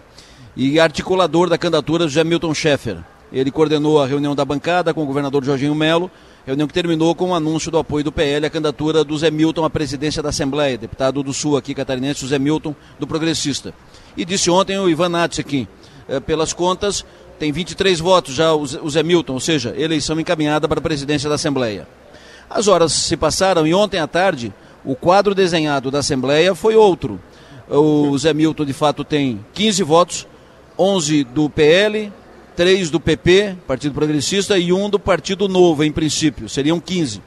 [0.56, 2.98] e articulador da candidatura José Milton Schaeffer.
[3.32, 6.08] Ele coordenou a reunião da bancada com o governador Jorginho Melo,
[6.46, 9.64] reunião que terminou com o anúncio do apoio do PL à candidatura do Zé Milton
[9.64, 13.74] à presidência da Assembleia, deputado do Sul aqui catarinense, José Milton, do Progressista.
[14.16, 15.66] E disse ontem o Ivan Nats aqui,
[16.08, 17.04] eh, pelas contas,
[17.36, 21.34] tem 23 votos já o Zé Milton, ou seja, eleição encaminhada para a presidência da
[21.34, 21.88] Assembleia.
[22.48, 24.54] As horas se passaram e ontem à tarde
[24.84, 27.18] o quadro desenhado da Assembleia foi outro.
[27.68, 30.26] O Zé Milton, de fato, tem 15 votos,
[30.78, 32.12] 11 do PL,
[32.54, 36.48] 3 do PP, Partido Progressista, e 1 do Partido Novo, em princípio.
[36.48, 37.22] Seriam 15.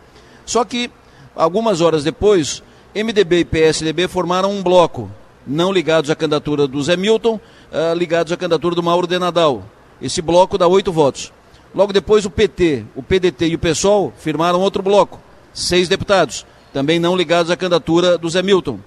[0.45, 0.91] Só que,
[1.35, 2.61] algumas horas depois,
[2.95, 5.09] MDB e PSDB formaram um bloco,
[5.45, 7.39] não ligados à candidatura do Zé Milton,
[7.71, 9.65] uh, ligados à candidatura do Mauro de Nadal.
[10.01, 11.33] Esse bloco dá oito votos.
[11.73, 15.19] Logo depois, o PT, o PDT e o PSOL firmaram outro bloco,
[15.53, 18.79] seis deputados, também não ligados à candidatura do Zé Milton.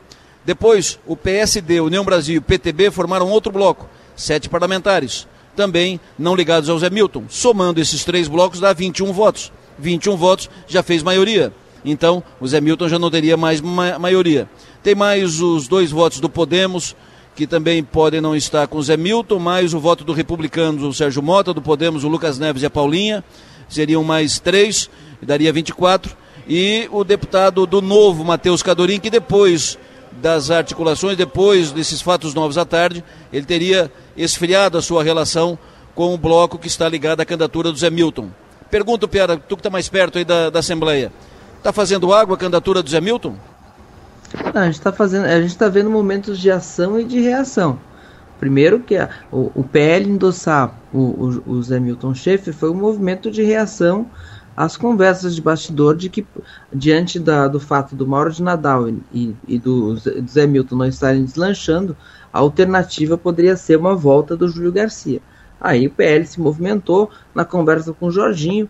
[0.45, 6.35] Depois, o PSD, União Brasil e o PTB formaram outro bloco, sete parlamentares, também não
[6.35, 7.25] ligados ao Zé Milton.
[7.29, 9.53] Somando esses três blocos, dá 21 votos.
[9.79, 11.53] 21 votos já fez maioria.
[11.85, 14.49] Então, o Zé Milton já não teria mais ma maioria.
[14.83, 16.95] Tem mais os dois votos do Podemos,
[17.35, 20.95] que também podem não estar com o Zé Milton, mais o voto do Republicano, o
[20.95, 23.25] Sérgio Mota, do Podemos, o Lucas Neves e a Paulinha.
[23.69, 24.91] Seriam mais três,
[25.23, 26.17] daria 24.
[26.53, 29.79] E o deputado do Novo, Matheus Cadorim, que depois
[30.21, 35.57] das articulações, depois desses fatos novos à tarde, ele teria esfriado a sua relação
[35.95, 38.31] com o bloco que está ligado à candidatura do Zé Milton.
[38.69, 41.13] Pergunto, Piara, tu que está mais perto aí da, da Assembleia,
[41.57, 43.37] está fazendo água a candidatura do Zé Milton?
[44.53, 47.79] Não, a gente está fazendo, a gente está vendo momentos de ação e de reação.
[48.41, 52.75] Primeiro que a, o, o, PL endossar o, o, o Zé Milton Schaefer foi um
[52.75, 54.11] movimento de reação
[54.61, 56.27] às conversas de bastidor de que,
[56.71, 61.25] diante da, do fato do Mauro de Nadal e, e do Zé Milton não estarem
[61.25, 61.97] deslanchando,
[62.31, 65.23] a alternativa poderia ser uma volta do Júlio Garcia.
[65.59, 68.69] Aí o PL se movimentou na conversa com o Jorginho,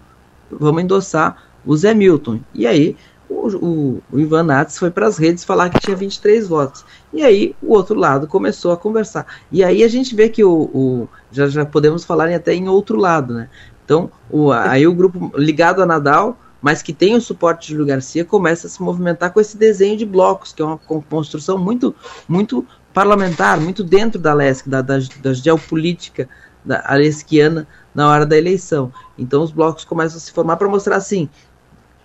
[0.49, 2.39] vamos endossar o Zé Milton.
[2.55, 2.97] E aí
[3.29, 6.85] o, o, o Ivan Nats foi para as redes falar que tinha 23 votos.
[7.13, 9.27] E aí o outro lado começou a conversar.
[9.51, 12.97] E aí a gente vê que o, o já, já podemos falar até em outro
[12.97, 13.49] lado, né?
[13.91, 17.89] Então, o, aí o grupo ligado a Nadal, mas que tem o suporte de Júlio
[17.89, 21.93] Garcia, começa a se movimentar com esse desenho de blocos, que é uma construção muito,
[22.29, 22.65] muito
[22.95, 26.29] parlamentar, muito dentro da LESC, da, da, da geopolítica
[26.65, 28.93] da alesquiana na hora da eleição.
[29.19, 31.29] Então os blocos começam a se formar para mostrar assim,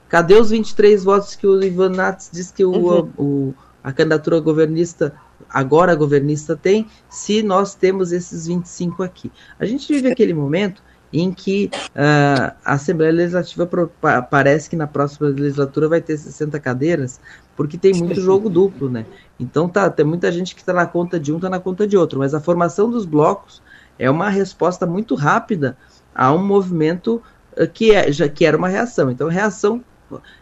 [0.09, 3.11] cadê os 23 votos que o Ivan Nats diz que o, uhum.
[3.15, 3.53] o,
[3.83, 5.13] a candidatura governista,
[5.47, 9.31] agora governista tem, se nós temos esses 25 aqui.
[9.59, 10.81] A gente vive aquele momento
[11.21, 16.17] em que uh, a Assembleia Legislativa pro, pa, parece que na próxima legislatura vai ter
[16.17, 17.21] 60 cadeiras,
[17.55, 19.05] porque tem muito jogo duplo, né?
[19.39, 21.95] Então tá, tem muita gente que está na conta de um, está na conta de
[21.95, 23.61] outro, mas a formação dos blocos
[23.97, 25.77] é uma resposta muito rápida
[26.13, 27.21] a um movimento
[27.57, 29.09] uh, que, é, já, que era uma reação.
[29.09, 29.81] Então, reação,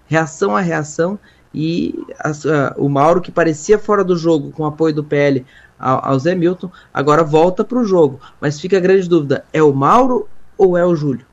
[0.08, 1.20] reação a reação,
[1.54, 5.46] e a, uh, o Mauro, que parecia fora do jogo com o apoio do PL
[5.78, 8.20] ao, ao Zé Milton, agora volta para o jogo.
[8.42, 10.28] Mas fica a grande dúvida: é o Mauro
[10.64, 11.26] ou é o Júlio?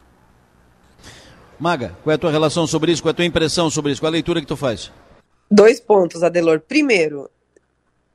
[1.58, 3.02] Maga, qual é a tua relação sobre isso?
[3.02, 4.00] Qual é a tua impressão sobre isso?
[4.00, 4.90] Qual é a leitura que tu faz?
[5.50, 6.60] Dois pontos, Adelor.
[6.60, 7.30] Primeiro,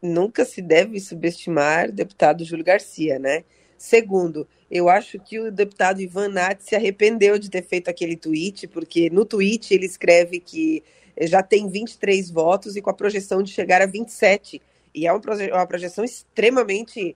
[0.01, 3.43] nunca se deve subestimar o deputado Júlio Garcia, né?
[3.77, 8.67] Segundo, eu acho que o deputado Ivan Nath se arrependeu de ter feito aquele tweet,
[8.67, 10.83] porque no tweet ele escreve que
[11.21, 14.61] já tem 23 votos e com a projeção de chegar a 27.
[14.93, 17.15] E é uma projeção extremamente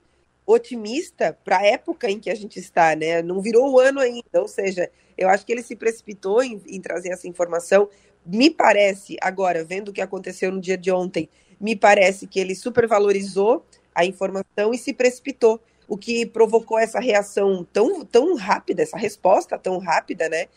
[0.52, 3.22] otimista para a época em que a gente está, né?
[3.22, 6.82] Não virou o ano ainda, ou seja, eu acho que ele se precipitou em, em
[6.82, 7.88] trazer essa informação.
[8.26, 11.30] Me parece, agora, vendo o que aconteceu no dia de ontem,
[11.62, 13.64] me parece que ele supervalorizou
[13.94, 19.58] a informação e se precipitou, o que provocou essa reação tão, tão rápida, essa resposta
[19.58, 20.48] tão rápida, né?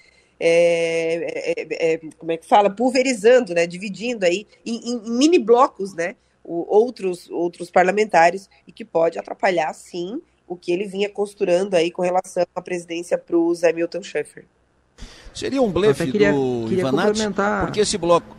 [0.40, 2.70] É, é, é, como é que fala?
[2.70, 3.66] Pulverizando, né?
[3.66, 6.16] Dividindo aí em, em mini blocos, né?
[6.44, 11.90] O, outros, outros parlamentares e que pode atrapalhar, sim, o que ele vinha costurando aí
[11.90, 14.44] com relação à presidência para o Zé Milton Schaeffer.
[15.34, 17.64] Seria um blefe queria, do queria complementar...
[17.64, 18.36] Porque esse bloco...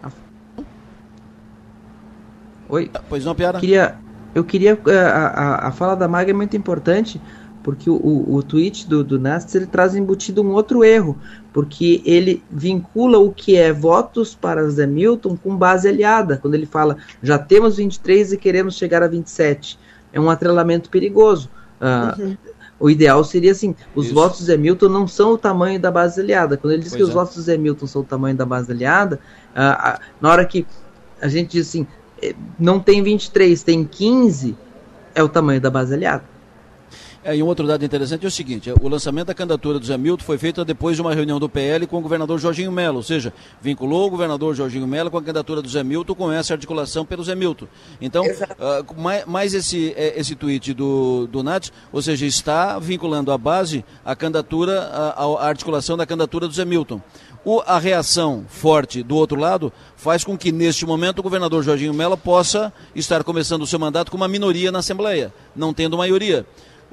[2.69, 2.89] Oi?
[2.93, 3.59] Ah, pois não, Piara?
[3.59, 3.97] Queria,
[4.35, 4.79] eu queria...
[4.87, 7.19] Eh, a, a, a fala da Maga é muito importante
[7.63, 11.17] porque o, o, o tweet do, do Nastis ele traz embutido um outro erro,
[11.53, 16.65] porque ele vincula o que é votos para Zé Milton com base aliada, quando ele
[16.65, 19.79] fala já temos 23 e queremos chegar a 27.
[20.11, 21.49] É um atrelamento perigoso.
[21.81, 22.37] Uh, uhum.
[22.79, 24.13] O ideal seria assim: os Isso.
[24.13, 26.57] votos do Zé Milton não são o tamanho da base aliada.
[26.57, 27.05] Quando ele diz pois que é.
[27.05, 29.19] os votos do Zé Milton são o tamanho da base aliada,
[29.55, 30.65] uh, uh, na hora que
[31.21, 31.87] a gente diz assim,
[32.21, 34.57] eh, não tem 23, tem 15,
[35.15, 36.32] é o tamanho da base aliada.
[37.23, 39.97] É, e um outro dado interessante é o seguinte: o lançamento da candidatura do Zé
[39.97, 43.03] Milton foi feito depois de uma reunião do PL com o governador Jorginho Melo, ou
[43.03, 47.05] seja, vinculou o governador Jorginho Melo com a candidatura do Zé Milton com essa articulação
[47.05, 47.67] pelo Zé Milton.
[48.01, 53.31] Então, uh, mais, mais, esse, é, esse tweet do, do Nats, ou seja, está vinculando
[53.31, 57.01] a base a candidatura, a, a articulação da candidatura do Zé Milton.
[57.45, 61.93] O, a reação forte do outro lado faz com que, neste momento, o governador Jorginho
[61.93, 66.45] Mello possa estar começando o seu mandato com uma minoria na Assembleia, não tendo maioria.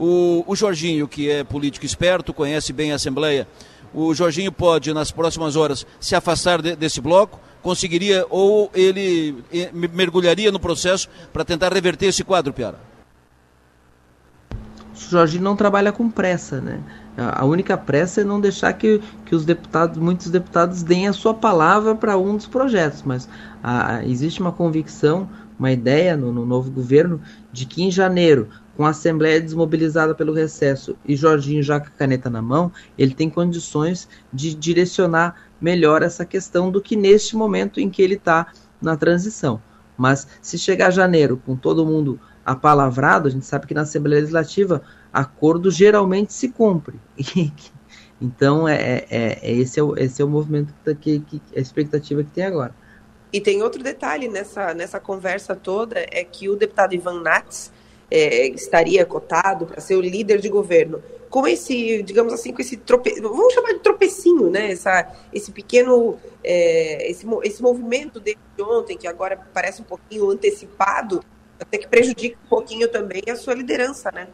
[0.02, 3.46] O, o Jorginho, que é político esperto, conhece bem a Assembleia,
[3.92, 9.70] o Jorginho pode, nas próximas horas, se afastar de, desse bloco, conseguiria ou ele eh,
[9.74, 12.78] mergulharia no processo para tentar reverter esse quadro, Piara?
[14.50, 16.80] O Jorginho não trabalha com pressa, né?
[17.18, 21.34] A única pressa é não deixar que, que os deputados, muitos deputados deem a sua
[21.34, 23.28] palavra para um dos projetos, mas
[23.62, 25.28] a, existe uma convicção,
[25.58, 27.20] uma ideia no, no novo governo
[27.52, 28.48] de que em janeiro
[28.80, 33.12] com a Assembleia desmobilizada pelo recesso e Jorginho já com a caneta na mão, ele
[33.12, 38.46] tem condições de direcionar melhor essa questão do que neste momento em que ele está
[38.80, 39.60] na transição.
[39.98, 44.80] Mas se chegar janeiro com todo mundo apalavrado, a gente sabe que na Assembleia Legislativa
[45.12, 46.98] acordo geralmente se cumpre.
[48.18, 52.24] então é, é, é, esse, é o, esse é o movimento que, que, a expectativa
[52.24, 52.74] que tem agora.
[53.30, 57.70] E tem outro detalhe nessa, nessa conversa toda, é que o deputado Ivan Nats,
[58.10, 61.02] é, estaria cotado para ser o líder de governo.
[61.28, 63.20] Com esse, digamos assim, com esse trope...
[63.20, 64.72] vamos chamar de tropecinho, né?
[64.72, 71.22] Essa, esse pequeno, é, esse, esse movimento de ontem, que agora parece um pouquinho antecipado,
[71.60, 74.26] até que prejudica um pouquinho também a sua liderança, né?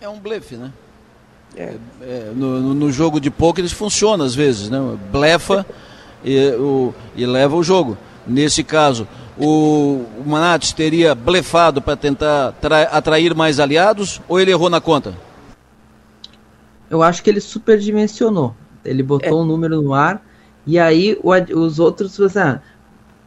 [0.00, 0.72] É um blefe, né?
[1.56, 1.74] É.
[2.02, 4.78] É, no, no, jogo de poker isso funciona às vezes, né?
[5.10, 5.64] Blefa
[6.22, 7.96] e, o, e leva o jogo.
[8.26, 9.08] Nesse caso,
[9.38, 12.54] o, o Manates teria blefado para tentar
[12.90, 15.14] atrair mais aliados ou ele errou na conta?
[16.88, 18.54] Eu acho que ele superdimensionou.
[18.84, 19.42] Ele botou é.
[19.42, 20.24] um número no ar
[20.66, 22.60] e aí o, os outros assim,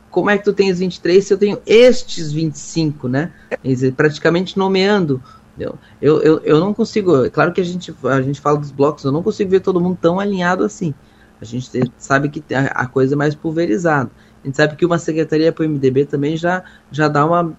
[0.10, 3.32] como é que tu tens 23 se eu tenho estes 25, né?
[3.64, 5.22] Dizer, praticamente nomeando.
[5.58, 7.26] Eu, eu, eu, eu não consigo.
[7.26, 9.80] É claro que a gente, a gente fala dos blocos, eu não consigo ver todo
[9.80, 10.94] mundo tão alinhado assim.
[11.42, 14.10] A gente sabe que a, a coisa é mais pulverizada.
[14.50, 17.54] A gente sabe que uma secretaria para o MDB também já, já dá uma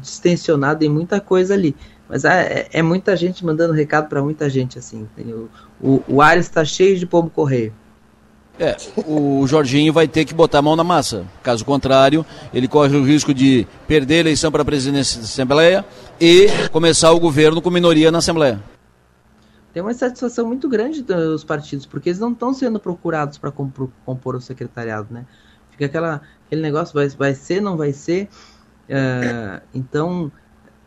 [0.00, 1.76] distensionada em muita coisa ali.
[2.08, 5.06] Mas é, é muita gente mandando recado para muita gente, assim.
[5.18, 5.48] O,
[5.80, 7.74] o, o ar está cheio de pombo correio.
[8.58, 8.74] É,
[9.06, 11.26] o Jorginho vai ter que botar a mão na massa.
[11.42, 15.84] Caso contrário, ele corre o risco de perder a eleição para a presidência da Assembleia
[16.18, 18.62] e começar o governo com minoria na Assembleia.
[19.74, 24.36] Tem uma satisfação muito grande dos partidos, porque eles não estão sendo procurados para compor
[24.36, 25.26] o secretariado, né?
[25.80, 28.28] Fica aquela, aquele negócio, vai, vai ser, não vai ser.
[28.86, 30.30] Uh, então,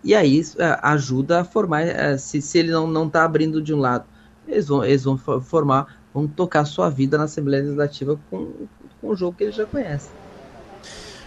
[0.04, 3.74] e aí uh, ajuda a formar, uh, se, se ele não, não tá abrindo de
[3.74, 4.06] um lado,
[4.48, 8.52] eles vão, eles vão formar, vão tocar sua vida na Assembleia Legislativa com,
[9.02, 10.12] com o jogo que eles já conhecem.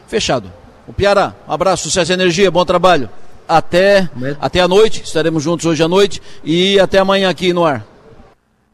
[0.06, 0.52] Fechado.
[0.86, 3.10] O Piara, um abraço, sucesso e energia, bom trabalho.
[3.48, 4.08] Até,
[4.40, 7.84] até a noite, estaremos juntos hoje à noite e até amanhã aqui no ar.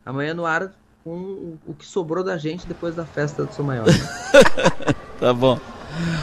[0.04, 0.70] Amanhã no ar
[1.04, 3.86] com o que sobrou da gente depois da festa do São Maior.
[5.20, 5.56] Tá bom.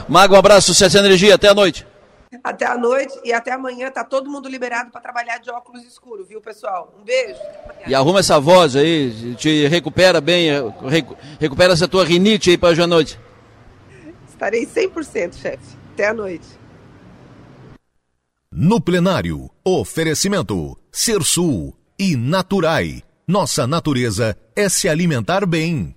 [0.09, 1.35] Mago, um abraço, sucesso e energia.
[1.35, 1.87] Até a noite.
[2.43, 6.27] Até a noite e até amanhã tá todo mundo liberado para trabalhar de óculos escuros,
[6.27, 6.93] viu, pessoal?
[6.99, 7.39] Um beijo.
[7.87, 10.49] E arruma essa voz aí, te recupera bem,
[11.39, 13.19] recupera essa tua rinite aí para hoje à noite.
[14.27, 15.77] Estarei 100%, chefe.
[15.93, 16.47] Até a noite.
[18.51, 23.08] No plenário, oferecimento Ser Sul e Naturai.
[23.29, 25.95] Nossa natureza é se alimentar bem.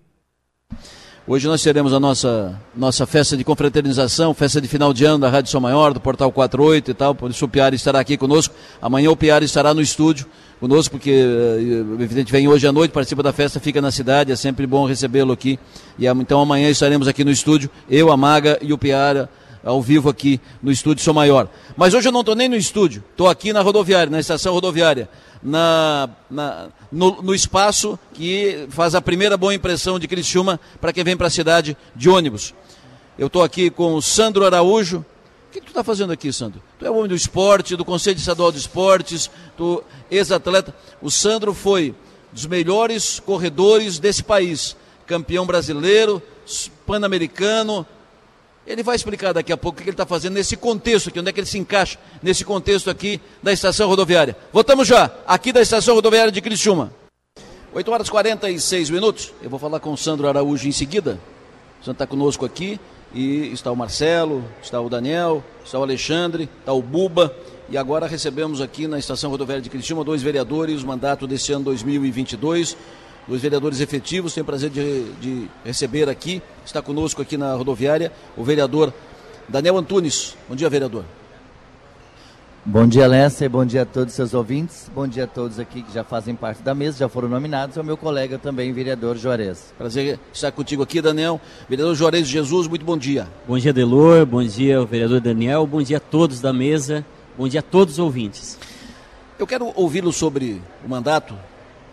[1.26, 5.30] Hoje nós teremos a nossa, nossa festa de confraternização, festa de final de ano da
[5.30, 7.14] Rádio São Maior, do Portal 48 e tal.
[7.14, 8.54] Por isso o Piara estará aqui conosco.
[8.82, 10.26] Amanhã o Piara estará no estúdio
[10.60, 14.36] conosco, porque eh, evidente vem hoje à noite, participa da festa, fica na cidade, é
[14.36, 15.58] sempre bom recebê-lo aqui.
[15.98, 19.30] E então amanhã estaremos aqui no estúdio, eu, a Maga e o Piara
[19.64, 21.48] ao vivo aqui no estúdio São Maior.
[21.76, 25.08] Mas hoje eu não estou nem no estúdio, estou aqui na rodoviária, na estação rodoviária,
[25.42, 31.02] na, na no, no, espaço que faz a primeira boa impressão de Criciúma para quem
[31.02, 32.54] vem para a cidade de ônibus.
[33.18, 35.04] Eu estou aqui com o Sandro Araújo.
[35.48, 36.62] O que, tu está fazendo aqui, Sandro?
[36.78, 40.74] Tu é homem do esporte, do Conselho Estadual de Esportes, tu ex-atleta.
[41.00, 41.94] O Sandro foi
[42.32, 44.76] dos melhores corredores desse país.
[45.06, 46.22] Campeão brasileiro,
[46.86, 47.86] pan-americano,
[48.66, 51.28] ele vai explicar daqui a pouco o que ele está fazendo nesse contexto aqui, onde
[51.28, 54.36] é que ele se encaixa nesse contexto aqui da estação rodoviária.
[54.52, 56.92] Voltamos já, aqui da estação rodoviária de Criciúma.
[57.74, 59.32] 8 horas e 46 minutos.
[59.42, 61.18] Eu vou falar com o Sandro Araújo em seguida.
[61.80, 62.78] O Sandro está conosco aqui
[63.14, 67.34] e está o Marcelo, está o Daniel, está o Alexandre, está o Buba.
[67.68, 72.76] E agora recebemos aqui na estação rodoviária de Criciúma dois vereadores, mandato desse ano 2022
[73.32, 74.34] dos vereadores efetivos.
[74.34, 78.92] Tenho o prazer de, de receber aqui, está conosco aqui na rodoviária, o vereador
[79.48, 80.36] Daniel Antunes.
[80.48, 81.04] Bom dia, vereador.
[82.64, 84.88] Bom dia, Lessa, e bom dia a todos os seus ouvintes.
[84.94, 87.82] Bom dia a todos aqui que já fazem parte da mesa, já foram nominados, ao
[87.82, 89.74] meu colega também, vereador Juarez.
[89.76, 91.40] Prazer estar contigo aqui, Daniel.
[91.68, 93.26] Vereador Juarez Jesus, muito bom dia.
[93.48, 97.04] Bom dia, Delor, bom dia, vereador Daniel, bom dia a todos da mesa,
[97.36, 98.56] bom dia a todos os ouvintes.
[99.40, 101.34] Eu quero ouvi-lo sobre o mandato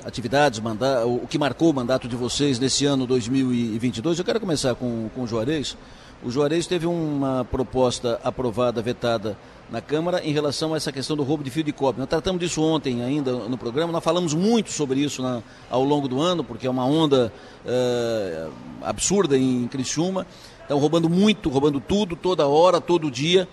[0.10, 4.20] atividades, manda, o que marcou o mandato de vocês nesse ano 2022.
[4.20, 5.78] Eu quero começar com, com o Juarez.
[6.22, 9.38] O Juarez teve uma proposta aprovada, vetada
[9.72, 12.00] na Câmara em relação a essa questão do roubo de fio de cobre.
[12.00, 16.08] Nós tratamos disso ontem ainda no programa, nós falamos muito sobre isso na, ao longo
[16.08, 17.32] do ano, porque é uma onda
[17.66, 20.26] uh, absurda em Criciúma.
[20.62, 23.48] Estão roubando muito, roubando tudo, toda hora, todo dia.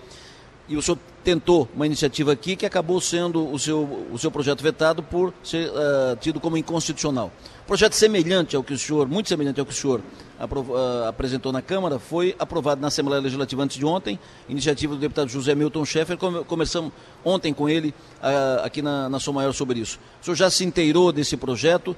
[0.69, 4.61] E o senhor tentou uma iniciativa aqui que acabou sendo o seu, o seu projeto
[4.61, 7.31] vetado por ser uh, tido como inconstitucional.
[7.65, 10.01] Projeto semelhante ao que o senhor, muito semelhante ao que o senhor
[10.39, 15.29] uh, apresentou na Câmara, foi aprovado na Assembleia Legislativa antes de ontem, iniciativa do deputado
[15.29, 16.91] José Milton Schaeffer, come, começamos
[17.23, 19.99] ontem com ele uh, aqui na, na Sou Maior sobre isso.
[20.21, 21.95] O senhor já se inteirou desse projeto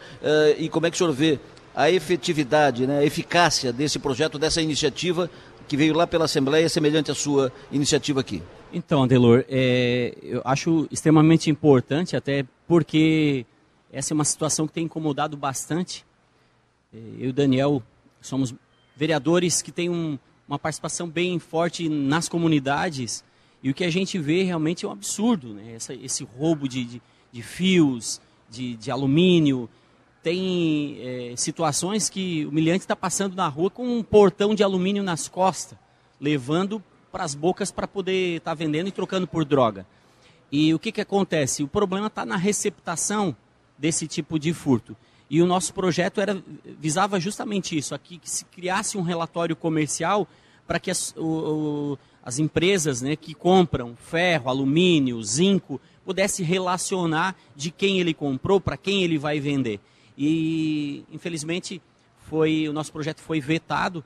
[0.57, 1.39] e como é que o senhor vê
[1.75, 5.29] a efetividade, né, a eficácia desse projeto, dessa iniciativa
[5.69, 8.41] que veio lá pela Assembleia, semelhante à sua iniciativa aqui?
[8.73, 13.45] Então, Adelor, é, eu acho extremamente importante, até porque
[13.91, 16.03] essa é uma situação que tem incomodado bastante.
[16.93, 17.83] É, eu e o Daniel
[18.19, 18.53] somos
[18.95, 20.17] vereadores que têm um,
[20.47, 23.23] uma participação bem forte nas comunidades
[23.61, 25.73] e o que a gente vê realmente é um absurdo, né?
[25.75, 27.01] Essa, esse roubo de, de,
[27.31, 28.19] de fios,
[28.49, 29.69] de, de, alumínio.
[30.21, 35.01] Tem é, situações que o milhante está passando na rua com um portão de alumínio
[35.01, 35.77] nas costas,
[36.19, 39.85] levando para as bocas para poder estar tá vendendo e trocando por droga.
[40.51, 41.63] E o que, que acontece?
[41.63, 43.35] O problema está na receptação
[43.77, 44.95] desse tipo de furto.
[45.29, 46.41] E o nosso projeto era,
[46.79, 50.27] visava justamente isso, aqui que se criasse um relatório comercial
[50.67, 57.35] para que as, o, o, as empresas né, que compram ferro, alumínio, zinco, pudesse relacionar
[57.55, 59.79] de quem ele comprou, para quem ele vai vender.
[60.21, 61.81] E infelizmente
[62.27, 64.03] foi o nosso projeto foi vetado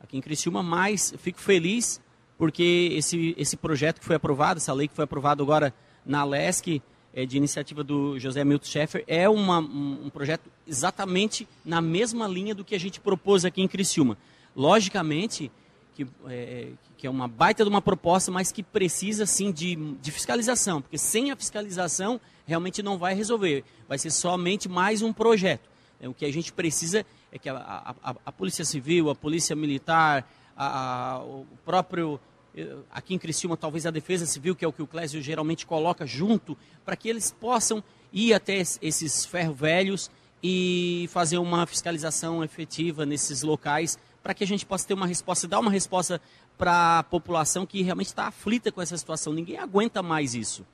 [0.00, 2.00] aqui em Criciúma, mas fico feliz
[2.38, 5.74] porque esse, esse projeto que foi aprovado, essa lei que foi aprovada agora
[6.04, 6.80] na LESC,
[7.12, 12.28] é, de iniciativa do José Milton Schaeffer, é uma, um, um, projeto exatamente na mesma
[12.28, 14.18] linha do que a gente propôs aqui em Criciúma.
[14.54, 15.50] Logicamente,
[15.94, 20.10] que é, que é uma baita de uma proposta, mas que precisa sim de, de
[20.10, 25.68] fiscalização, porque sem a fiscalização realmente não vai resolver, vai ser somente mais um projeto.
[26.00, 27.56] É, o que a gente precisa é que a,
[28.02, 32.18] a, a Polícia Civil, a Polícia Militar, a, o próprio
[32.56, 35.66] eh, aqui em Criciúma, talvez a Defesa Civil, que é o que o Clésio geralmente
[35.66, 40.10] coloca junto, para que eles possam ir até esses ferro velhos
[40.42, 45.46] e fazer uma fiscalização efetiva nesses locais, para que a gente possa ter uma resposta,
[45.46, 46.20] dar uma resposta
[46.58, 49.32] para a população que realmente está aflita com essa situação.
[49.32, 50.64] Ninguém aguenta mais isso.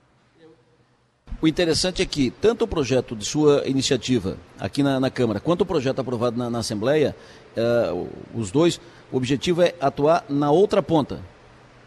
[1.41, 5.63] O interessante é que tanto o projeto de sua iniciativa aqui na, na Câmara, quanto
[5.63, 7.17] o projeto aprovado na, na Assembleia,
[7.57, 8.81] uh, os dois,
[9.11, 11.21] o objetivo é atuar na outra ponta.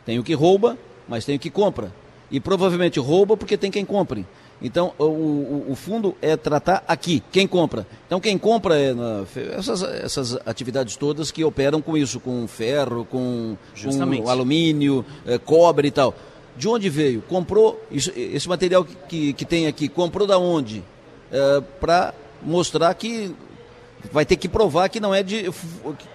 [0.05, 0.77] Tem o que rouba,
[1.07, 1.93] mas tem o que compra.
[2.29, 4.25] E provavelmente rouba porque tem quem compre.
[4.61, 7.85] Então, o, o, o, fundo é tratar aqui, quem compra.
[8.07, 9.25] Então, quem compra é na,
[9.57, 15.89] essas, essas atividades todas que operam com isso, com ferro, com, com alumínio, é, cobre
[15.89, 16.15] e tal.
[16.57, 17.21] De onde veio?
[17.21, 20.83] Comprou isso, esse material que, que tem aqui, comprou da onde?
[21.31, 23.35] É, Para mostrar que
[24.11, 25.51] vai ter que provar que não é de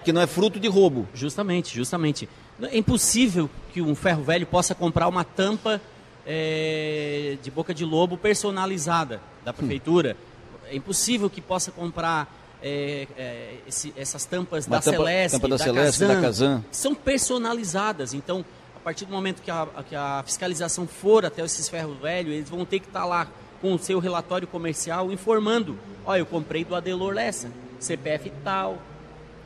[0.03, 1.07] que não é fruto de roubo.
[1.13, 2.27] Justamente, justamente.
[2.61, 5.81] É impossível que um ferro velho possa comprar uma tampa
[6.25, 10.15] é, de boca de lobo personalizada da prefeitura.
[10.15, 10.57] Hum.
[10.69, 15.47] É impossível que possa comprar é, é, esse, essas tampas uma da tampa, Celeste, tampa
[15.47, 16.65] da, da Celeste, Kazan, da Kazan.
[16.71, 18.13] São personalizadas.
[18.13, 18.45] Então,
[18.75, 22.49] a partir do momento que a, que a fiscalização for até esses ferros velhos, eles
[22.49, 23.27] vão ter que estar lá
[23.61, 28.77] com o seu relatório comercial informando: olha, eu comprei do Adelor Lessa, CPF tal,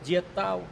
[0.02, 0.64] dia tal.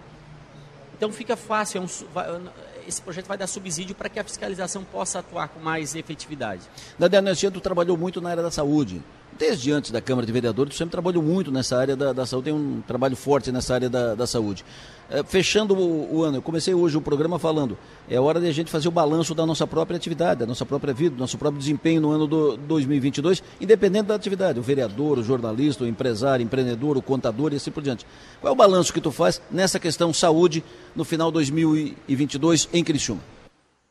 [0.96, 2.48] Então fica fácil, é um,
[2.86, 6.62] esse projeto vai dar subsídio para que a fiscalização possa atuar com mais efetividade.
[6.98, 9.02] Daniel tu trabalhou muito na área da saúde
[9.38, 12.54] desde antes da Câmara de Vereadores, sempre trabalhou muito nessa área da, da saúde, tem
[12.54, 14.64] um trabalho forte nessa área da, da saúde.
[15.10, 17.76] É, fechando o, o, ano, eu comecei hoje o programa falando,
[18.08, 20.94] é hora de a gente fazer o balanço da nossa própria atividade, da nossa própria
[20.94, 25.22] vida, do nosso próprio desempenho no ano do 2022, independente da atividade, o vereador, o
[25.22, 28.06] jornalista, o empresário, o empreendedor, o contador e assim por diante.
[28.40, 30.64] Qual é o balanço que tu faz nessa questão saúde
[30.96, 33.20] no final de 2022 em Criciúma?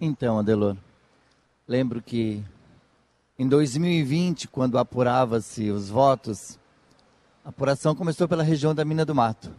[0.01, 0.75] Então, Adelor,
[1.67, 2.43] lembro que
[3.37, 6.59] em 2020, quando apurava-se os votos,
[7.43, 9.51] a apuração começou pela região da Mina do Mato.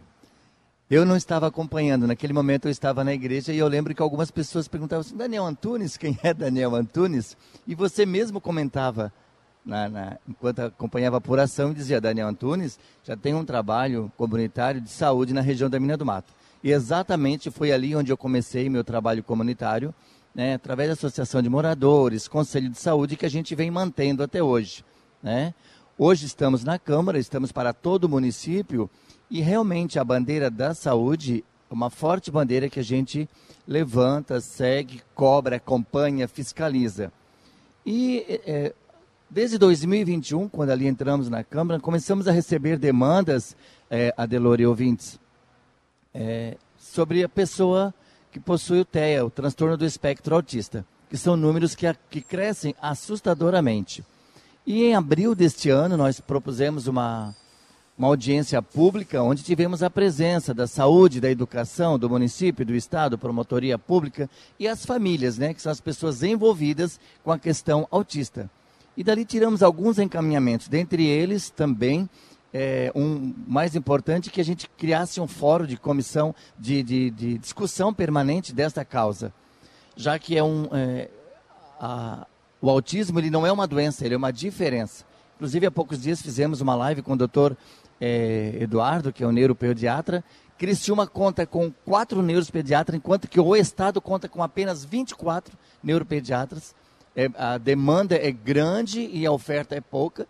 [0.89, 4.31] Eu não estava acompanhando, naquele momento eu estava na igreja e eu lembro que algumas
[4.31, 7.35] pessoas perguntavam assim, Daniel Antunes, quem é Daniel Antunes?
[7.67, 9.11] E você mesmo comentava,
[9.65, 14.89] na, na, enquanto acompanhava a apuração, dizia, Daniel Antunes já tem um trabalho comunitário de
[14.89, 16.31] saúde na região da Mina do Mato.
[16.63, 19.93] E exatamente foi ali onde eu comecei meu trabalho comunitário,
[20.35, 24.43] né, através da Associação de Moradores, Conselho de Saúde, que a gente vem mantendo até
[24.43, 24.83] hoje.
[25.23, 25.53] Né?
[25.97, 28.89] Hoje estamos na Câmara, estamos para todo o município
[29.31, 33.29] e realmente a bandeira da saúde é uma forte bandeira que a gente
[33.65, 37.13] levanta, segue, cobra, acompanha, fiscaliza.
[37.85, 38.73] E é,
[39.29, 43.55] desde 2021, quando ali entramos na Câmara, começamos a receber demandas,
[43.89, 45.17] é, Adelor e ouvintes,
[46.13, 47.93] é, sobre a pessoa
[48.35, 52.75] que possui o TEA, o transtorno do espectro autista, que são números que, que crescem
[52.81, 54.03] assustadoramente.
[54.67, 57.33] E em abril deste ano, nós propusemos uma,
[57.97, 63.17] uma audiência pública onde tivemos a presença da saúde, da educação, do município, do estado,
[63.17, 64.29] promotoria pública
[64.59, 68.51] e as famílias, né, que são as pessoas envolvidas com a questão autista.
[68.97, 72.09] E dali tiramos alguns encaminhamentos, dentre eles também
[72.53, 77.37] é, um mais importante que a gente criasse um fórum de comissão de, de, de
[77.37, 79.33] discussão permanente desta causa,
[79.95, 81.09] já que é um é,
[81.79, 82.25] a,
[82.61, 85.05] o autismo ele não é uma doença, ele é uma diferença.
[85.35, 87.57] Inclusive há poucos dias fizemos uma live com o doutor
[87.99, 90.23] é, Eduardo, que é o neuropediatra.
[90.57, 96.73] Criciúma conta com quatro neuropediatras, enquanto que o estado conta com apenas 24 neuropediatras.
[97.15, 100.27] É, a demanda é grande e a oferta é pouca.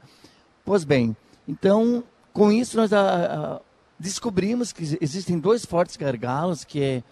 [0.63, 1.15] Pois bem,
[1.47, 2.03] então
[2.35, 3.61] com isso, nós a, ah, a, ah,
[3.97, 7.03] descobrimos que existem dois fortes gargalos, que é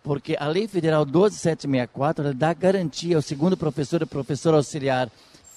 [0.00, 5.10] porque a Lei Federal 12764 dá garantia ao segundo professor e professor auxiliar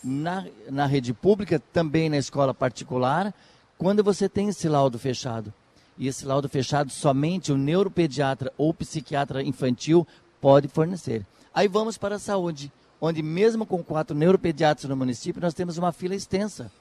[0.03, 3.31] na, na rede pública, também na escola particular,
[3.77, 5.53] quando você tem esse laudo fechado.
[5.95, 10.07] E esse laudo fechado somente o neuropediatra ou psiquiatra infantil
[10.41, 11.23] pode fornecer.
[11.53, 15.91] Aí vamos para a saúde, onde mesmo com quatro neuropediatras no município, nós temos uma
[15.91, 16.71] fila extensa.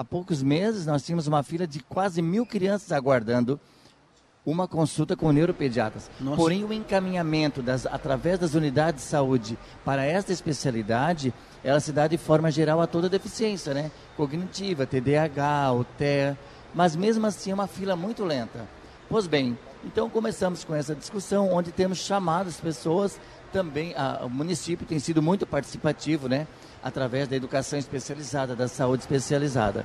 [0.00, 3.60] Há poucos meses nós tínhamos uma fila de quase mil crianças aguardando
[4.46, 6.10] uma consulta com neuropediatras.
[6.18, 6.38] Nossa.
[6.38, 12.06] Porém, o encaminhamento das, através das unidades de saúde para esta especialidade, ela se dá
[12.06, 13.90] de forma geral a toda deficiência, né?
[14.16, 16.38] Cognitiva, TDAH, o TEA,
[16.74, 18.66] mas mesmo assim é uma fila muito lenta.
[19.06, 23.20] Pois bem, então começamos com essa discussão, onde temos chamado as pessoas
[23.52, 26.46] também, a, o município tem sido muito participativo, né?
[26.82, 29.84] Através da educação especializada, da saúde especializada.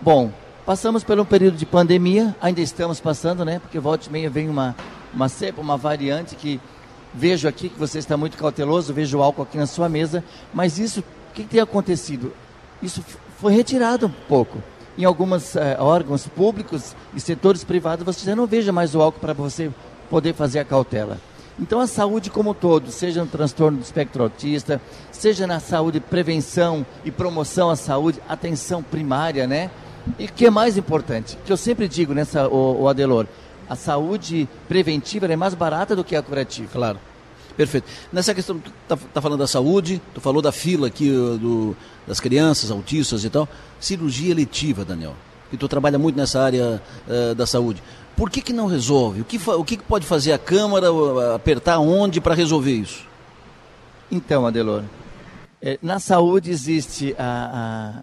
[0.00, 0.30] Bom,
[0.64, 3.58] passamos por um período de pandemia, ainda estamos passando, né?
[3.58, 4.74] Porque volta e meia vem uma,
[5.12, 6.60] uma cepa, uma variante que
[7.12, 10.24] vejo aqui que você está muito cauteloso, vejo o álcool aqui na sua mesa,
[10.54, 12.32] mas isso, o que, tem acontecido?
[12.82, 13.04] Isso
[13.38, 14.62] foi retirado um pouco.
[14.96, 19.20] Em alguns eh, órgãos públicos e setores privados, você já não veja mais o álcool
[19.20, 19.70] para você
[20.08, 21.18] poder fazer a cautela.
[21.60, 24.80] Então a saúde como um todo, seja no transtorno do espectro autista,
[25.12, 29.70] seja na saúde, prevenção e promoção à saúde, atenção primária, né?
[30.18, 33.26] E o que é mais importante, que eu sempre digo nessa, o, o Adelor,
[33.68, 36.70] a saúde preventiva é mais barata do que a curativa.
[36.72, 36.98] Claro.
[37.56, 37.86] Perfeito.
[38.10, 41.76] Nessa questão, tu tá, tá falando da saúde, tu falou da fila aqui do,
[42.06, 43.46] das crianças autistas e tal.
[43.78, 45.14] Cirurgia letiva, Daniel.
[45.50, 47.82] Que tu trabalha muito nessa área uh, da saúde.
[48.20, 49.22] Por que, que não resolve?
[49.22, 50.88] O que, o que pode fazer a Câmara,
[51.34, 53.08] apertar onde para resolver isso?
[54.10, 54.84] Então, Adelor,
[55.62, 58.02] é, na saúde existe a,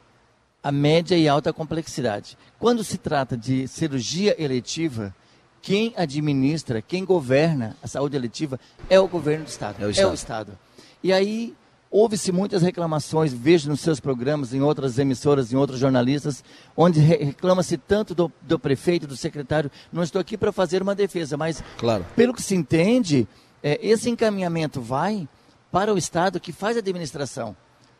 [0.64, 2.36] a, a média e alta complexidade.
[2.58, 5.14] Quando se trata de cirurgia eletiva,
[5.62, 9.76] quem administra, quem governa a saúde eletiva é o governo do Estado.
[9.80, 10.08] É o Estado.
[10.08, 10.60] É o Estado.
[11.04, 11.54] E aí
[11.98, 16.44] houve-se muitas reclamações, vejo nos seus programas, em outras emissoras, em outros jornalistas,
[16.76, 19.72] onde reclama-se tanto do, do, prefeito, do secretário.
[19.92, 22.06] Não estou aqui para fazer uma defesa, mas claro.
[22.16, 23.28] pelo que se entende,
[23.64, 25.28] é, esse encaminhamento vai
[25.72, 27.56] para o Estado que faz a administração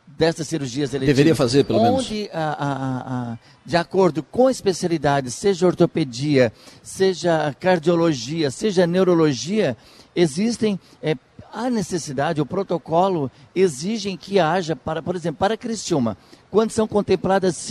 [0.06, 1.16] dessas cirurgias eletivas.
[1.16, 2.30] Deveria fazer, pelo onde, menos.
[2.32, 6.52] Onde, de acordo com a especialidade, seja ortopedia,
[6.82, 9.76] seja cardiologia, seja neurologia,
[10.14, 11.16] existem é,
[11.52, 16.16] a necessidade, o protocolo exigem que haja, para, por exemplo, para Cristiúma,
[16.50, 17.68] quando são contempladas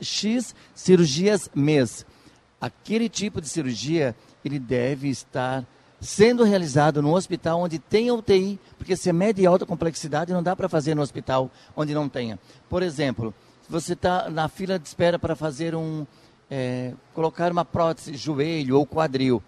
[0.00, 2.06] X cirurgias mês,
[2.60, 4.14] aquele tipo de cirurgia
[4.44, 5.64] ele deve estar
[6.00, 10.42] sendo realizado no hospital onde tem UTI, porque se é média e alta complexidade não
[10.42, 12.38] dá para fazer no hospital onde não tenha.
[12.68, 13.34] Por exemplo,
[13.68, 16.06] você está na fila de espera para fazer um
[16.50, 19.42] é, colocar uma prótese joelho ou quadril.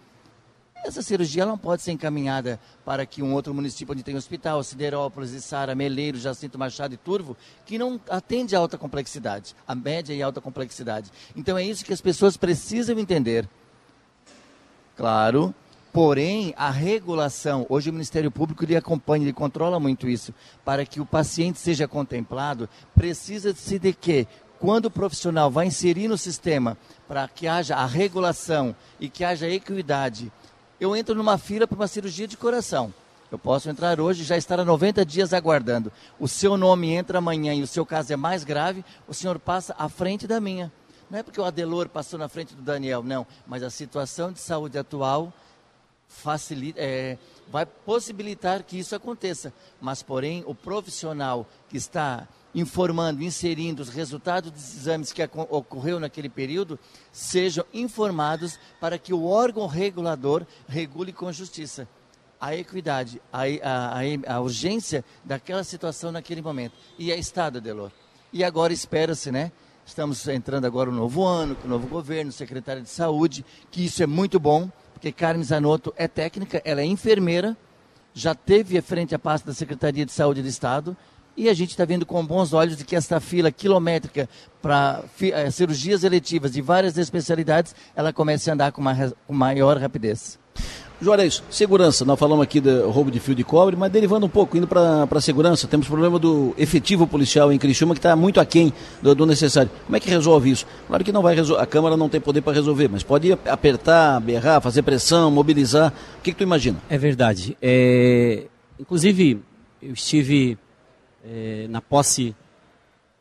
[0.85, 5.31] Essa cirurgia não pode ser encaminhada para que um outro município onde tem hospital, Siderópolis,
[5.45, 10.21] Sara, Meleiro, Jacinto Machado e Turvo, que não atende a alta complexidade, a média e
[10.23, 11.11] alta complexidade.
[11.37, 13.49] Então é isso que as pessoas precisam entender.
[14.97, 15.55] Claro,
[15.93, 20.33] Porém, a regulação, hoje o Ministério Público ele acompanha, ele controla muito isso,
[20.65, 24.27] para que o paciente seja contemplado, precisa-se de que,
[24.59, 29.51] quando o profissional vai inserir no sistema, para que haja a regulação e que haja
[29.51, 30.33] equidade,
[30.83, 32.93] eu entro numa fila para uma cirurgia de coração.
[33.31, 35.93] Eu posso entrar hoje já estar há 90 dias aguardando.
[36.19, 39.77] O seu nome entra amanhã e o seu caso é mais grave, o senhor passa
[39.79, 40.73] à frente da minha.
[41.09, 44.41] Não é porque o Adelor passou na frente do Daniel, não, mas a situação de
[44.41, 45.33] saúde atual
[46.09, 47.17] facilita, é,
[47.49, 49.53] vai possibilitar que isso aconteça.
[49.81, 56.29] Mas, porém, o profissional que está informando, inserindo os resultados dos exames que ocorreu naquele
[56.29, 56.79] período,
[57.11, 61.89] sejam informados para que o órgão regulador regule com justiça
[62.41, 66.75] a equidade, a, a, a, a urgência daquela situação naquele momento.
[66.99, 67.93] E é Estado, Delor.
[68.33, 69.53] E agora espera-se, né?
[69.87, 74.03] Estamos entrando agora no novo ano, com o novo governo, secretário de saúde, que isso
[74.03, 74.69] é muito bom
[75.03, 77.57] porque Carmen Zanotto é técnica, ela é enfermeira,
[78.15, 80.97] já teve frente à pasta da Secretaria de Saúde do Estado,
[81.37, 84.29] e a gente está vendo com bons olhos de que essa fila quilométrica
[84.61, 88.95] para eh, cirurgias eletivas de várias especialidades, ela comece a andar com, uma,
[89.27, 90.39] com maior rapidez.
[91.03, 94.57] Juarez, segurança, nós falamos aqui do roubo de fio de cobre, mas derivando um pouco,
[94.57, 98.73] indo para a segurança, temos problema do efetivo policial em Criciúma que está muito aquém
[99.03, 99.69] do, do necessário.
[99.85, 100.65] Como é que resolve isso?
[100.87, 104.61] Claro que não vai a Câmara não tem poder para resolver, mas pode apertar, berrar,
[104.61, 105.93] fazer pressão, mobilizar.
[106.21, 106.79] O que, que tu imagina?
[106.89, 107.57] É verdade.
[107.61, 108.45] É...
[108.79, 109.43] Inclusive,
[109.83, 110.57] eu estive
[111.25, 112.35] é, na posse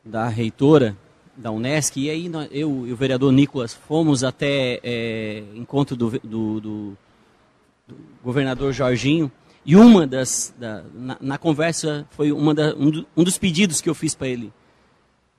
[0.04, 0.96] da reitora
[1.36, 6.60] da Unesc, e aí eu e o vereador Nicolas fomos até é, encontro do, do,
[6.60, 6.98] do
[8.22, 9.30] governador Jorginho.
[9.64, 13.80] E uma das, da, na, na, conversa, foi uma da, um, do, um dos pedidos
[13.80, 14.52] que eu fiz para ele.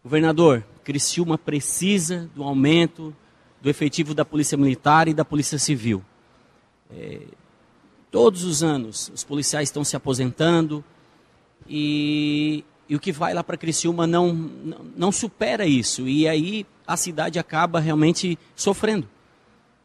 [0.03, 3.15] Governador, Criciúma precisa do aumento
[3.61, 6.03] do efetivo da Polícia Militar e da Polícia Civil.
[6.91, 7.21] É,
[8.09, 10.83] todos os anos, os policiais estão se aposentando
[11.67, 14.33] e, e o que vai lá para Criciúma não,
[14.95, 16.07] não, supera isso.
[16.07, 19.07] E aí a cidade acaba realmente sofrendo.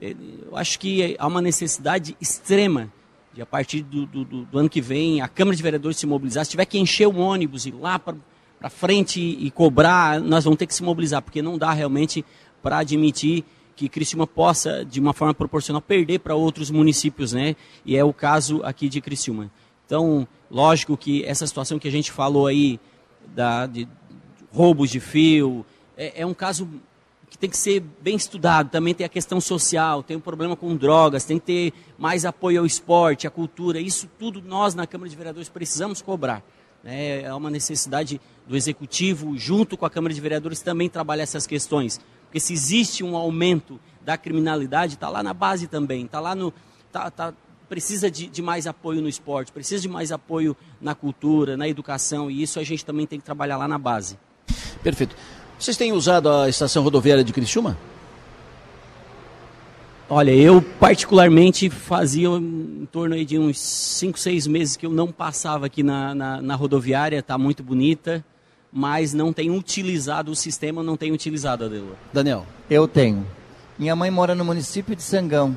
[0.00, 2.92] Eu acho que há uma necessidade extrema
[3.32, 6.44] de, a partir do, do, do, ano que vem, a Câmara de Vereadores se mobilizar.
[6.44, 10.58] Se tiver que encher o ônibus e ir lá para frente e cobrar, nós vamos
[10.58, 12.24] ter que se mobilizar, porque não dá realmente
[12.62, 13.44] para admitir
[13.76, 17.54] que Criciúma possa, de uma forma proporcional, perder para outros municípios, né?
[17.86, 19.50] E é o caso aqui de Criciúma.
[19.88, 22.78] Então, lógico que essa situação que a gente falou aí,
[23.34, 23.88] da, de
[24.52, 25.64] roubos de fio,
[25.96, 26.68] é, é um caso
[27.30, 28.68] que tem que ser bem estudado.
[28.68, 32.60] Também tem a questão social, tem um problema com drogas, tem que ter mais apoio
[32.60, 33.80] ao esporte, à cultura.
[33.80, 36.42] Isso tudo nós na Câmara de Vereadores precisamos cobrar.
[36.84, 37.22] Né?
[37.22, 41.98] É uma necessidade do Executivo, junto com a Câmara de Vereadores, também trabalhar essas questões.
[42.26, 46.52] Porque se existe um aumento da criminalidade, está lá na base também, está lá no.
[46.92, 47.32] Tá, tá,
[47.68, 52.30] precisa de, de, mais apoio no esporte, precisa de mais apoio na cultura, na educação,
[52.30, 54.18] e isso a gente também tem que trabalhar lá na base.
[54.82, 55.14] Perfeito.
[55.58, 57.76] Vocês têm usado a estação rodoviária de Criciúma?
[60.10, 65.08] Olha, eu particularmente fazia em torno aí de uns 5, 6 meses que eu não
[65.08, 68.24] passava aqui na, na, na rodoviária, está muito bonita,
[68.72, 71.94] mas não tenho utilizado o sistema, não tenho utilizado, Adelor.
[72.10, 72.46] Daniel?
[72.70, 73.26] Eu tenho.
[73.78, 75.54] Minha mãe mora no município de Sangão.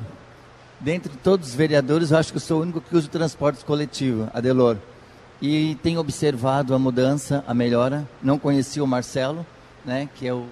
[0.82, 3.64] Dentre todos os vereadores, eu acho que eu sou o único que usa o transporte
[3.64, 4.76] coletivo, Adelor.
[5.40, 8.06] E tenho observado a mudança, a melhora.
[8.20, 9.46] Não conheci o Marcelo,
[9.84, 10.44] né, que é o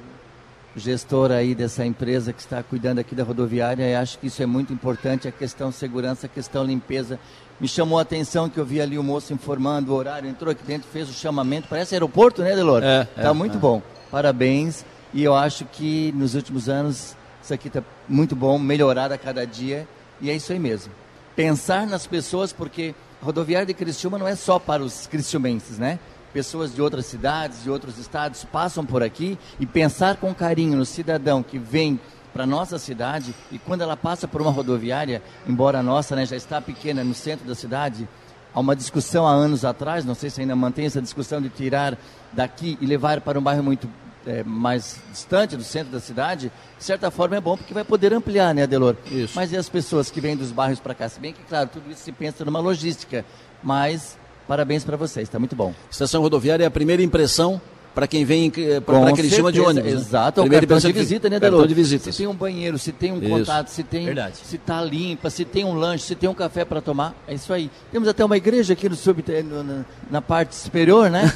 [0.76, 4.46] gestor aí dessa empresa que está cuidando aqui da rodoviária e acho que isso é
[4.46, 7.18] muito importante, a questão segurança, a questão limpeza.
[7.58, 10.62] Me chamou a atenção que eu vi ali o moço informando o horário, entrou aqui
[10.62, 12.84] dentro, fez o chamamento, parece aeroporto, né, Delor?
[12.84, 13.60] É, tá é, muito é.
[13.60, 13.82] bom.
[14.12, 14.84] Parabéns.
[15.12, 19.44] E eu acho que nos últimos anos isso aqui está muito bom, melhorado a cada
[19.44, 19.88] dia.
[20.20, 20.92] E é isso aí mesmo.
[21.34, 25.98] Pensar nas pessoas, porque a rodoviária de Criciúma não é só para os cristiumenses, né?
[26.32, 30.84] pessoas de outras cidades, de outros estados passam por aqui e pensar com carinho no
[30.84, 31.98] cidadão que vem
[32.32, 36.36] para nossa cidade e quando ela passa por uma rodoviária, embora a nossa né, já
[36.36, 38.08] está pequena no centro da cidade,
[38.54, 41.98] há uma discussão há anos atrás, não sei se ainda mantém essa discussão de tirar
[42.32, 43.88] daqui e levar para um bairro muito
[44.26, 48.12] é, mais distante do centro da cidade, de certa forma é bom porque vai poder
[48.12, 48.96] ampliar, né, Adelor?
[49.10, 49.32] Isso.
[49.36, 51.08] Mas e as pessoas que vêm dos bairros para cá?
[51.08, 53.24] Se bem que, claro, tudo isso se pensa numa logística,
[53.62, 54.18] mas
[54.50, 55.72] Parabéns para vocês, está muito bom.
[55.88, 57.62] Estação rodoviária é a primeira impressão
[57.94, 58.50] para quem vem
[58.84, 59.92] para Criciúma de ônibus.
[59.92, 59.98] Né?
[59.98, 62.12] Exato, primeira é o cartão de visita, né, Cartão de visita.
[62.12, 63.28] Se tem um banheiro, se tem um Isso.
[63.28, 64.36] contato, se tem, Verdade.
[64.42, 67.52] se está limpa, se tem um lanche, se tem um café para tomar, é isso
[67.52, 67.70] aí.
[67.90, 71.32] Temos até uma igreja aqui no sub, no, na, na parte superior, né?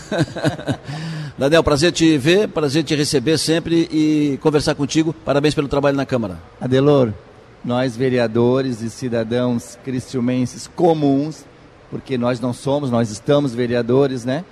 [1.37, 5.13] Daniel, prazer te ver, prazer te receber sempre e conversar contigo.
[5.25, 6.39] Parabéns pelo trabalho na Câmara.
[6.61, 7.13] Adelor,
[7.65, 11.45] nós vereadores e cidadãos cristiumenses comuns
[11.95, 14.45] porque nós não somos, nós estamos vereadores, né?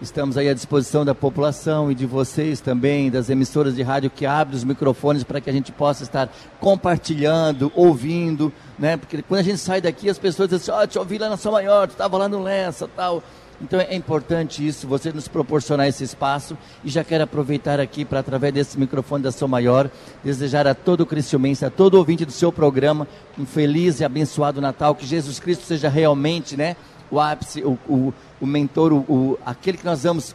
[0.00, 4.24] Estamos aí à disposição da população e de vocês também, das emissoras de rádio que
[4.24, 6.30] abrem os microfones para que a gente possa estar
[6.60, 8.96] compartilhando, ouvindo, né?
[8.96, 11.28] Porque quando a gente sai daqui, as pessoas dizem assim, ó, oh, te ouvi lá
[11.28, 13.24] na sua maior, tu estava lá no Lença, tal.
[13.60, 18.20] Então é importante isso, você nos proporcionar esse espaço e já quero aproveitar aqui para,
[18.20, 19.90] através desse microfone da Sou Maior,
[20.22, 24.94] desejar a todo cristiumense, a todo ouvinte do seu programa, um feliz e abençoado Natal,
[24.94, 26.76] que Jesus Cristo seja realmente, né,
[27.10, 30.34] o ápice, o, o, o mentor, o, o, aquele que nós vamos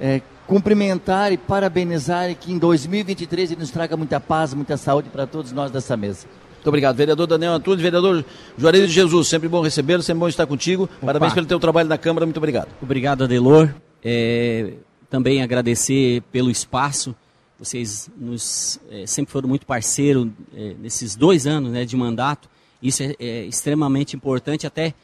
[0.00, 5.08] é, cumprimentar e parabenizar e que em 2023 ele nos traga muita paz, muita saúde
[5.08, 6.26] para todos nós dessa mesa.
[6.54, 8.24] Muito obrigado, vereador Daniel Antunes, vereador
[8.56, 10.84] Juarez de Jesus, sempre bom recebê-lo, sempre bom estar contigo.
[10.84, 11.06] Opa.
[11.06, 12.68] Parabéns pelo teu trabalho na Câmara, muito obrigado.
[12.80, 13.68] Obrigado, Adelor.
[14.02, 14.72] É,
[15.10, 17.14] também agradecer pelo espaço.
[17.58, 22.48] Vocês nos, é, sempre foram muito parceiros é, nesses dois anos né, de mandato.
[22.82, 24.94] Isso é, é extremamente importante até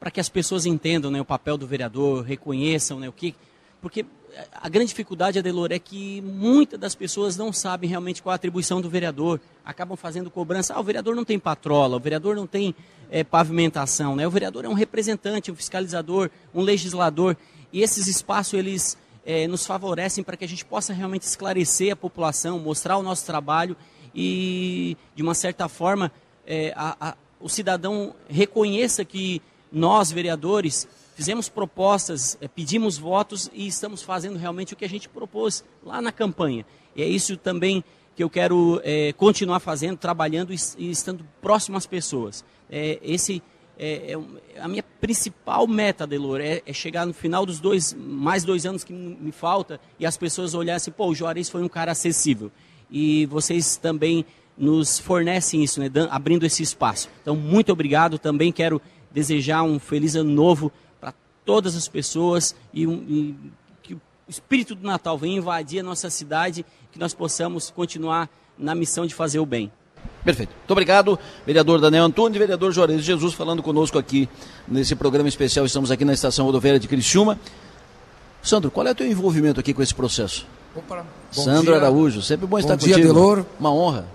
[0.00, 3.34] para que as pessoas entendam né, o papel do vereador, reconheçam né, o que.
[3.82, 4.06] Porque
[4.52, 8.80] a grande dificuldade, Adelor, é que muitas das pessoas não sabem realmente qual a atribuição
[8.80, 9.40] do vereador.
[9.64, 10.74] Acabam fazendo cobrança.
[10.74, 12.74] Ah, o vereador não tem patrola, o vereador não tem
[13.10, 14.16] é, pavimentação.
[14.16, 14.26] Né?
[14.26, 17.36] O vereador é um representante, um fiscalizador, um legislador.
[17.72, 21.96] E esses espaços, eles é, nos favorecem para que a gente possa realmente esclarecer a
[21.96, 23.76] população, mostrar o nosso trabalho
[24.14, 26.10] e, de uma certa forma,
[26.46, 33.66] é, a, a, o cidadão reconheça que nós, vereadores, fizemos propostas, eh, pedimos votos e
[33.66, 36.64] estamos fazendo realmente o que a gente propôs lá na campanha.
[36.96, 37.84] E é isso também
[38.16, 42.44] que eu quero é, continuar fazendo, trabalhando e, e, estando próximo às pessoas.
[42.68, 43.42] É, esse
[43.82, 48.44] é, é, a minha principal meta, Delor, é, é, chegar no final dos dois, mais
[48.44, 51.68] dois anos que me falta e as pessoas olharem assim, pô, o Juarez foi um
[51.68, 52.52] cara acessível.
[52.90, 57.08] E vocês também nos fornecem isso, né, abrindo esse espaço.
[57.22, 58.18] Então, muito obrigado.
[58.18, 61.12] Também quero desejar um feliz ano novo para
[61.44, 63.34] todas as pessoas e, um, e,
[63.82, 68.28] que o espírito do Natal venha invadir a nossa cidade, que nós possamos continuar
[68.58, 69.70] na missão de fazer o bem.
[70.24, 70.50] Perfeito.
[70.50, 74.28] Muito obrigado, vereador Daniel Antônio e vereador Juarez Jesus falando conosco aqui
[74.68, 75.64] nesse programa especial.
[75.64, 77.38] Estamos aqui na estação rodoviária de Criciúma.
[78.42, 80.46] Sandro, qual é o teu envolvimento aqui com esse processo?
[80.74, 81.76] Opa, Sandro dia.
[81.76, 83.12] Araújo, sempre bom, bom estar dia, contigo.
[83.12, 83.46] Delor.
[83.58, 84.06] Uma honra.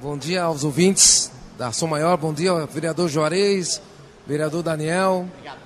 [0.00, 3.82] Bom dia aos ouvintes da Som Maior, bom dia, vereador Juarez,
[4.30, 5.58] vereador Daniel, Obrigado.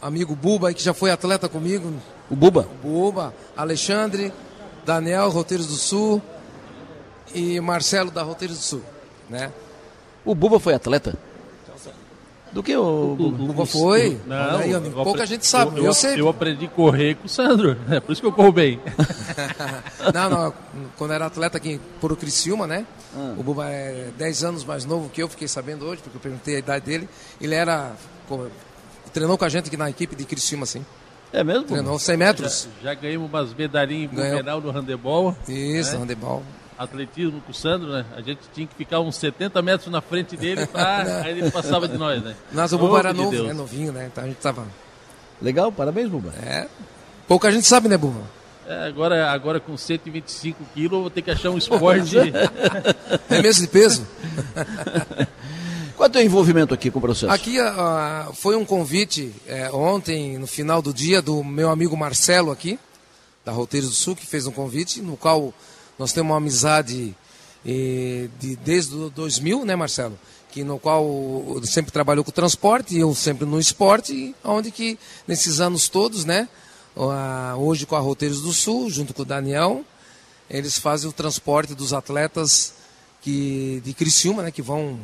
[0.00, 1.92] amigo Buba, que já foi atleta comigo.
[2.30, 2.66] O Buba?
[2.82, 4.32] O Buba, Alexandre,
[4.86, 6.22] Daniel, Roteiros do Sul
[7.34, 8.82] e Marcelo da Roteiros do Sul,
[9.28, 9.52] né?
[10.24, 11.18] O Buba foi atleta?
[12.58, 14.20] Do que o, Buba foi?
[14.26, 15.78] Não, aí, amigo, pouca gente sabe.
[15.78, 16.20] Eu, eu, sei.
[16.20, 18.80] Eu aprendi a correr com o Sandro, é por isso que eu corro bem.
[20.12, 20.54] não, não,
[20.96, 22.84] quando era atleta aqui por o Criciúma, né?
[23.14, 23.34] Ah.
[23.38, 26.56] O Buba é 10 anos mais novo que eu, fiquei sabendo hoje, porque eu perguntei
[26.56, 27.08] a idade dele.
[27.40, 27.92] Ele era.
[29.12, 30.84] Treinou com a gente aqui na equipe de Criciúma, assim.
[31.32, 31.62] É mesmo?
[31.62, 32.68] Treinou 100 metros.
[32.82, 34.42] Já, já ganhamos umas medalhinhas em Ganhou.
[34.42, 35.36] Blumenau no handebol.
[35.46, 35.98] Isso, né?
[35.98, 36.42] handebol.
[36.78, 38.04] Atletismo com o Sandro, né?
[38.16, 41.22] A gente tinha que ficar uns 70 metros na frente dele pra...
[41.24, 42.36] aí ele passava de nós, né?
[42.52, 43.48] Mas o Buba era novo, Deus.
[43.48, 43.52] né?
[43.52, 44.08] Novinho, né?
[44.12, 44.64] Então a gente tava.
[45.42, 46.32] Legal, parabéns, Buba.
[46.40, 46.68] É.
[47.26, 48.22] Pouca gente sabe, né, Buba?
[48.68, 52.16] É, agora, agora com 125 quilos, eu vou ter que achar um esporte.
[53.30, 54.06] É mesmo de peso?
[55.96, 57.32] Qual é o teu envolvimento aqui com o processo?
[57.32, 62.52] Aqui ah, foi um convite é, ontem, no final do dia, do meu amigo Marcelo
[62.52, 62.78] aqui,
[63.44, 65.52] da Roteiros do Sul, que fez um convite, no qual
[65.98, 67.14] nós temos uma amizade
[67.66, 70.18] eh, de, desde o 2000, né, Marcelo?
[70.50, 71.04] Que no qual
[71.64, 76.48] sempre trabalhou com transporte, eu sempre no esporte, onde que nesses anos todos, né,
[77.58, 79.84] hoje com a Roteiros do Sul, junto com o Daniel,
[80.48, 82.72] eles fazem o transporte dos atletas
[83.20, 84.98] que de Criciúma, né, que vão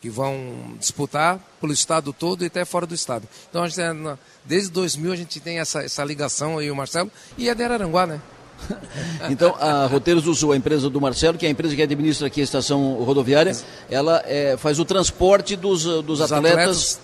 [0.00, 3.28] que vão disputar pelo estado todo e até fora do estado.
[3.50, 7.10] Então a gente, é, desde 2000 a gente tem essa, essa ligação aí o Marcelo
[7.36, 8.20] e é de Araranguá, né?
[9.28, 12.26] Então, a Roteiros do Sul, a empresa do Marcelo, que é a empresa que administra
[12.26, 13.56] aqui a estação rodoviária,
[13.90, 17.00] ela eh, faz o transporte dos, eh, dos Os atletas, atletas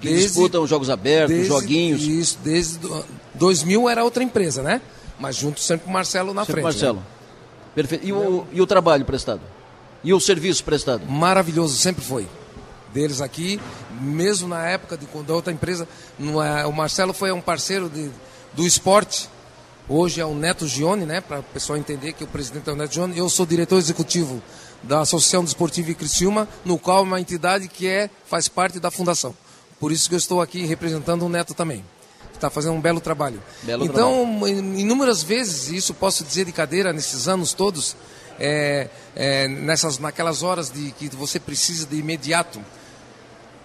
[0.00, 2.02] que desde- disputam os jogos abertos, Desde- joguinhos.
[2.02, 3.04] Isso, desde do-
[3.34, 4.80] 2000 era outra empresa, né?
[5.18, 6.64] Mas junto sempre com o Marcelo na Sempre frente.
[6.74, 6.98] Marcelo.
[6.98, 7.04] né?
[7.74, 8.06] Perfeito.
[8.06, 9.40] E o, e o trabalho prestado?
[10.02, 11.04] E o serviço prestado?
[11.06, 12.26] Maravilhoso, sempre foi.
[12.94, 13.60] Deles aqui,
[14.00, 15.86] mesmo na época de quando a outra empresa.
[16.20, 18.08] é- o Marcelo foi um parceiro de,
[18.54, 19.28] do esporte.
[19.88, 21.20] Hoje é o Neto Gione, né?
[21.20, 23.16] Para o pessoal entender que o presidente é o Neto Gione.
[23.16, 24.42] Eu sou diretor executivo
[24.82, 28.90] da Associação Desportiva de Criciúma, no qual é uma entidade que é, faz parte da
[28.90, 29.34] fundação.
[29.80, 31.82] Por isso que eu estou aqui representando o Neto também.
[32.34, 33.42] Está fazendo um belo trabalho.
[33.62, 37.96] Belo então, in- inúmeras vezes, e isso posso dizer de cadeira nesses anos todos,
[38.38, 42.60] é, é, nessas, naquelas horas de que você precisa de imediato,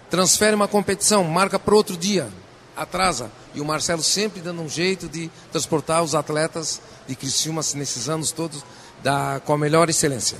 [0.08, 2.28] transfere uma competição, marca para outro dia,
[2.74, 3.30] atrasa.
[3.54, 8.32] E o Marcelo sempre dando um jeito de transportar os atletas de Criciúma nesses anos
[8.32, 8.64] todos
[9.02, 10.38] da, com a melhor excelência.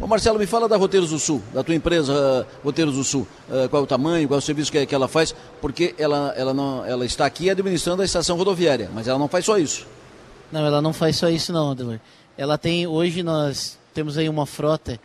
[0.00, 3.26] Ô Marcelo, me fala da Roteiros do Sul, da tua empresa uh, Roteiros do Sul.
[3.48, 5.34] Uh, qual é o tamanho, qual é o serviço que, que ela faz?
[5.60, 9.44] Porque ela, ela, não, ela está aqui administrando a estação rodoviária, mas ela não faz
[9.44, 9.86] só isso.
[10.52, 11.98] Não, ela não faz só isso não, Adelor.
[12.36, 15.00] Ela tem, hoje nós temos aí uma frota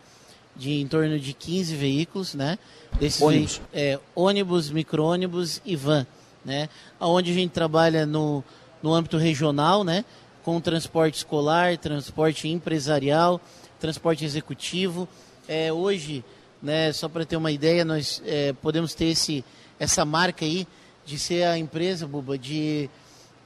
[0.54, 2.56] de em torno de 15 veículos, né?
[3.00, 3.60] Desses Ônibus.
[3.72, 6.06] é, ônibus, micro-ônibus e van,
[6.44, 6.68] né?
[7.00, 8.44] Onde a gente trabalha no,
[8.82, 10.04] no âmbito regional, né?
[10.42, 13.40] Com transporte escolar, transporte empresarial,
[13.80, 15.08] transporte executivo.
[15.48, 16.24] É, hoje,
[16.62, 19.44] né, só para ter uma ideia, nós é, podemos ter esse,
[19.78, 20.66] essa marca aí
[21.04, 22.88] de ser a empresa, Buba, de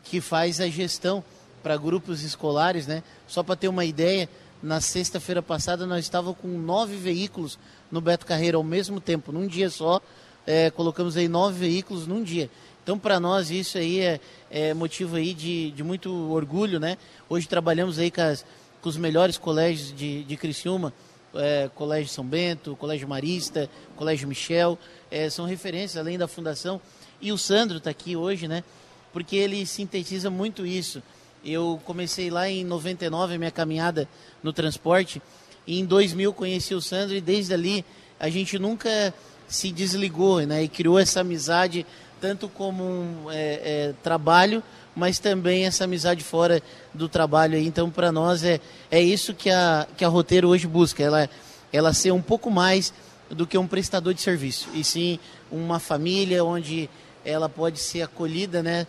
[0.04, 1.24] que faz a gestão
[1.62, 3.02] para grupos escolares, né?
[3.26, 4.28] Só para ter uma ideia,
[4.62, 7.58] na sexta-feira passada nós estávamos com nove veículos
[7.90, 10.00] no Beto Carreiro ao mesmo tempo, num dia só,
[10.46, 12.50] é, colocamos aí nove veículos num dia.
[12.88, 14.18] Então, para nós, isso aí é,
[14.50, 16.96] é motivo aí de, de muito orgulho, né?
[17.28, 18.46] Hoje trabalhamos aí com, as-
[18.80, 20.90] com os melhores colégios de, de Criciúma,
[21.34, 24.78] é, Colégio São Bento, Colégio Marista, Colégio Michel,
[25.10, 26.80] é, são referências além da fundação.
[27.20, 28.64] E o Sandro está aqui hoje, né?
[29.12, 31.02] Porque ele sintetiza muito isso.
[31.44, 34.08] Eu comecei lá em 99 a minha caminhada
[34.42, 35.20] no transporte
[35.66, 37.84] e em 2000 conheci o Sandro e desde ali
[38.18, 39.12] a gente nunca
[39.46, 40.62] se desligou, né?
[40.62, 41.84] E criou essa amizade
[42.20, 43.34] tanto como um é,
[43.64, 44.62] é, trabalho,
[44.94, 46.62] mas também essa amizade fora
[46.92, 47.58] do trabalho.
[47.58, 51.02] Então, para nós é é isso que a que a roteiro hoje busca.
[51.02, 51.28] Ela
[51.72, 52.92] ela ser um pouco mais
[53.30, 55.18] do que um prestador de serviço e sim
[55.50, 56.88] uma família onde
[57.24, 58.86] ela pode ser acolhida, né,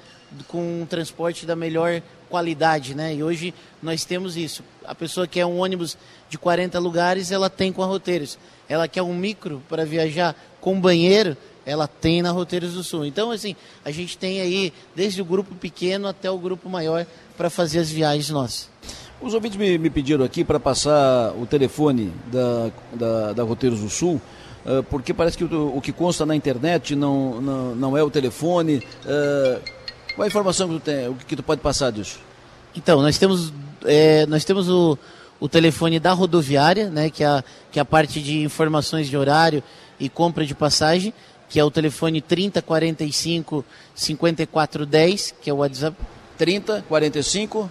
[0.48, 3.16] com um transporte da melhor qualidade, né?
[3.16, 4.64] E hoje nós temos isso.
[4.86, 5.98] A pessoa quer um ônibus
[6.30, 8.38] de 40 lugares, ela tem com a Roteiros.
[8.68, 11.36] Ela quer um micro para viajar com banheiro,
[11.70, 13.06] ela tem na Roteiros do Sul.
[13.06, 13.56] Então, assim,
[13.86, 17.06] a gente tem aí desde o grupo pequeno até o grupo maior
[17.38, 18.70] para fazer as viagens nossas.
[19.22, 23.90] Os ouvintes me, me pediram aqui para passar o telefone da, da, da Roteiros do
[23.90, 24.22] Sul,
[24.66, 28.10] ah, porque parece que o, o que consta na internet não, não, não é o
[28.10, 28.84] telefone.
[29.06, 29.60] ah,
[30.16, 32.20] qual a informação que tu tem, o que, que tu pode passar disso?
[32.76, 33.54] Então, nós temos,
[33.86, 34.98] é, nós temos o,
[35.40, 39.16] o telefone da rodoviária, né, que, é a, que é a parte de informações de
[39.16, 39.64] horário
[40.00, 41.14] e compra de passagem,
[41.50, 43.66] que é o telefone 3045
[43.96, 45.98] 5410, que é o WhatsApp.
[46.38, 47.70] 30 45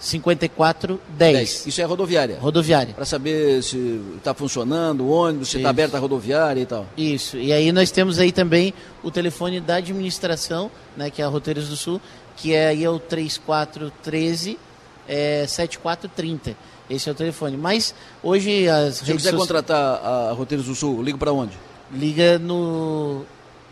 [0.00, 1.66] 5410.
[1.66, 2.38] Isso é rodoviária.
[2.40, 2.94] Rodoviária.
[2.94, 6.86] Para saber se está funcionando o ônibus, se está aberta a rodoviária e tal.
[6.96, 7.36] Isso.
[7.36, 8.72] E aí nós temos aí também
[9.02, 12.00] o telefone da administração, né, que é a Roteiros do Sul,
[12.36, 14.58] que é aí é o 3413
[15.08, 16.56] é, 7430.
[16.88, 17.56] Esse é o telefone.
[17.56, 21.52] Mas hoje as Se eu quiser soci- contratar a Roteiros do Sul, ligo para onde?
[21.92, 23.24] Liga no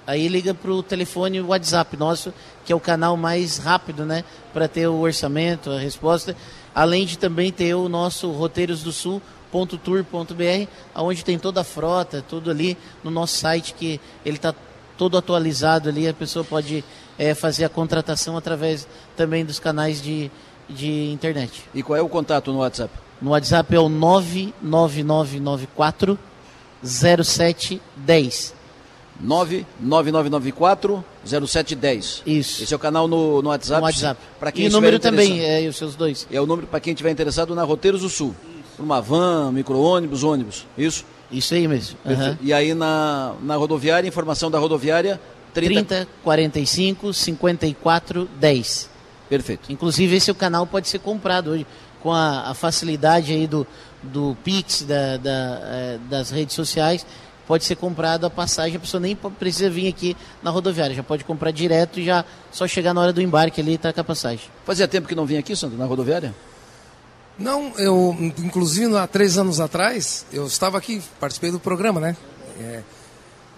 [0.06, 2.32] aí liga para o telefone WhatsApp nosso
[2.64, 6.36] que é o canal mais rápido né para ter o orçamento a resposta
[6.74, 12.50] além de também ter o nosso roteiros do sul.tour.br aonde tem toda a frota tudo
[12.50, 14.54] ali no nosso site que ele está
[14.96, 16.84] todo atualizado ali a pessoa pode
[17.18, 18.86] eh, fazer a contratação através
[19.16, 20.30] também dos canais de,
[20.68, 22.94] de internet E qual é o contato no WhatsApp?
[23.20, 26.16] no WhatsApp é o 99994
[26.86, 28.54] 0710.
[29.20, 32.22] 99994 0710.
[32.26, 32.62] Isso.
[32.62, 33.80] Esse é o canal no, no WhatsApp.
[33.80, 34.20] No WhatsApp.
[34.38, 36.26] Pra quem E o número também, é, os seus dois.
[36.30, 38.34] É o número para quem estiver interessado na Roteiros do Sul.
[38.76, 40.66] Por uma van, micro-ônibus, ônibus.
[40.76, 41.04] Isso?
[41.30, 41.96] Isso aí mesmo.
[42.04, 42.38] Aham.
[42.40, 45.20] E aí na, na rodoviária, informação da rodoviária,
[45.54, 45.84] 30...
[45.84, 48.90] 30 45 54 10.
[49.28, 49.72] Perfeito.
[49.72, 51.66] Inclusive esse o canal pode ser comprado hoje
[52.02, 53.66] com a, a facilidade aí do,
[54.06, 57.04] do Pix, da, da, eh, das redes sociais.
[57.46, 61.24] Pode ser comprado a passagem, a pessoa nem precisa vir aqui na rodoviária, já pode
[61.24, 64.04] comprar direto e já só chegar na hora do embarque ali e tá com a
[64.04, 64.50] passagem.
[64.64, 66.34] Fazia tempo que não vinha aqui, Sandro, na rodoviária?
[67.38, 72.16] Não, eu, inclusive, há três anos atrás, eu estava aqui, participei do programa, né?
[72.58, 72.82] É,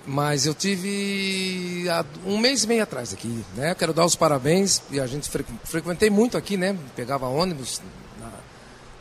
[0.04, 3.74] mas eu tive há um mês e meio atrás aqui, né?
[3.74, 6.76] Quero dar os parabéns e a gente fre frequentei muito aqui, né?
[6.96, 7.80] Pegava ônibus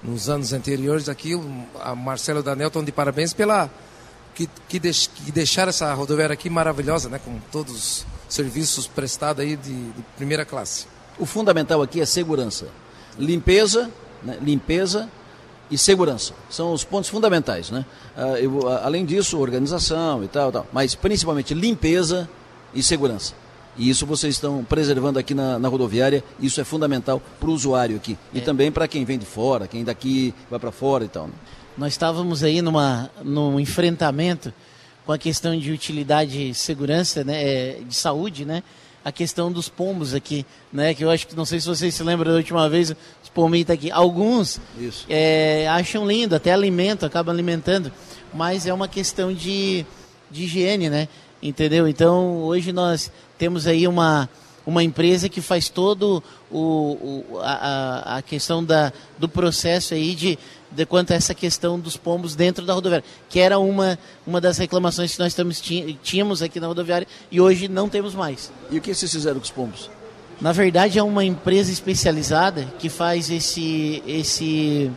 [0.03, 1.35] nos anos anteriores aqui.
[1.35, 3.69] o- A Marcelo Daniel estão de parabéns pela
[4.35, 7.19] que, que, deix, que deixaram essa rodoviária aqui maravilhosa, né?
[7.23, 10.85] Com todos os serviços prestados aí de, de primeira classe.
[11.17, 12.67] O fundamental aqui é segurança.
[13.17, 13.89] Limpeza,
[14.23, 14.37] né?
[14.41, 15.09] limpeza
[15.71, 16.33] e segurança.
[16.49, 17.83] São os pontos fundamentais, né?
[18.15, 20.67] Ah, eu- além disso, organização e tal, tal.
[20.71, 22.29] Mas principalmente limpeza
[22.73, 23.33] e segurança.
[23.77, 26.23] E isso vocês estão preservando aqui na, na rodoviária.
[26.39, 28.17] Isso é fundamental para o usuário aqui.
[28.33, 28.41] E É.
[28.41, 31.27] também para quem vem de fora, quem daqui vai para fora e tal.
[31.27, 31.33] né?
[31.77, 34.51] Nós estávamos aí numa, num enfrentamento
[35.05, 38.63] com a questão de utilidade e segurança, né, é, de saúde, né?
[39.05, 40.93] A questão dos pombos aqui, né?
[40.93, 42.89] Que eu acho que não sei se vocês se lembram da última vez,
[43.23, 43.89] os pombinhos tá aqui.
[43.91, 45.05] Alguns Isso.
[45.07, 47.89] é, acham lindo, até alimentam, acabam alimentando,
[48.33, 49.85] mas é uma questão de,
[50.29, 51.07] de higiene, né?
[51.41, 51.87] Entendeu?
[51.87, 54.30] Então hoje nós temos aí uma,
[54.65, 56.57] uma empresa que faz todo o,
[57.31, 60.38] o- a, a- questão da, do processo aí de,
[60.72, 64.57] de quanto a essa questão dos pombos dentro da rodoviária, que era uma, uma das
[64.57, 65.61] reclamações que nós estamos,
[66.03, 68.51] tínhamos aqui na rodoviária e hoje não temos mais.
[68.72, 69.89] E o que vocês fizeram com os pombos?
[70.39, 74.91] Na verdade, é uma empresa especializada que faz esse, esse,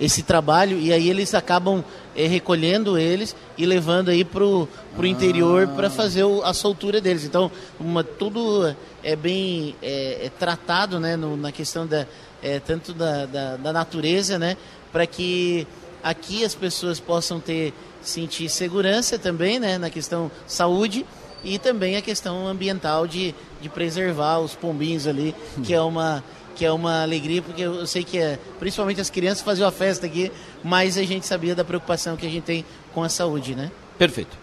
[0.00, 1.84] esse trabalho e aí eles acabam
[2.16, 4.66] eh, recolhendo eles e levando aí pro,
[4.96, 7.24] pro interior para fazer o- a soltura deles.
[7.24, 12.06] Então, uma, tudo é bem é, é tratado né, no- na questão da,
[12.42, 14.56] é, tanto da, da, da natureza, né,
[14.90, 15.66] para que
[16.02, 21.04] aqui as pessoas possam ter sentir segurança também, né, na questão saúde
[21.44, 26.24] e também a questão ambiental de, de preservar os pombinhos ali, que é uma
[26.54, 30.06] que é uma alegria, porque eu sei que é, principalmente as crianças faziam a festa
[30.06, 30.30] aqui,
[30.62, 32.64] mas a gente sabia da preocupação que a gente tem
[32.94, 33.70] com a saúde, né?
[33.98, 34.36] Perfeito.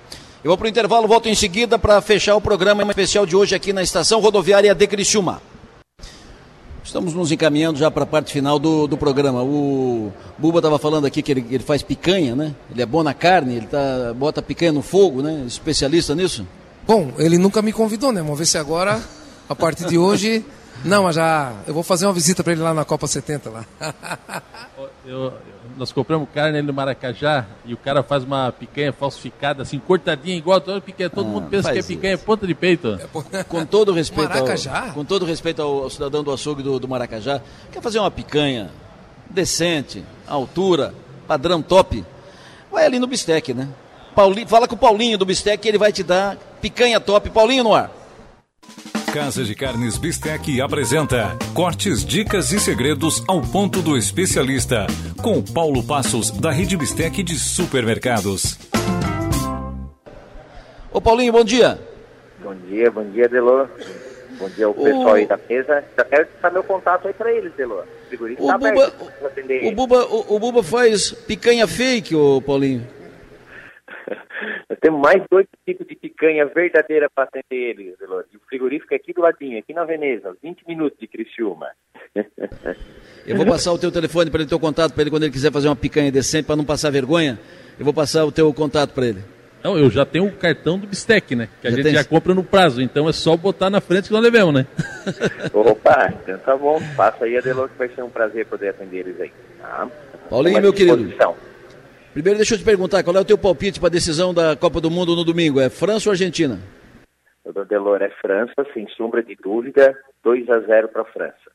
[0.44, 3.56] Eu vou para o intervalo, volto em seguida para fechar o programa especial de hoje
[3.56, 5.42] aqui na Estação Rodoviária de Criciúma.
[6.84, 9.44] Estamos nos encaminhando já para a parte final do, do programa.
[9.44, 12.56] O Buba estava falando aqui que ele, ele faz picanha, né?
[12.72, 15.44] Ele é bom na carne, ele tá, bota picanha no fogo, né?
[15.46, 16.48] Especialista nisso.
[16.88, 18.22] Bom, ele nunca me convidou, né?
[18.22, 19.02] Vamos ver se agora,
[19.50, 20.46] a partir de hoje.
[20.86, 21.54] Não, mas já.
[21.66, 23.66] Eu vou fazer uma visita para ele lá na Copa 70 lá.
[25.06, 25.34] Eu-
[25.78, 30.36] nós compramos carne ali no Maracajá e o cara faz uma picanha falsificada, assim, cortadinha,
[30.36, 31.10] igual toda picanha.
[31.10, 33.00] Todo Ah, mundo pensa que é picanha ponta de peito.
[33.48, 34.86] Com todo respeito, Maracajá?
[34.88, 37.42] ao, com todo respeito ao, ao cidadão do açougue do, do Maracajá,
[37.72, 38.72] quer fazer uma picanha
[39.30, 40.94] decente, altura,
[41.28, 42.04] padrão top,
[42.72, 43.68] vai ali no Bistec, né?
[44.16, 47.30] Pauli, fala com o Paulinho do Bistec que ele vai te dar picanha top.
[47.30, 47.92] Paulinho no ar.
[49.14, 54.86] Casa de Carnes Bistec apresenta cortes, dicas e segredos ao ponto do especialista,
[55.24, 58.60] com Paulo Passos, da Rede Bistec de Supermercados.
[60.92, 61.80] Ô Paulinho, bom dia.
[62.44, 63.70] Bom dia, bom dia, Delor.
[64.38, 65.84] Bom dia ao pessoal aí da mesa.
[65.98, 67.86] Já quero deixar meu contato aí pra eles, Delor.
[68.12, 69.74] O O tá Buba, o, eles.
[69.74, 72.86] Buba, o, o Buba faz picanha fake, ô Paulinho.
[74.78, 78.26] Nós temos mais dois tipos de picanha verdadeira para atender eles, Delor.
[78.32, 81.68] E o frigorífico é aqui do ladinho, aqui na Veneza, 20 minutos de Criciúma.
[83.26, 85.52] Eu vou passar o teu telefone para ele, teu contato para ele quando ele quiser
[85.52, 87.40] fazer uma picanha decente para não passar vergonha.
[87.80, 89.24] Eu vou passar o teu contato para ele.
[89.64, 91.50] Não, eu já tenho o cartão do Bistec, né?
[91.60, 91.94] Que a Já gente tem?
[91.96, 94.68] já compra no prazo, então é só botar na frente que nós levamos, né?
[95.52, 96.80] Opa, então tá bom.
[96.96, 99.32] Passa aí, Adelor, que vai ser um prazer poder atender eles aí.
[99.60, 99.90] Tá?
[100.30, 101.12] Paulinho, meu querido.
[102.18, 104.82] Primeiro, deixa eu te perguntar, qual é o teu palpite para a decisão da Copa
[104.82, 105.60] do Mundo no domingo?
[105.60, 106.60] É França ou Argentina?
[107.46, 111.52] O Adelor é França, sem sombra de dúvida, 2 a 0 para a França.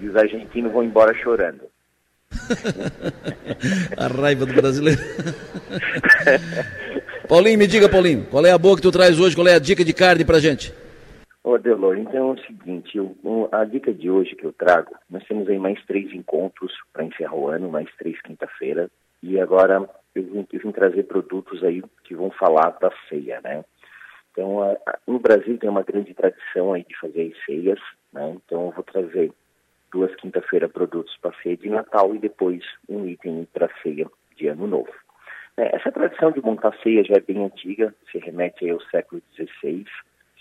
[0.00, 1.62] E os argentinos vão embora chorando.
[3.98, 5.00] A raiva do brasileiro.
[7.28, 9.34] Paulinho, me diga, Paulinho, qual é a boa que tu traz hoje?
[9.34, 10.72] Qual é a dica de carne pra gente?
[11.42, 15.24] Ô, Delor, então é o seguinte, eu- a dica de hoje que eu trago, nós
[15.26, 18.88] temos aí mais três encontros para encerrar o ano, mais três quinta-feira,
[19.22, 23.64] e agora eu vim, eu vim trazer produtos aí que vão falar da ceia, né?
[24.32, 27.78] Então, a- a- Brasil tem uma grande tradição aí de fazer as ceias,
[28.12, 28.34] né?
[28.36, 29.32] Então, eu vou trazer
[29.92, 34.66] duas quinta-feira produtos para ceia de Natal e depois um item para ceia de Ano
[34.66, 34.92] Novo.
[35.56, 39.84] É, Essa tradição de montar ceia já é bem antiga, se remete ao século XVI,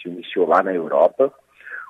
[0.02, 1.34] se iniciou lá na Europa.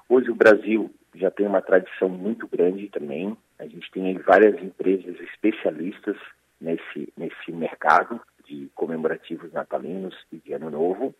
[0.09, 3.37] Hoje o Brasil já tem uma tradição muito grande também.
[3.59, 6.17] A gente tem várias empresas especialistas
[6.61, 11.13] nesse, nesse mercado de comemorativos natalinos e de Ano Novo.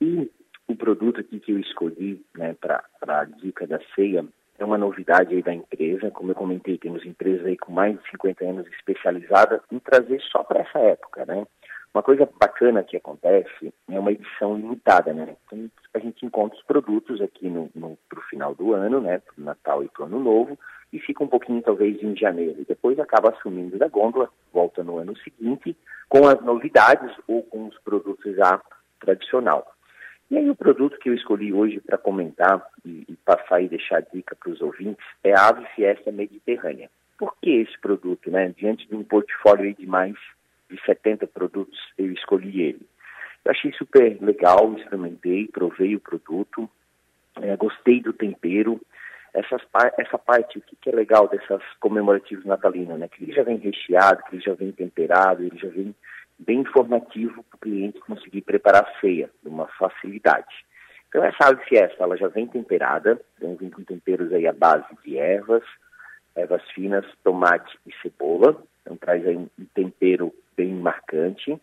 [0.00, 0.30] E
[0.68, 4.24] o produto aqui que eu escolhi né, para a dica da ceia
[4.58, 6.10] é uma novidade aí da empresa.
[6.10, 10.44] Como eu comentei, temos empresas aí com mais de 50 anos especializadas em trazer só
[10.44, 11.46] para essa época, né?
[11.92, 15.36] Uma coisa bacana que acontece é uma edição limitada, né?
[15.46, 19.18] Então, a gente encontra os produtos aqui no, no, pro final do ano, né?
[19.18, 20.56] Pro Natal e pro Ano Novo,
[20.92, 22.64] e fica um pouquinho talvez em janeiro.
[22.66, 25.76] Depois acaba assumindo da gôndola, volta no ano seguinte,
[26.08, 28.60] com as novidades ou com os produtos já
[29.00, 29.74] tradicional.
[30.30, 34.00] E aí o produto que eu escolhi hoje para comentar e, e passar e deixar
[34.12, 36.88] dica para os ouvintes é a Ave Fiesta Mediterrânea.
[37.18, 38.54] Por que esse produto, né?
[38.56, 40.14] Diante de um portfólio de mais
[40.70, 42.86] de 70 produtos, eu escolhi ele.
[43.44, 46.70] Eu achei super legal, experimentei, provei o produto,
[47.40, 48.80] eh, gostei do tempero.
[49.32, 49.62] Essas,
[49.98, 53.08] essa parte, o que, que é legal dessas comemorativos natalinos, né?
[53.08, 55.94] Que ele já vem recheado, que ele já vem temperado, ele já vem
[56.38, 60.54] bem informativo para o cliente conseguir preparar a ceia, de uma facilidade.
[61.08, 64.86] Então essa ave fiesta, ela já vem temperada, então vem com temperos aí à base
[65.04, 65.64] de ervas,
[66.36, 71.60] ervas finas, tomate e cebola, então traz aí um tempero bem marcante.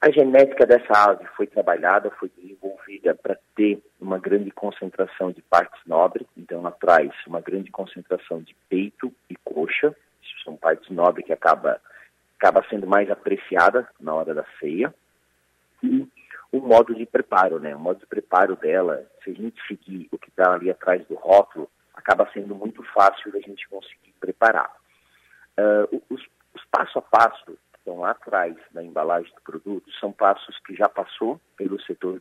[0.00, 5.80] A genética dessa ave foi trabalhada, foi desenvolvida para ter uma grande concentração de partes
[5.84, 11.26] nobres, então ela traz uma grande concentração de peito e coxa, isso são partes nobres
[11.26, 11.80] que acaba,
[12.38, 14.94] acaba sendo mais apreciada na hora da ceia.
[15.82, 16.06] E
[16.52, 17.74] o modo de preparo, né?
[17.74, 21.14] O modo de preparo dela, se a gente seguir o que está ali atrás do
[21.16, 24.70] rótulo, acaba sendo muito fácil da gente conseguir preparar.
[25.90, 26.22] O- os,
[26.54, 27.58] os passo a passo
[27.88, 32.20] estão lá atrás da embalagem do produto são passos que já passou pelo setor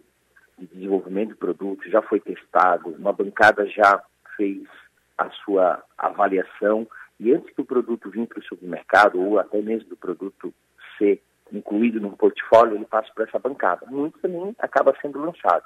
[0.57, 4.01] de desenvolvimento do produto, já foi testado, uma bancada já
[4.37, 4.63] fez
[5.17, 6.87] a sua avaliação
[7.19, 10.53] e antes do produto vir para o supermercado ou até mesmo do produto
[10.97, 11.21] ser
[11.51, 13.85] incluído num portfólio, ele passa por essa bancada.
[13.87, 15.65] Muito também acaba sendo lançado.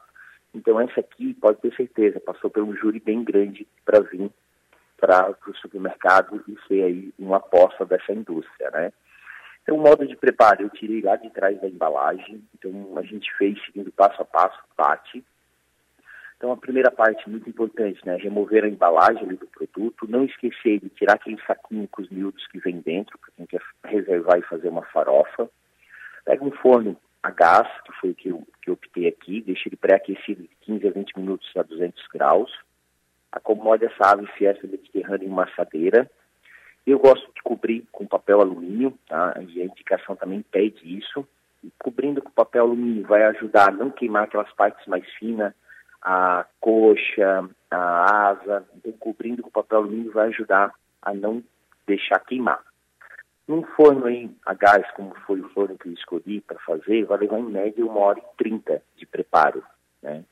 [0.53, 4.31] Então essa aqui, pode ter certeza, passou por um júri bem grande para vir
[4.97, 8.91] para o supermercado e ser aí uma aposta dessa indústria, né?
[9.63, 12.43] Então, o modo de preparo eu tirei lá de trás da embalagem.
[12.55, 15.23] Então, a gente fez seguindo passo a passo, bate.
[16.37, 18.15] Então, a primeira parte muito importante, né?
[18.15, 22.57] Remover a embalagem do produto, não esquecer de tirar aquele saquinho com os miúdos que
[22.57, 25.47] vem dentro, para quem quer reservar e fazer uma farofa.
[26.25, 29.69] Pega um forno a gás, que foi o que eu, que eu optei aqui, deixa
[29.69, 32.51] ele pré-aquecido de 15 a 20 minutos a 200 graus.
[33.31, 36.09] Acomode essa ave fiesta mediterrânea em uma assadeira.
[36.85, 39.33] Eu gosto de cobrir com papel alumínio, tá?
[39.47, 41.27] E a indicação também pede isso.
[41.63, 45.53] E cobrindo com papel alumínio vai ajudar a não queimar aquelas partes mais finas,
[46.01, 48.65] a coxa, a asa.
[48.75, 51.43] Então, cobrindo com papel alumínio vai ajudar a não
[51.85, 52.63] deixar queimar.
[53.47, 57.19] Num forno aí a gás, como foi o forno que eu escolhi para fazer, vai
[57.19, 59.63] levar em média uma hora e trinta de preparo,
[60.01, 60.23] né?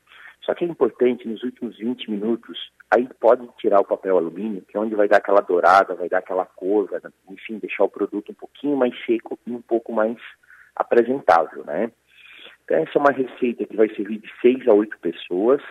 [0.42, 4.76] Só que é importante, nos últimos 20 minutos, aí pode tirar o papel alumínio, que
[4.76, 7.00] é onde vai dar aquela dourada, vai dar aquela cor, vai,
[7.30, 10.16] enfim, deixar o produto um pouquinho mais seco e um pouco mais
[10.74, 11.90] apresentável, né?
[12.64, 15.62] Então, essa é uma receita que vai servir de 6 a 8 pessoas.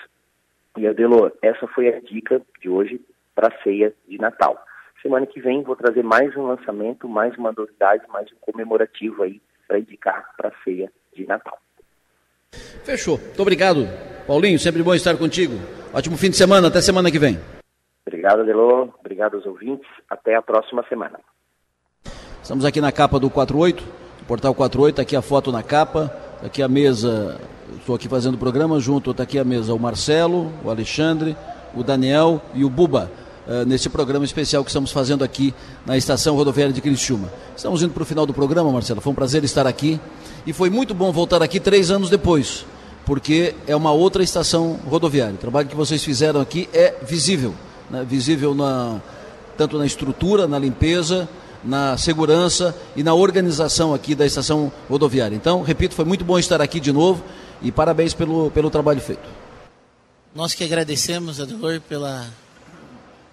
[0.77, 3.01] E, Adelor, essa foi a dica de hoje
[3.35, 4.61] para a ceia de Natal.
[5.01, 9.41] Semana que vem vou trazer mais um lançamento, mais uma novidade, mais um comemorativo aí
[9.67, 11.57] para indicar para a ceia de Natal.
[12.83, 13.17] Fechou.
[13.17, 13.87] Muito obrigado,
[14.27, 14.59] Paulinho.
[14.59, 15.78] Sempre bom estar contigo.
[15.93, 16.67] Ótimo fim de semana.
[16.67, 17.39] Até semana que vem.
[18.05, 18.89] Obrigado, Adelor.
[18.99, 19.87] Obrigado aos ouvintes.
[20.09, 21.19] Até a próxima semana.
[22.41, 23.99] Estamos aqui na capa do 48.
[24.29, 26.07] Portal 48, tá aqui a foto na capa,
[26.39, 27.41] tá aqui a mesa,
[27.79, 31.35] estou aqui fazendo o programa junto, está aqui a mesa o Marcelo, o Alexandre,
[31.75, 33.11] o Daniel e o Buba.
[33.47, 35.51] Uh, nesse programa especial que estamos fazendo aqui
[35.83, 37.27] na estação rodoviária de Criciúma.
[37.57, 39.01] Estamos indo para o final do programa, Marcelo.
[39.01, 39.99] Foi um prazer estar aqui
[40.45, 42.63] e foi muito bom voltar aqui três anos depois,
[43.09, 45.33] porque é uma outra estação rodoviária.
[45.33, 47.55] O trabalho que vocês fizeram aqui é visível,
[47.89, 48.05] né?
[48.07, 49.01] visível na,
[49.57, 51.27] tanto na estrutura, na limpeza,
[51.63, 55.35] na segurança e na organização aqui da estação rodoviária.
[55.35, 57.23] Então, repito, foi muito bom estar aqui de novo
[57.63, 59.27] e parabéns pelo, pelo trabalho feito.
[60.35, 62.27] Nós que agradecemos, Adelor, pela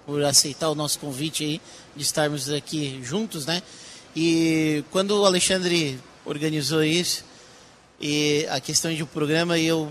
[0.06, 1.60] por aceitar o nosso convite aí
[1.94, 3.62] de estarmos aqui juntos, né?
[4.16, 7.26] E quando o Alexandre organizou isso
[8.00, 9.90] e a questão de um programa, eu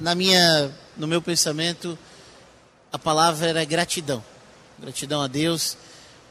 [0.00, 1.98] na minha no meu pensamento
[2.92, 4.22] a palavra era gratidão.
[4.78, 5.76] Gratidão a Deus,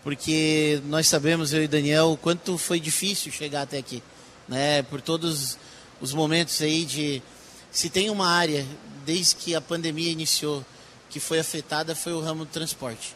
[0.03, 4.03] porque nós sabemos eu e Daniel o quanto foi difícil chegar até aqui,
[4.47, 4.83] né?
[4.83, 5.57] Por todos
[6.01, 7.21] os momentos aí de
[7.71, 8.65] se tem uma área
[9.05, 10.65] desde que a pandemia iniciou
[11.09, 13.15] que foi afetada foi o ramo do transporte.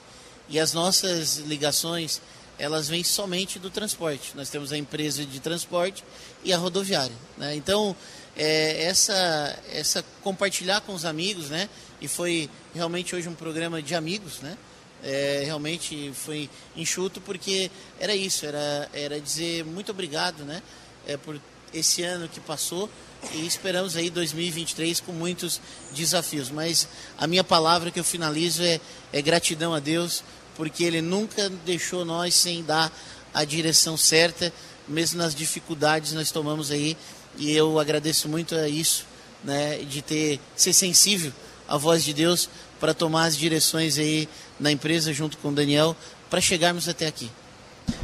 [0.49, 2.22] E as nossas ligações,
[2.57, 4.34] elas vêm somente do transporte.
[4.35, 6.03] Nós temos a empresa de transporte
[6.43, 7.15] e a rodoviária.
[7.38, 7.55] Né?
[7.55, 7.95] Então,
[8.35, 11.67] é, essa, essa compartilhar com os amigos, né?
[11.99, 14.55] E foi realmente hoje um programa de amigos, né?
[15.03, 17.69] É, realmente foi enxuto porque
[17.99, 20.61] era isso, era, era dizer muito obrigado, né?
[21.07, 21.39] É, por
[21.73, 22.89] esse ano que passou
[23.34, 25.59] e esperamos aí 2023 com muitos
[25.93, 26.49] desafios.
[26.49, 28.79] Mas a minha palavra que eu finalizo é,
[29.11, 30.23] é gratidão a Deus,
[30.57, 32.91] porque Ele nunca deixou nós sem dar
[33.34, 34.51] a direção certa,
[34.88, 36.97] mesmo nas dificuldades nós tomamos aí.
[37.38, 39.05] E eu agradeço muito a isso,
[39.43, 41.31] né, de ter ser sensível
[41.67, 44.27] à voz de Deus para tomar as direções aí
[44.59, 45.95] na empresa junto com o Daniel
[46.29, 47.29] para chegarmos até aqui.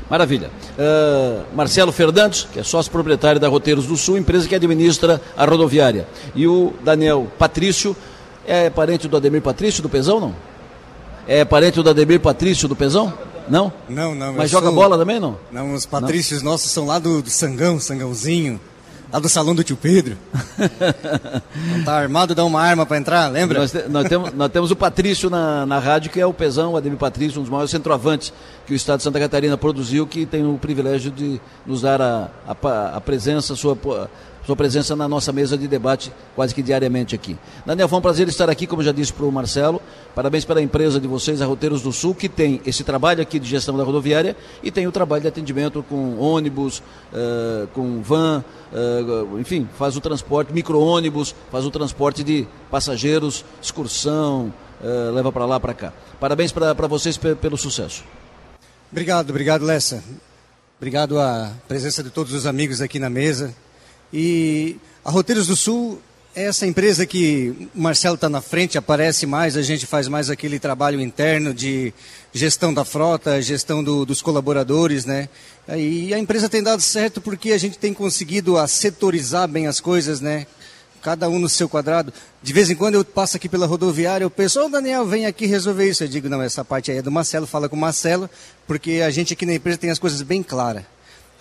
[0.09, 0.51] Maravilha.
[0.77, 5.45] Uh, Marcelo Fernandes, que é sócio proprietário da Roteiros do Sul, empresa que administra a
[5.45, 6.07] rodoviária.
[6.35, 7.95] E o Daniel Patrício,
[8.45, 10.52] é parente do Ademir Patrício do Pezão, não?
[11.27, 13.13] É parente do Ademir Patrício do Pezão?
[13.47, 13.71] Não?
[13.89, 14.33] Não, não.
[14.33, 14.75] Mas joga sou...
[14.75, 15.37] bola também, não?
[15.51, 16.51] Não, os Patrícios não?
[16.51, 18.59] nossos são lá do, do Sangão, Sangãozinho.
[19.11, 20.17] Lá do salão do tio Pedro.
[21.67, 23.59] não tá armado, dá uma arma para entrar, lembra?
[23.59, 26.73] Nós, te, nós, temos, nós temos o Patrício na, na rádio, que é o Pezão,
[26.73, 28.33] o Ademir Patrício, um dos maiores centroavantes
[28.65, 32.27] que o Estado de Santa Catarina produziu, que tem o privilégio de nos dar a,
[32.47, 33.77] a, a presença, a sua
[34.45, 37.37] sua presença na nossa mesa de debate quase que diariamente aqui.
[37.65, 39.81] Daniel, foi um prazer estar aqui, como já disse para o Marcelo.
[40.13, 43.47] Parabéns pela empresa de vocês, a Roteiros do Sul, que tem esse trabalho aqui de
[43.47, 49.39] gestão da rodoviária e tem o trabalho de atendimento com ônibus, uh, com van, uh,
[49.39, 55.59] enfim, faz o transporte, micro-ônibus, faz o transporte de passageiros, excursão, uh, leva para lá,
[55.59, 55.93] para cá.
[56.19, 58.03] Parabéns para vocês pelo sucesso.
[58.91, 60.03] Obrigado, obrigado, Lessa.
[60.77, 63.55] Obrigado à presença de todos os amigos aqui na mesa.
[64.13, 65.99] E a Roteiros do Sul
[66.35, 70.29] é essa empresa que o Marcelo está na frente, aparece mais, a gente faz mais
[70.29, 71.91] aquele trabalho interno de
[72.31, 75.29] gestão da frota, gestão do, dos colaboradores, né?
[75.75, 80.21] E a empresa tem dado certo porque a gente tem conseguido setorizar bem as coisas,
[80.21, 80.45] né?
[81.01, 82.13] Cada um no seu quadrado.
[82.41, 85.89] De vez em quando eu passo aqui pela rodoviária, o pessoal, Daniel, vem aqui resolver
[85.89, 86.03] isso.
[86.03, 88.29] Eu digo, não, essa parte aí é do Marcelo, fala com o Marcelo,
[88.67, 90.83] porque a gente aqui na empresa tem as coisas bem claras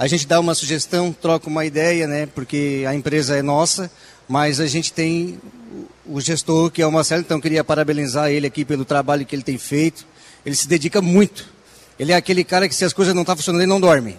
[0.02, 2.26] a gente dá uma sugestão, troca uma ideia, né?
[2.26, 3.88] Porque a empresa é nossa,
[4.28, 5.38] mas a gente tem
[6.04, 9.44] o gestor que é o Marcelo, então queria parabenizar ele aqui pelo trabalho que ele
[9.44, 10.04] tem feito.
[10.44, 11.48] Ele se dedica muito.
[12.00, 14.18] Ele é aquele cara que se as coisas não estão tá funcionando, ele não dorme.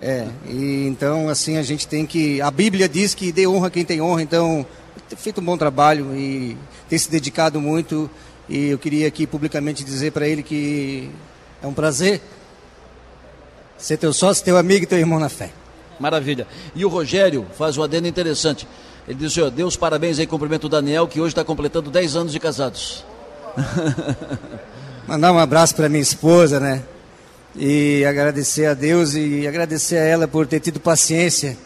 [0.00, 2.40] É, e então assim a gente tem que.
[2.40, 4.64] A Bíblia diz que dê honra quem tem honra, então
[5.08, 6.56] tem feito um bom trabalho e
[6.88, 8.08] tem se dedicado muito.
[8.48, 11.10] E eu queria aqui publicamente dizer para ele que
[11.60, 12.20] é um prazer
[13.78, 15.50] Ser teu sócio, teu amigo e teu irmão na fé.
[15.98, 16.46] Maravilha.
[16.74, 18.66] E o Rogério faz um adendo interessante.
[19.06, 22.32] Ele diz, senhor, Deus parabéns aí, cumprimento o Daniel, que hoje está completando 10 anos
[22.32, 23.04] de casados.
[25.06, 26.82] Mandar um abraço para minha esposa, né?
[27.56, 31.56] E agradecer a Deus e agradecer a ela por ter tido paciência,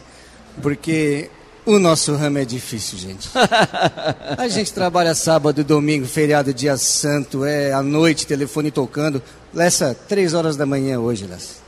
[0.62, 1.28] porque
[1.66, 3.28] o nosso ramo é difícil, gente.
[4.38, 9.22] A gente trabalha sábado, domingo, feriado, dia santo, é à noite, telefone tocando.
[9.52, 11.62] Lessa, três horas da manhã hoje, Lessa.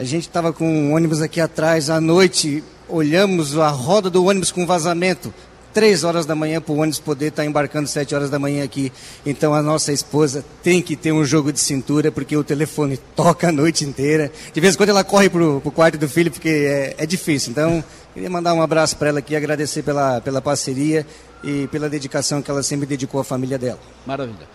[0.00, 4.50] A gente estava com um ônibus aqui atrás, à noite, olhamos a roda do ônibus
[4.50, 5.30] com vazamento.
[5.74, 8.64] Três horas da manhã para o ônibus poder estar tá embarcando sete horas da manhã
[8.64, 8.90] aqui.
[9.26, 13.50] Então a nossa esposa tem que ter um jogo de cintura, porque o telefone toca
[13.50, 14.32] a noite inteira.
[14.54, 17.50] De vez em quando ela corre para o quarto do filho, porque é, é difícil.
[17.50, 21.06] Então, queria mandar um abraço para ela aqui, agradecer pela, pela parceria
[21.44, 23.78] e pela dedicação que ela sempre dedicou à família dela.
[24.06, 24.48] Maravilha.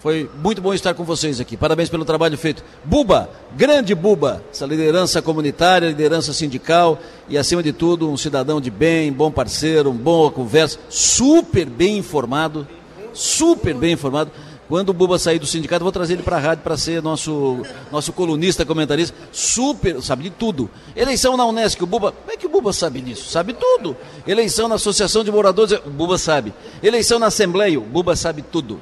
[0.00, 1.56] Foi muito bom estar com vocês aqui.
[1.56, 2.62] Parabéns pelo trabalho feito.
[2.84, 8.70] Buba, grande Buba, essa liderança comunitária, liderança sindical e, acima de tudo, um cidadão de
[8.70, 12.66] bem, bom parceiro, um bom conversa, super bem informado,
[13.12, 14.30] super bem informado.
[14.68, 17.62] Quando o Buba sair do sindicato, vou trazer ele para a rádio para ser nosso,
[17.90, 19.16] nosso colunista, comentarista.
[19.32, 20.70] Super, sabe de tudo.
[20.94, 22.12] Eleição na Unesco, o Buba.
[22.12, 23.30] Como é que o Buba sabe disso?
[23.30, 23.96] Sabe tudo.
[24.26, 26.52] Eleição na Associação de Moradores, o Buba sabe.
[26.82, 28.78] Eleição na Assembleia, o Buba sabe tudo.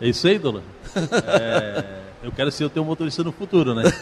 [0.00, 0.62] É isso aí, Dona?
[1.40, 3.84] É, eu quero ser o teu motorista no futuro, né?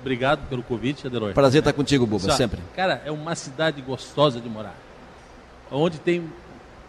[0.00, 1.32] Obrigado pelo convite, Adelor.
[1.32, 2.60] Prazer estar contigo, Buba, Só, sempre.
[2.74, 4.74] Cara, é uma cidade gostosa de morar.
[5.70, 6.30] Onde tem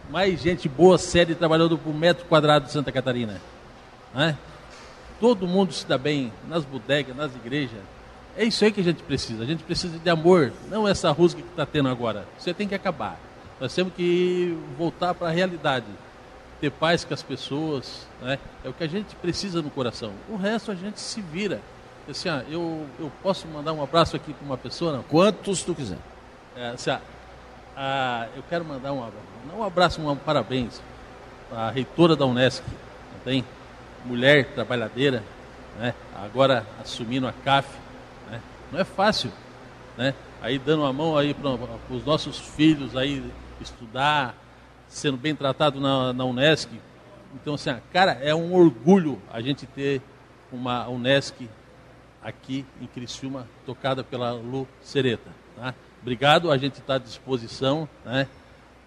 [0.10, 3.42] mais gente boa, séria, trabalhando por metro quadrado de Santa Catarina.
[4.14, 4.38] Né?
[5.20, 7.80] Todo mundo se dá bem nas bodegas, nas igrejas.
[8.38, 9.44] É isso aí que a gente precisa.
[9.44, 12.26] A gente precisa de amor, não essa rusga que está tendo agora.
[12.38, 13.20] Isso aí tem que acabar.
[13.60, 15.86] Nós temos que voltar para a realidade.
[16.62, 18.08] Ter paz com as pessoas.
[18.22, 18.40] Né?
[18.64, 20.14] É o que a gente precisa no coração.
[20.30, 21.62] O resto a gente se vira.
[22.10, 24.94] Assim, ó, eu, eu posso mandar um abraço aqui para uma pessoa?
[24.94, 25.04] Não?
[25.04, 25.98] Quantos tu quiser.
[26.56, 26.92] É, assim,
[27.76, 30.82] ah, eu quero mandar um abraço, um abraço, um parabéns
[31.52, 32.64] à reitora da Unesc,
[33.14, 33.46] não tem?
[34.04, 35.22] Mulher trabalhadeira,
[35.78, 35.94] né?
[36.16, 37.70] agora assumindo a CAF.
[38.32, 38.42] Né?
[38.72, 39.32] Não é fácil,
[39.96, 40.16] né?
[40.42, 41.52] Aí dando a mão aí para
[41.92, 43.24] os nossos filhos aí
[43.64, 44.36] estudar,
[44.88, 46.70] sendo bem tratado na, na Unesc.
[47.36, 50.02] Então, assim, cara, é um orgulho a gente ter
[50.52, 51.50] uma Unesc
[52.22, 55.30] aqui em Criciúma, tocada pela Lu Sereta.
[55.56, 55.74] Tá?
[56.02, 57.88] Obrigado, a gente está à disposição.
[58.06, 58.28] Né?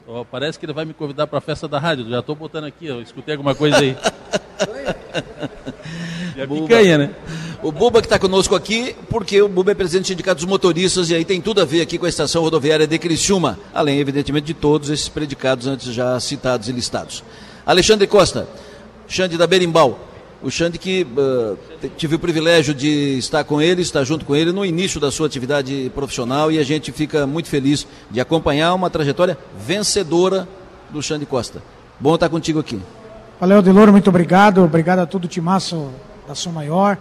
[0.07, 2.09] Ó, parece que ele vai me convidar para a festa da rádio.
[2.09, 3.97] Já estou botando aqui, eu escutei alguma coisa aí.
[6.37, 7.15] e a picanha, né?
[7.63, 11.11] O Buba que está conosco aqui, porque o Buba é presidente do Sindicato dos Motoristas
[11.11, 14.47] e aí tem tudo a ver aqui com a estação rodoviária de Criciúma, além, evidentemente,
[14.47, 17.23] de todos esses predicados antes já citados e listados.
[17.67, 18.49] Alexandre Costa,
[19.07, 20.01] Xande da Berimbau.
[20.43, 21.59] O Xande que uh,
[21.99, 25.27] tive o privilégio de estar com ele, estar junto com ele no início da sua
[25.27, 30.49] atividade profissional e a gente fica muito feliz de acompanhar uma trajetória vencedora
[30.89, 31.63] do Xande Costa.
[32.01, 32.81] Bom estar contigo aqui.
[33.39, 34.65] Valeu, Deloro, muito obrigado.
[34.65, 35.91] Obrigado a todo o timaço
[36.27, 36.97] da Som Maior.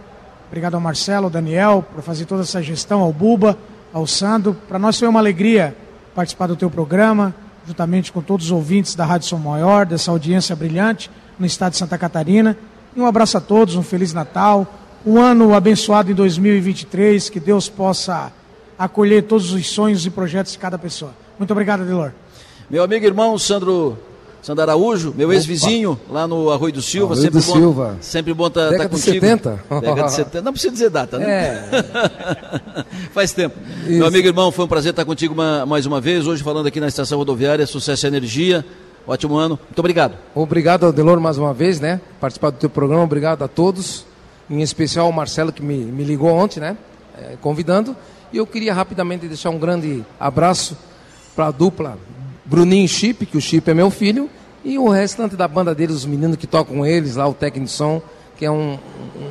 [0.50, 3.56] Obrigado ao Marcelo, ao Daniel, por fazer toda essa gestão, ao Buba,
[3.94, 4.58] ao Sandro.
[4.68, 5.78] Para nós foi uma alegria
[6.16, 7.36] participar do teu programa,
[7.68, 11.78] juntamente com todos os ouvintes da Rádio Som Maior, dessa audiência brilhante no estado de
[11.78, 12.58] Santa Catarina.
[12.96, 14.66] E um abraço a todos, um Feliz Natal,
[15.06, 18.32] um ano abençoado em 2023, que Deus possa
[18.76, 21.14] acolher todos os sonhos e projetos de cada pessoa.
[21.38, 22.12] Muito obrigado, Delor.
[22.68, 24.00] Meu amigo e irmão Sandro,
[24.42, 27.14] Sandro Araújo, meu ex-vizinho lá no Arroio do Silva.
[27.14, 27.98] Arroio sempre do bom, Silva.
[28.00, 29.14] Sempre bom estar tá, tá de contigo.
[29.14, 29.64] 70?
[29.82, 30.42] Década de 70.
[30.42, 31.30] Não precisa dizer data, né?
[31.30, 32.86] É.
[33.12, 33.56] Faz tempo.
[33.86, 36.26] Meu amigo irmão, foi um prazer estar contigo uma- mais uma vez.
[36.26, 38.66] Hoje falando aqui na estação rodoviária, Sucesso e Energia.
[39.06, 39.60] Ótimo ano.
[39.66, 40.16] Muito obrigado.
[40.34, 42.00] Obrigado, Adelor, mais uma vez, né?
[42.22, 44.06] Participar do teu programa, obrigado a todos.
[44.50, 46.78] Em especial ao Marcelo, que me, me ligou ontem, né?
[47.18, 47.96] É, convidando.
[48.32, 50.78] E eu queria rapidamente deixar um grande abraço
[51.36, 51.98] para a dupla
[52.50, 54.28] Bruninho e Chip, que o Chip é meu filho,
[54.66, 57.68] e o restante da banda deles, os meninos que tocam com eles, lá o técnico
[57.68, 58.02] de som,
[58.36, 58.80] que é um,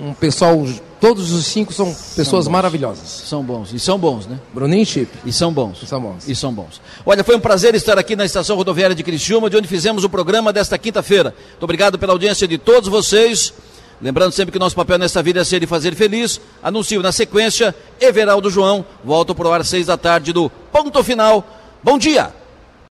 [0.06, 0.64] um pessoal,
[1.00, 2.52] todos os cinco são pessoas bons.
[2.52, 3.08] maravilhosas.
[3.08, 3.72] São bons.
[3.72, 4.38] E são bons, né?
[4.54, 5.10] Bruninho e Chip.
[5.26, 5.82] E são bons.
[5.82, 6.28] E são bons.
[6.28, 6.80] E são bons.
[7.04, 10.08] Olha, foi um prazer estar aqui na Estação Rodoviária de Criciúma, de onde fizemos o
[10.08, 11.34] programa desta quinta-feira.
[11.50, 13.52] Muito obrigado pela audiência de todos vocês.
[14.00, 16.40] Lembrando sempre que nosso papel nesta vida é ser e fazer feliz.
[16.62, 21.44] Anuncio na sequência, Everaldo João, volta para o ar seis da tarde do Ponto Final.
[21.82, 22.32] Bom dia!